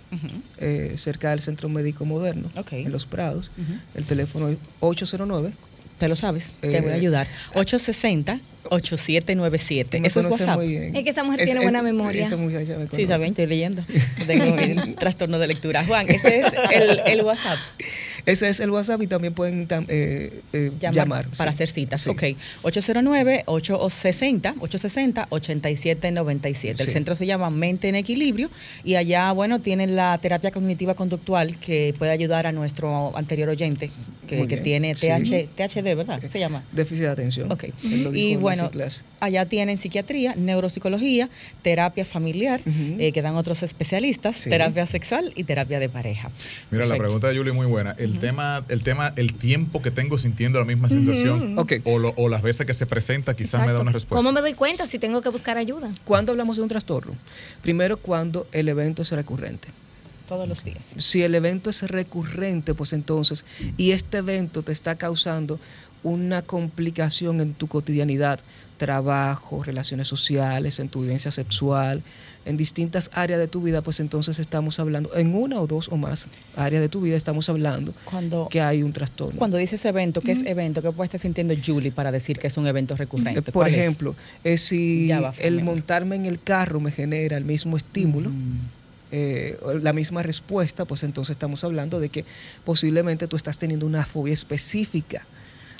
eh, 0.57 0.95
cerca 0.97 1.29
del 1.29 1.39
Centro 1.39 1.69
Médico 1.69 2.03
Moderno, 2.03 2.49
en 2.71 2.91
Los 2.91 3.05
Prados. 3.05 3.51
El 3.95 4.03
teléfono 4.05 4.49
es 4.49 4.57
809. 4.81 5.53
Te 5.97 6.07
lo 6.07 6.15
sabes, 6.15 6.53
te 6.59 6.81
voy 6.81 6.89
a 6.89 6.93
Eh, 6.93 6.97
ayudar. 6.97 7.27
860-8797. 7.53 9.99
Me 10.01 10.07
Eso 10.07 10.19
es 10.21 10.25
WhatsApp. 10.25 10.57
muy 10.57 10.67
bien. 10.67 10.95
Es 10.95 11.03
que 11.03 11.09
esa 11.11 11.23
mujer 11.23 11.45
tiene 11.45 11.61
buena 11.61 11.81
memoria. 11.81 12.25
Esa 12.25 12.35
muchacha 12.37 12.77
me 12.77 12.87
Sí, 12.89 13.07
saben, 13.07 13.27
estoy 13.29 13.45
leyendo. 13.47 13.85
Tengo 14.27 14.53
un 14.53 14.95
trastorno 14.95 15.39
de 15.39 15.47
lectura. 15.47 15.85
Juan, 15.85 16.07
ese 16.09 16.39
es 16.41 16.47
el, 16.71 17.01
el 17.05 17.21
WhatsApp. 17.23 17.57
Ese 18.25 18.49
es 18.49 18.59
el 18.59 18.69
WhatsApp 18.71 19.01
y 19.01 19.07
también 19.07 19.33
pueden 19.33 19.67
tam- 19.67 19.85
eh, 19.89 20.41
eh, 20.53 20.71
Llamar 20.79 20.95
llamar. 20.95 21.27
para 21.37 21.51
sí. 21.51 21.55
hacer 21.55 21.67
citas. 21.69 22.01
Sí. 22.03 22.09
Ok. 22.09 22.23
809-860, 22.63 24.55
860-8797. 24.59 26.81
El 26.81 26.87
Sí. 26.87 26.91
centro 26.91 27.15
se 27.15 27.25
llama 27.25 27.49
Mente 27.49 27.87
en 27.89 27.95
Equilibrio 27.95 28.49
y 28.83 28.95
allá, 28.95 29.31
bueno, 29.31 29.61
tienen 29.61 29.95
la 29.95 30.17
terapia 30.19 30.51
cognitiva 30.51 30.95
conductual 30.95 31.57
que 31.59 31.93
puede 31.97 32.11
ayudar 32.11 32.47
a 32.47 32.51
nuestro 32.51 33.15
anterior 33.17 33.49
oyente 33.49 33.89
que, 34.27 34.57
tiene 34.57 34.95
Sí. 34.95 35.07
TH, 35.07 35.47
THD, 35.55 35.95
¿verdad? 35.95 36.21
Se 36.31 36.39
llama. 36.39 36.63
Déficit 36.71 37.03
de 37.03 37.09
atención. 37.09 37.51
Ok. 37.51 37.65
Él 37.83 38.03
lo 38.03 38.11
dijo 38.11 38.27
Y 38.29 38.33
en 38.33 38.41
bueno, 38.41 38.69
allá 39.19 39.45
tienen 39.47 39.77
psiquiatría, 39.77 40.33
neuropsicología, 40.35 41.29
terapia 41.61 42.05
familiar, 42.05 42.61
Ujú. 42.61 42.95
eh, 42.99 43.11
que 43.11 43.21
dan 43.21 43.35
otros 43.35 43.61
especialistas, 43.63 44.37
Sí. 44.37 44.49
terapia 44.49 44.85
sexual 44.85 45.33
y 45.35 45.43
terapia 45.43 45.79
de 45.79 45.89
pareja. 45.89 46.31
Mira, 46.71 46.85
la 46.85 46.97
pregunta 46.97 47.27
de 47.29 47.37
Julie 47.37 47.51
es 47.51 47.55
muy 47.55 47.67
buena. 47.67 47.95
El 47.99 48.12
tema, 48.19 48.63
el 48.69 48.83
tema, 48.83 49.13
el 49.15 49.33
tiempo 49.33 49.81
que 49.81 49.91
tengo 49.91 50.17
sintiendo 50.17 50.59
la 50.59 50.65
misma 50.65 50.89
sensación, 50.89 51.55
o, 51.85 51.99
lo- 51.99 52.13
o 52.17 52.29
las 52.29 52.41
veces 52.41 52.65
que 52.65 52.73
se 52.73 52.85
presenta, 52.85 53.35
quizás 53.35 53.65
me 53.65 53.73
da 53.73 53.79
una 53.81 53.91
respuesta. 53.91 54.15
¿Cómo 54.17 54.31
me 54.31 54.41
doy 54.41 54.53
cuenta 54.53 54.85
si 54.85 54.99
tengo 54.99 55.21
que 55.21 55.29
buscar 55.29 55.57
ayuda? 55.57 55.91
¿Cuándo 56.05 56.31
hablamos 56.31 56.57
de 56.57 56.63
un 56.63 56.69
trastorno? 56.69 57.15
Primero, 57.61 57.97
cuando 57.97 58.47
el 58.51 58.69
evento 58.69 59.01
es 59.01 59.11
recurrente. 59.11 59.69
Todos 60.27 60.47
los 60.47 60.63
días. 60.63 60.93
Si 60.97 61.21
el 61.21 61.35
evento 61.35 61.69
es 61.69 61.81
recurrente, 61.83 62.73
pues 62.73 62.93
entonces, 62.93 63.45
y 63.77 63.91
este 63.91 64.19
evento 64.19 64.61
te 64.63 64.71
está 64.71 64.97
causando 64.97 65.59
una 66.03 66.41
complicación 66.41 67.39
en 67.41 67.53
tu 67.53 67.67
cotidianidad, 67.67 68.39
trabajo, 68.77 69.63
relaciones 69.63 70.07
sociales, 70.07 70.79
en 70.79 70.89
tu 70.89 71.01
vivencia 71.01 71.31
sexual, 71.31 72.03
en 72.45 72.57
distintas 72.57 73.09
áreas 73.13 73.39
de 73.39 73.47
tu 73.47 73.61
vida, 73.61 73.81
pues 73.81 74.01
entonces 74.01 74.39
estamos 74.39 74.79
hablando, 74.79 75.15
en 75.15 75.33
una 75.33 75.61
o 75.61 75.67
dos 75.67 75.87
o 75.89 75.95
más 75.95 76.27
áreas 76.57 76.81
de 76.81 76.89
tu 76.89 76.99
vida 76.99 77.15
estamos 77.15 77.47
hablando 77.47 77.93
Cuando, 78.03 78.49
que 78.49 78.59
hay 78.59 78.83
un 78.83 78.91
trastorno. 78.91 79.37
cuando 79.39 79.55
dices 79.57 79.85
evento, 79.85 80.19
¿qué 80.19 80.33
es 80.33 80.41
evento? 80.45 80.81
¿Qué 80.81 80.91
puede 80.91 81.05
estar 81.05 81.21
sintiendo 81.21 81.53
Julie 81.65 81.93
para 81.93 82.11
decir 82.11 82.37
que 82.39 82.47
es 82.47 82.57
un 82.57 82.67
evento 82.67 82.97
recurrente? 82.97 83.39
Eh, 83.39 83.43
Por 83.43 83.53
¿Cuál 83.53 83.73
es? 83.73 83.79
ejemplo, 83.79 84.15
eh, 84.43 84.57
si 84.57 85.07
va, 85.07 85.31
el 85.39 85.63
montarme 85.63 86.17
en 86.17 86.25
el 86.25 86.41
carro 86.41 86.81
me 86.81 86.91
genera 86.91 87.37
el 87.37 87.45
mismo 87.45 87.77
estímulo, 87.77 88.29
Mm. 88.31 88.59
eh, 89.11 89.57
la 89.81 89.93
misma 89.93 90.23
respuesta, 90.23 90.83
pues 90.85 91.03
entonces 91.03 91.35
estamos 91.35 91.63
hablando 91.63 91.99
de 92.01 92.09
que 92.09 92.25
posiblemente 92.65 93.27
tú 93.27 93.37
estás 93.37 93.57
teniendo 93.57 93.85
una 93.85 94.03
fobia 94.05 94.33
específica 94.33 95.25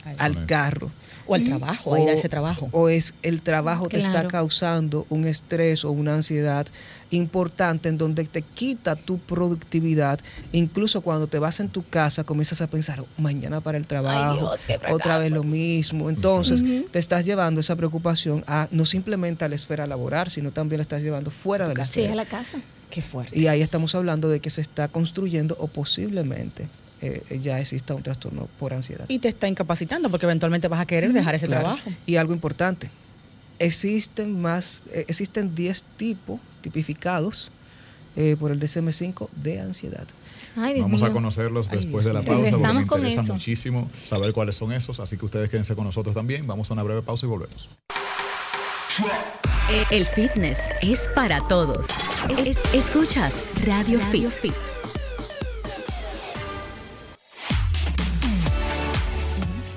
Ay, 0.05 0.15
al 0.19 0.45
carro. 0.45 0.91
O 1.25 1.33
al 1.35 1.43
trabajo, 1.43 1.93
a 1.93 1.99
ir 2.01 2.09
a 2.09 2.13
ese 2.13 2.27
trabajo. 2.27 2.67
O 2.73 2.89
es 2.89 3.15
el 3.21 3.41
trabajo 3.41 3.87
te 3.87 3.97
está 3.97 4.11
Claro. 4.11 4.27
causando 4.29 5.05
un 5.09 5.25
estrés 5.25 5.85
o 5.85 5.91
una 5.91 6.15
ansiedad 6.15 6.65
importante 7.09 7.89
en 7.89 7.97
donde 7.97 8.25
te 8.25 8.43
quita 8.43 8.95
tu 8.97 9.19
productividad. 9.19 10.19
Incluso 10.51 11.01
cuando 11.01 11.27
te 11.27 11.39
vas 11.39 11.59
en 11.59 11.69
tu 11.69 11.87
casa 11.87 12.23
comienzas 12.25 12.61
a 12.61 12.67
pensar, 12.69 12.99
"Oh, 13.01 13.09
mañana 13.17 13.61
para 13.61 13.77
el 13.77 13.87
trabajo, 13.87 14.33
Dios, 14.41 14.59
qué 14.65 14.75
otra 14.89 15.17
vez 15.19 15.29
fracaso". 15.29 15.35
lo 15.35 15.43
mismo. 15.43 16.09
Entonces 16.09 16.63
te 16.91 16.99
estás 16.99 17.25
llevando 17.25 17.61
esa 17.61 17.75
preocupación 17.75 18.43
a 18.47 18.67
no 18.71 18.85
simplemente 18.85 19.45
a 19.45 19.49
la 19.49 19.55
esfera 19.55 19.87
laboral, 19.87 20.29
sino 20.29 20.51
también 20.51 20.79
la 20.79 20.83
estás 20.83 21.01
llevando 21.01 21.31
fuera 21.31 21.67
de 21.69 21.75
la 21.75 21.85
Sí, 21.85 22.01
esfera. 22.01 22.13
a 22.13 22.15
la 22.17 22.25
casa. 22.25 22.61
Qué 22.89 23.01
fuerte. 23.01 23.39
Y 23.39 23.47
ahí 23.47 23.61
estamos 23.61 23.95
hablando 23.95 24.29
de 24.29 24.39
que 24.41 24.49
se 24.49 24.61
está 24.61 24.87
construyendo 24.89 25.55
o 25.59 25.67
posiblemente 25.69 26.69
eh, 27.29 27.39
ya 27.39 27.59
exista 27.59 27.93
un 27.93 28.01
trastorno 28.03 28.47
por 28.59 28.73
ansiedad. 28.73 29.05
Y 29.09 29.19
te 29.19 29.27
está 29.27 29.47
incapacitando 29.47 30.09
porque 30.09 30.25
eventualmente 30.25 30.67
vas 30.67 30.79
a 30.79 30.85
querer 30.85 31.11
dejar 31.13 31.35
ese 31.35 31.47
Claro. 31.47 31.61
trabajo. 31.63 31.91
Y 32.05 32.15
algo 32.15 32.33
importante, 32.33 32.89
existen 33.59 34.41
más, 34.41 34.83
eh, 34.91 35.05
existen 35.07 35.53
10 35.55 35.83
tipos 35.97 36.39
tipificados 36.61 37.51
eh, 38.15 38.35
por 38.39 38.51
el 38.51 38.59
DSM-5 38.59 39.27
de 39.35 39.59
ansiedad. 39.59 40.05
Ay, 40.55 40.75
Dios 40.75 40.85
Vamos 40.85 41.01
a 41.01 41.05
mío. 41.05 41.13
conocerlos 41.15 41.69
Ay, 41.71 41.79
después 41.79 42.05
de 42.05 42.13
la 42.13 42.21
pausa 42.21 42.51
porque 42.51 42.67
me 42.73 42.81
interesa 42.83 43.21
eso. 43.21 43.33
muchísimo 43.33 43.89
saber 44.05 44.33
cuáles 44.33 44.55
son 44.55 44.71
esos, 44.71 44.99
así 44.99 45.17
que 45.17 45.25
ustedes 45.25 45.49
quédense 45.49 45.73
con 45.75 45.83
nosotros 45.85 46.13
también. 46.13 46.45
Vamos 46.45 46.69
a 46.69 46.73
una 46.73 46.83
breve 46.83 47.01
pausa 47.01 47.25
y 47.25 47.29
volvemos. 47.29 47.69
El 49.89 50.05
fitness 50.05 50.59
es 50.83 51.09
para 51.15 51.39
todos. 51.47 51.87
Es- 52.45 52.59
escuchas 52.73 53.33
Radio, 53.65 53.99
Fit. 53.99 54.53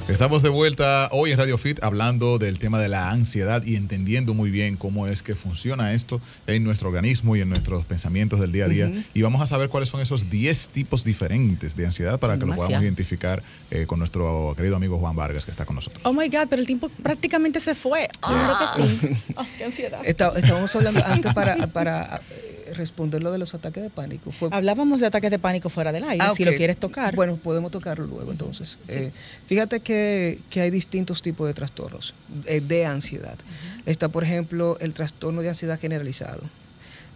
Estamos 0.08 0.42
de 0.44 0.48
vuelta 0.50 1.08
hoy 1.10 1.32
en 1.32 1.38
Radio 1.38 1.58
Fit 1.58 1.82
hablando 1.82 2.38
del 2.38 2.60
tema 2.60 2.78
de 2.78 2.88
la 2.88 3.10
ansiedad 3.10 3.64
y 3.64 3.74
entendiendo 3.74 4.34
muy 4.34 4.50
bien 4.52 4.76
cómo 4.76 5.08
es 5.08 5.24
que 5.24 5.34
funciona 5.34 5.94
esto 5.94 6.20
en 6.46 6.62
nuestro 6.62 6.88
organismo 6.90 7.34
y 7.34 7.40
en 7.40 7.48
nuestros 7.48 7.84
pensamientos 7.84 8.38
del 8.38 8.52
día 8.52 8.66
a 8.66 8.68
día. 8.68 8.92
Y 9.14 9.22
vamos 9.22 9.42
a 9.42 9.46
saber 9.48 9.68
cuáles 9.68 9.88
son 9.88 10.00
esos 10.00 10.30
10 10.30 10.68
tipos 10.68 11.02
diferentes 11.02 11.74
de 11.74 11.86
ansiedad 11.86 12.20
para 12.20 12.38
que 12.38 12.46
lo 12.46 12.54
podamos 12.54 12.82
identificar 12.82 13.42
eh, 13.72 13.86
con 13.86 13.98
nuestro 13.98 14.54
querido 14.56 14.76
amigo 14.76 14.96
Juan 14.98 15.16
Vargas 15.16 15.44
que 15.44 15.50
está 15.50 15.66
con 15.66 15.74
nosotros. 15.74 16.00
Oh 16.04 16.12
my 16.12 16.28
God, 16.28 16.46
pero 16.48 16.60
el 16.60 16.66
tiempo 16.66 16.88
prácticamente 17.02 17.58
se 17.58 17.74
fue. 17.74 18.08
Ah, 18.22 18.68
Yo 18.78 18.86
creo 18.86 18.88
que 19.00 19.16
sí. 19.16 19.22
ah, 19.36 19.46
qué 19.58 19.64
ansiedad. 19.64 20.00
Está- 20.04 20.32
estábamos 20.36 20.74
hablando 20.76 21.04
antes 21.04 21.34
para, 21.34 21.66
para 21.66 22.20
responder 22.74 23.22
lo 23.22 23.32
de 23.32 23.38
los 23.38 23.54
ataques 23.54 23.82
de 23.82 23.90
pánico. 23.90 24.32
Fue, 24.32 24.48
Hablábamos 24.52 25.00
de 25.00 25.06
ataques 25.06 25.30
de 25.30 25.38
pánico 25.38 25.68
fuera 25.68 25.92
del 25.92 26.04
aire, 26.04 26.24
Ah, 26.26 26.34
si 26.36 26.44
lo 26.44 26.54
quieres 26.54 26.76
tocar. 26.78 27.14
Bueno, 27.14 27.36
podemos 27.36 27.70
tocarlo 27.70 28.06
luego 28.06 28.30
entonces. 28.30 28.78
Eh, 28.88 29.12
fíjate 29.46 29.80
que, 29.80 30.40
que 30.50 30.60
hay 30.60 30.70
distintos 30.70 31.22
tipos 31.22 31.46
de 31.46 31.54
trastornos 31.54 32.14
eh, 32.46 32.60
de 32.60 32.86
ansiedad. 32.86 33.36
Está, 33.86 34.08
por 34.08 34.24
ejemplo, 34.24 34.76
el 34.80 34.94
trastorno 34.94 35.42
de 35.42 35.48
ansiedad 35.48 35.78
generalizado. 35.78 36.42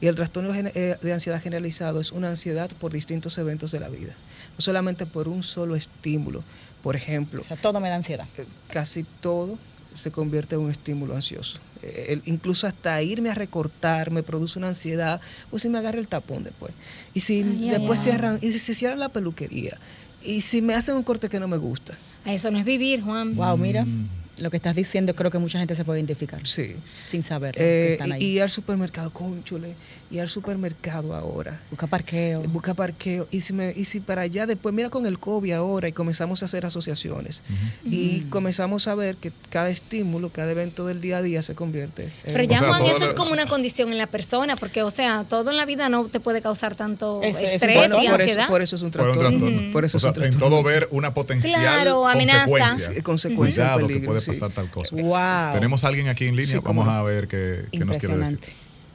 Y 0.01 0.07
el 0.07 0.15
trastorno 0.15 0.55
eh, 0.55 0.97
de 1.01 1.13
ansiedad 1.13 1.43
generalizado 1.43 2.01
es 2.01 2.11
una 2.13 2.29
ansiedad 2.29 2.71
por 2.79 2.93
distintos 2.93 3.37
eventos 3.37 3.71
de 3.71 3.81
la 3.81 3.89
vida. 3.89 4.15
No 4.57 4.63
solamente 4.63 5.05
por 5.07 5.29
un 5.29 5.43
solo 5.43 5.77
estímulo. 5.77 6.43
Por 6.83 6.97
ejemplo, 6.97 7.43
o 7.43 7.45
sea, 7.45 7.59
todo 7.59 7.79
me 7.81 7.91
da 7.91 7.97
ansiedad. 7.97 8.27
casi 8.71 9.05
todo 9.21 9.59
se 9.93 10.11
convierte 10.11 10.55
en 10.55 10.63
un 10.63 10.71
estímulo 10.71 11.15
ansioso. 11.15 11.59
El- 11.83 12.23
incluso 12.27 12.67
hasta 12.67 13.03
irme 13.03 13.31
a 13.31 13.35
recortar 13.35 14.11
me 14.11 14.23
produce 14.23 14.59
una 14.59 14.69
ansiedad, 14.69 15.21
pues 15.51 15.63
si 15.63 15.69
me 15.69 15.79
agarra 15.79 15.99
el 15.99 16.09
tapón 16.09 16.45
después. 16.45 16.73
Y 17.15 17.21
si 17.21 17.43
Ay, 17.43 17.71
después 17.71 17.99
ay. 18.01 18.05
cierran, 18.05 18.39
y 18.43 18.53
si 18.53 18.59
se 18.59 18.75
cierra 18.75 18.97
la 18.97 19.09
peluquería, 19.11 19.79
y 20.23 20.43
si 20.43 20.61
me 20.63 20.75
hacen 20.75 20.97
un 20.97 21.03
corte 21.03 21.29
que 21.29 21.41
no 21.41 21.49
me 21.49 21.57
gusta. 21.57 21.95
Eso 22.27 22.51
no 22.51 22.59
es 22.59 22.65
vivir, 22.65 23.01
Juan. 23.03 23.35
Wow, 23.35 23.57
mira, 23.57 23.85
Mm. 23.87 24.09
lo 24.41 24.51
que 24.51 24.57
estás 24.59 24.77
diciendo, 24.77 25.15
creo 25.17 25.31
que 25.31 25.39
mucha 25.39 25.59
gente 25.59 25.75
se 25.75 25.85
puede 25.85 25.99
identificar 26.01 26.47
Sí. 26.47 26.75
sin 27.07 27.23
saber 27.23 27.55
Eh, 27.57 27.59
que 27.59 27.93
están 27.93 28.13
ahí. 28.13 28.23
y, 28.23 28.27
y 28.37 28.39
al 28.41 28.51
supermercado, 28.51 29.11
conchole, 29.11 29.75
y 30.11 30.19
al 30.19 30.29
supermercado 30.29 31.15
ahora. 31.15 31.61
Busca 31.71 31.87
parqueo. 31.87 32.43
Busca 32.43 32.75
parqueo. 32.75 33.29
Y 33.31 33.43
si, 33.43 33.53
me, 33.53 33.73
y 33.77 33.85
si 33.85 34.01
para 34.01 34.23
allá 34.23 34.45
después, 34.47 34.75
mira 34.75 34.91
con 34.91 35.07
el 35.07 35.19
COVID 35.19 35.53
ahora, 35.53 35.89
y 35.89 35.93
comenzamos 35.93 36.43
a 36.43 36.47
hacer 36.47 36.67
asociaciones. 36.67 37.43
Y 37.85 38.23
comenzamos 38.31 38.89
a 38.89 38.95
ver 38.95 39.17
que 39.17 39.33
cada 39.51 39.71
estímulo, 39.71 40.31
cada 40.31 40.51
evento 40.51 40.87
del 40.87 41.01
día 41.01 41.19
a 41.19 41.23
día 41.23 41.43
se 41.43 41.55
convierte 41.55 42.05
en 42.25 42.33
Pero 42.35 42.45
ya, 42.45 42.57
O 42.57 42.61
sea, 42.61 42.69
Juan, 42.71 42.83
eso 42.85 43.05
es 43.05 43.15
como 43.15 43.33
una 43.33 43.47
condición 43.47 43.91
en 43.93 43.99
la 43.99 44.07
persona, 44.09 44.57
porque, 44.57 44.83
o 44.83 44.91
sea, 44.91 45.25
todo 45.29 45.51
en 45.51 45.57
la 45.57 45.65
vida 45.67 45.89
no 45.89 46.07
te 46.07 46.19
puede 46.21 46.43
causar 46.43 46.75
tanto 46.75 47.21
Ese 47.23 47.31
es 47.45 47.49
un 47.49 47.55
estrés 47.55 47.77
Bueno, 47.77 48.03
y 48.03 48.07
por, 48.09 48.15
eso, 48.21 48.23
ansiedad. 48.23 48.49
por 48.49 48.63
eso 48.63 48.77
es 48.77 48.83
un 48.83 48.91
Por 48.91 49.01
un 49.03 49.07
trastorno. 49.15 49.39
trastorno. 49.39 49.73
Por 49.73 49.85
eso 49.85 49.97
O 49.97 49.99
es 49.99 50.03
sea, 50.03 50.09
en 50.11 50.15
trastorno. 50.15 50.39
todo 50.49 50.63
ver 50.63 50.89
una 50.91 51.15
potencial 51.15 51.61
Claro, 51.61 52.07
amenaza. 52.09 52.47
consecuencia. 52.47 52.95
Sí, 52.95 53.03
consecuencia 53.03 53.63
Cuidado 53.75 53.87
que 53.89 54.01
puede 54.01 54.21
sí. 54.21 54.27
pasar 54.33 54.51
tal 54.53 54.71
cosa. 54.71 54.97
Wow. 54.97 55.53
Tenemos 55.55 55.85
a 55.85 55.89
alguien 55.89 56.09
aquí 56.09 56.27
en 56.27 56.37
línea, 56.37 56.51
Sí, 56.57 56.59
vamos 56.65 56.89
a 56.89 57.03
ver 57.03 57.29
qué, 57.29 57.67
qué 57.71 57.85
nos 57.85 57.97
quiere 57.99 58.17
decir. 58.19 58.39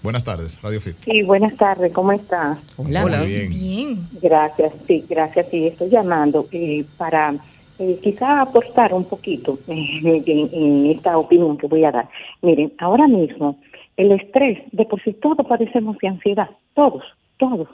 Buenas 0.05 0.23
tardes, 0.23 0.61
Radio 0.61 0.79
Fit. 0.79 0.97
Sí, 0.97 1.23
buenas 1.23 1.57
tardes, 1.57 1.91
¿cómo 1.91 2.11
estás? 2.11 2.59
Hola. 2.77 3.01
Muy 3.01 3.27
bien. 3.27 3.49
Bien. 3.49 4.07
Gracias, 4.21 4.71
sí, 4.85 5.03
gracias. 5.09 5.47
Sí, 5.49 5.65
estoy 5.65 5.89
llamando 5.89 6.47
eh, 6.51 6.85
para 6.95 7.33
eh, 7.79 7.99
quizá 8.03 8.41
aportar 8.41 8.93
un 8.93 9.05
poquito 9.05 9.57
eh, 9.67 10.23
en, 10.27 10.49
en 10.53 10.85
esta 10.91 11.17
opinión 11.17 11.57
que 11.57 11.65
voy 11.65 11.85
a 11.85 11.91
dar. 11.91 12.07
Miren, 12.43 12.71
ahora 12.77 13.07
mismo 13.07 13.57
el 13.97 14.11
estrés, 14.11 14.59
de 14.73 14.85
por 14.85 15.01
sí 15.01 15.11
todos 15.13 15.43
padecemos 15.47 15.97
de 15.97 16.07
ansiedad, 16.07 16.51
todos, 16.75 17.03
todos 17.37 17.67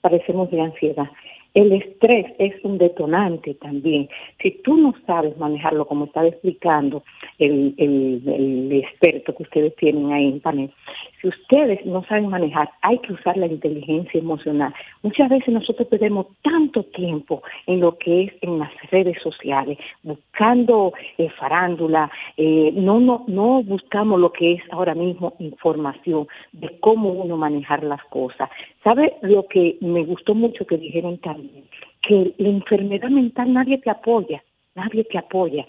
padecemos 0.00 0.50
de 0.50 0.62
ansiedad. 0.62 1.10
El 1.52 1.70
estrés 1.70 2.32
es 2.38 2.52
un 2.64 2.78
detonante 2.78 3.54
también. 3.54 4.08
Si 4.42 4.52
tú 4.64 4.76
no 4.76 4.94
sabes 5.06 5.36
manejarlo, 5.36 5.86
como 5.86 6.06
estaba 6.06 6.28
explicando 6.28 7.04
el, 7.38 7.74
el, 7.76 8.22
el 8.26 8.72
experto 8.72 9.36
que 9.36 9.42
ustedes 9.42 9.76
tienen 9.76 10.10
ahí 10.12 10.28
en 10.28 10.40
panel, 10.40 10.72
si 11.24 11.28
ustedes 11.28 11.84
no 11.86 12.04
saben 12.04 12.28
manejar, 12.28 12.70
hay 12.82 12.98
que 12.98 13.14
usar 13.14 13.36
la 13.38 13.46
inteligencia 13.46 14.20
emocional. 14.20 14.74
Muchas 15.02 15.30
veces 15.30 15.54
nosotros 15.54 15.88
perdemos 15.88 16.26
tanto 16.42 16.82
tiempo 16.84 17.42
en 17.66 17.80
lo 17.80 17.96
que 17.96 18.24
es 18.24 18.32
en 18.42 18.58
las 18.58 18.70
redes 18.90 19.16
sociales, 19.22 19.78
buscando 20.02 20.92
eh, 21.16 21.30
farándula, 21.30 22.10
eh, 22.36 22.72
no, 22.74 23.00
no, 23.00 23.24
no 23.26 23.62
buscamos 23.62 24.20
lo 24.20 24.32
que 24.32 24.52
es 24.54 24.62
ahora 24.70 24.94
mismo 24.94 25.32
información 25.38 26.26
de 26.52 26.78
cómo 26.80 27.10
uno 27.10 27.38
manejar 27.38 27.82
las 27.84 28.04
cosas. 28.04 28.50
¿Sabe 28.82 29.14
lo 29.22 29.46
que 29.46 29.78
me 29.80 30.04
gustó 30.04 30.34
mucho 30.34 30.66
que 30.66 30.76
dijeron 30.76 31.16
también? 31.18 31.64
Que 32.02 32.34
la 32.36 32.50
enfermedad 32.50 33.08
mental 33.08 33.50
nadie 33.50 33.78
te 33.78 33.88
apoya, 33.88 34.42
nadie 34.74 35.04
te 35.04 35.16
apoya 35.16 35.64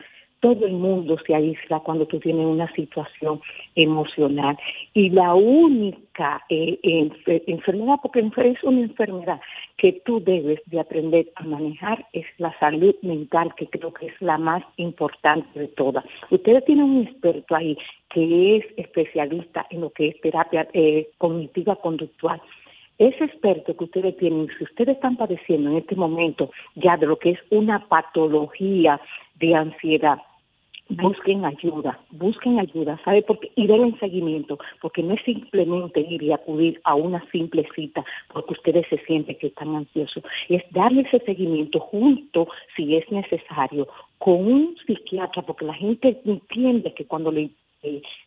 todo 0.45 0.67
el 0.67 0.73
mundo 0.73 1.17
se 1.25 1.33
aísla 1.33 1.79
cuando 1.79 2.05
tú 2.05 2.19
tienes 2.19 2.45
una 2.45 2.71
situación 2.73 3.41
emocional. 3.73 4.55
Y 4.93 5.09
la 5.09 5.33
única 5.33 6.43
eh, 6.49 6.77
enfer- 6.83 7.41
enfermedad, 7.47 7.95
porque 8.03 8.19
es 8.19 8.63
una 8.63 8.81
enfermedad 8.81 9.41
que 9.77 9.93
tú 10.05 10.23
debes 10.23 10.59
de 10.67 10.79
aprender 10.79 11.31
a 11.37 11.43
manejar, 11.45 12.05
es 12.13 12.27
la 12.37 12.53
salud 12.59 12.93
mental, 13.01 13.55
que 13.57 13.65
creo 13.65 13.91
que 13.91 14.05
es 14.05 14.21
la 14.21 14.37
más 14.37 14.63
importante 14.77 15.59
de 15.59 15.67
todas. 15.69 16.05
Ustedes 16.29 16.63
tienen 16.65 16.85
un 16.85 17.07
experto 17.07 17.55
ahí 17.55 17.75
que 18.13 18.57
es 18.57 18.65
especialista 18.77 19.65
en 19.71 19.81
lo 19.81 19.89
que 19.89 20.09
es 20.09 20.21
terapia 20.21 20.67
eh, 20.73 21.09
cognitiva 21.17 21.75
conductual. 21.77 22.39
Ese 22.99 23.23
experto 23.23 23.75
que 23.75 23.85
ustedes 23.85 24.15
tienen, 24.17 24.47
si 24.59 24.63
ustedes 24.63 24.95
están 24.95 25.17
padeciendo 25.17 25.71
en 25.71 25.77
este 25.77 25.95
momento 25.95 26.51
ya 26.75 26.97
de 26.97 27.07
lo 27.07 27.17
que 27.17 27.31
es 27.31 27.39
una 27.49 27.79
patología 27.87 29.01
de 29.39 29.55
ansiedad, 29.55 30.19
busquen 30.89 31.45
ayuda, 31.45 31.99
busquen 32.11 32.59
ayuda, 32.59 32.99
¿sabe? 33.03 33.23
Porque, 33.23 33.51
y 33.55 33.67
denle 33.67 33.97
seguimiento, 33.99 34.59
porque 34.81 35.01
no 35.01 35.15
es 35.15 35.21
simplemente 35.23 36.01
ir 36.01 36.21
y 36.21 36.31
acudir 36.31 36.79
a 36.83 36.95
una 36.95 37.23
simple 37.31 37.67
cita 37.75 38.03
porque 38.33 38.53
ustedes 38.53 38.85
se 38.89 38.97
sienten 39.05 39.37
que 39.37 39.47
están 39.47 39.75
ansiosos, 39.75 40.23
es 40.49 40.63
darle 40.71 41.01
ese 41.01 41.19
seguimiento 41.25 41.79
junto, 41.79 42.47
si 42.75 42.95
es 42.95 43.09
necesario, 43.11 43.87
con 44.17 44.35
un 44.35 44.75
psiquiatra, 44.85 45.41
porque 45.41 45.65
la 45.65 45.73
gente 45.73 46.21
entiende 46.25 46.93
que 46.93 47.05
cuando 47.05 47.31
le 47.31 47.49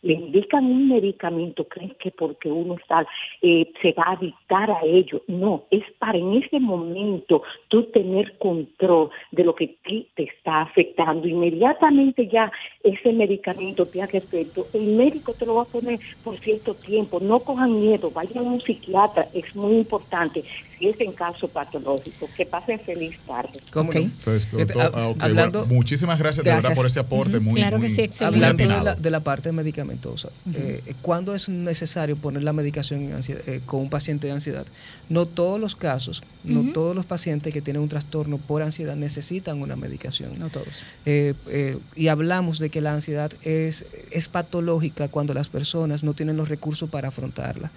le 0.01 0.13
indican 0.13 0.65
un 0.65 0.89
medicamento, 0.89 1.65
creen 1.65 1.95
que 1.99 2.11
porque 2.11 2.49
uno 2.49 2.75
está, 2.75 3.05
eh, 3.41 3.71
se 3.81 3.93
va 3.93 4.13
a 4.13 4.15
dictar 4.15 4.71
a 4.71 4.81
ello. 4.83 5.21
No, 5.27 5.63
es 5.71 5.83
para 5.99 6.17
en 6.17 6.33
ese 6.35 6.59
momento 6.59 7.43
tú 7.67 7.83
tener 7.91 8.37
control 8.37 9.09
de 9.31 9.43
lo 9.43 9.55
que 9.55 9.67
ti 9.85 10.07
te 10.15 10.23
está 10.23 10.61
afectando. 10.61 11.27
Inmediatamente 11.27 12.27
ya 12.27 12.51
ese 12.83 13.11
medicamento 13.13 13.85
te 13.85 14.01
hace 14.01 14.17
efecto, 14.17 14.67
el 14.73 14.87
médico 14.87 15.33
te 15.33 15.45
lo 15.45 15.55
va 15.55 15.63
a 15.63 15.65
poner 15.65 15.99
por 16.23 16.37
cierto 16.39 16.73
tiempo. 16.73 17.19
No 17.19 17.39
cojan 17.39 17.79
miedo, 17.79 18.11
vayan 18.11 18.45
a 18.45 18.51
un 18.51 18.61
psiquiatra, 18.61 19.27
es 19.33 19.55
muy 19.55 19.77
importante. 19.77 20.43
Si 20.79 20.87
es 20.87 20.95
en 21.01 21.11
caso 21.11 21.49
patológico, 21.49 22.31
que 22.33 22.45
pasen 22.45 22.79
feliz 22.85 23.13
tarde. 23.27 23.59
¿Cómo 23.69 23.89
Ok. 23.89 23.95
no? 23.97 24.11
Se 24.17 24.33
explotó. 24.35 24.73
Fíjate, 24.73 24.79
Ah, 24.97 25.07
ok, 25.09 25.17
hab- 25.17 25.23
hablando, 25.25 25.59
bueno, 25.59 25.75
muchísimas 25.75 26.17
gracias, 26.17 26.45
de 26.45 26.51
verdad 26.53 26.73
por 26.73 26.85
ese 26.85 26.99
aporte 27.01 27.41
muy, 27.41 27.55
Claro 27.59 27.75
que 27.77 27.81
muy, 27.81 27.89
sí, 27.89 28.01
excelente. 28.01 28.37
muy 28.37 28.45
hablando 28.45 28.77
de 28.77 28.83
la, 28.85 28.95
de 28.95 29.09
la 29.11 29.21
parte 29.21 29.51
medicamentosa, 29.51 30.29
eh, 30.53 30.81
¿cuándo 31.01 31.35
es 31.35 31.49
necesario 31.49 32.15
poner 32.15 32.43
la 32.43 32.53
medicación 32.53 33.01
en 33.03 33.11
ansiedad- 33.13 33.41
eh, 33.45 33.61
con 33.65 33.81
un 33.81 33.89
paciente 33.89 34.27
de 34.27 34.33
ansiedad? 34.33 34.67
No 35.09 35.27
todos 35.27 35.59
los 35.59 35.75
casos, 35.75 36.21
no 36.43 36.71
todos 36.71 36.95
los 36.95 37.05
pacientes 37.05 37.53
que 37.53 37.61
tienen 37.61 37.81
un 37.81 37.89
trastorno 37.89 38.37
por 38.37 38.61
ansiedad 38.61 38.95
necesitan 38.95 39.61
una 39.61 39.75
medicación. 39.75 40.33
No 40.39 40.49
todos. 40.49 40.85
Eh, 41.05 41.33
eh, 41.47 41.77
y 41.93 42.07
hablamos 42.07 42.57
de 42.59 42.69
que 42.69 42.79
la 42.79 42.93
ansiedad 42.93 43.31
es, 43.41 43.85
es 44.11 44.29
patológica 44.29 45.09
cuando 45.09 45.33
las 45.33 45.49
personas 45.49 46.05
no 46.05 46.13
tienen 46.13 46.37
los 46.37 46.47
recursos 46.47 46.89
para 46.89 47.09
afrontarla 47.09 47.73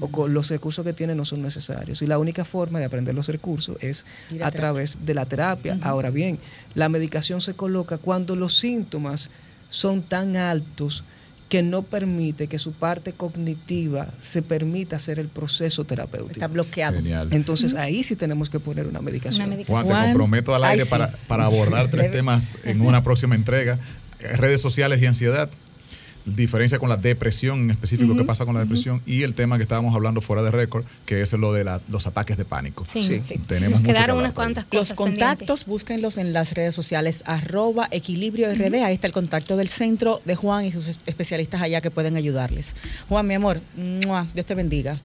o 0.00 0.08
con 0.08 0.34
los 0.34 0.48
recursos 0.48 0.84
que 0.84 0.92
tienen 0.92 1.16
no 1.16 1.24
son 1.24 1.42
necesarios. 1.42 2.02
Y 2.02 2.06
la 2.06 2.18
única 2.18 2.44
forma 2.44 2.78
de 2.78 2.86
aprender 2.86 3.14
los 3.14 3.28
recursos 3.28 3.76
es 3.80 4.04
a 4.42 4.50
través 4.50 4.98
de 5.04 5.14
la 5.14 5.26
terapia. 5.26 5.78
Ahora 5.82 6.10
bien, 6.10 6.38
la 6.74 6.88
medicación 6.88 7.40
se 7.40 7.54
coloca 7.54 7.98
cuando 7.98 8.36
los 8.36 8.56
síntomas 8.56 9.30
son 9.68 10.02
tan 10.02 10.36
altos 10.36 11.04
que 11.52 11.62
no 11.62 11.82
permite 11.82 12.46
que 12.46 12.58
su 12.58 12.72
parte 12.72 13.12
cognitiva 13.12 14.08
se 14.20 14.40
permita 14.40 14.96
hacer 14.96 15.18
el 15.18 15.28
proceso 15.28 15.84
terapéutico. 15.84 16.32
Está 16.32 16.46
bloqueado. 16.46 16.96
Genial. 16.96 17.28
Entonces 17.30 17.74
ahí 17.74 18.02
sí 18.02 18.16
tenemos 18.16 18.48
que 18.48 18.58
poner 18.58 18.86
una 18.86 19.02
medicación. 19.02 19.46
Una 19.46 19.56
medicación. 19.56 19.84
Juan, 19.84 20.00
te 20.00 20.08
comprometo 20.08 20.54
al 20.54 20.64
ay, 20.64 20.70
aire 20.70 20.84
sí. 20.84 20.90
para, 20.90 21.08
para 21.28 21.44
abordar 21.44 21.88
tres 21.90 22.10
temas 22.10 22.56
en 22.64 22.80
una 22.80 23.02
próxima 23.02 23.34
entrega. 23.34 23.78
Eh, 24.20 24.36
Redes 24.38 24.62
sociales 24.62 25.02
y 25.02 25.06
ansiedad. 25.06 25.50
Diferencia 26.24 26.78
con 26.78 26.88
la 26.88 26.96
depresión, 26.96 27.60
en 27.62 27.70
específico, 27.72 28.16
qué 28.16 28.24
pasa 28.24 28.44
con 28.44 28.54
la 28.54 28.60
depresión. 28.60 29.02
Y 29.06 29.22
el 29.22 29.34
tema 29.34 29.56
que 29.56 29.62
estábamos 29.62 29.94
hablando 29.94 30.20
fuera 30.20 30.42
de 30.42 30.50
récord, 30.52 30.84
que 31.04 31.20
es 31.20 31.32
lo 31.32 31.52
de 31.52 31.64
la- 31.64 31.80
los 31.88 32.06
ataques 32.06 32.36
de 32.36 32.44
pánico. 32.44 32.84
Sí. 32.86 33.02
Sí. 33.02 33.20
Sí. 33.22 33.38
Tenemos 33.46 33.80
Nos 33.80 33.88
quedaron 33.92 34.18
unas 34.18 34.32
cuantas 34.32 34.64
Los 34.70 34.82
cosas. 34.82 34.96
contactos, 34.96 35.66
búsquenlos 35.66 36.18
en 36.18 36.32
las 36.32 36.52
redes 36.54 36.74
sociales, 36.74 37.22
arroba 37.26 37.88
equilibrio 37.90 38.48
RD, 38.52 38.84
ahí 38.84 38.94
está 38.94 39.06
el 39.08 39.12
contacto 39.12 39.56
del 39.56 39.68
centro 39.68 40.20
de 40.24 40.36
Juan 40.36 40.64
y 40.64 40.72
sus 40.72 40.86
especialistas 41.06 41.60
allá 41.62 41.80
que 41.80 41.90
pueden 41.90 42.16
ayudarles. 42.16 42.74
Juan, 43.08 43.26
mi 43.26 43.34
amor, 43.34 43.60
¡mua! 44.06 44.28
Dios 44.34 44.46
te 44.46 44.54
bendiga. 44.54 45.00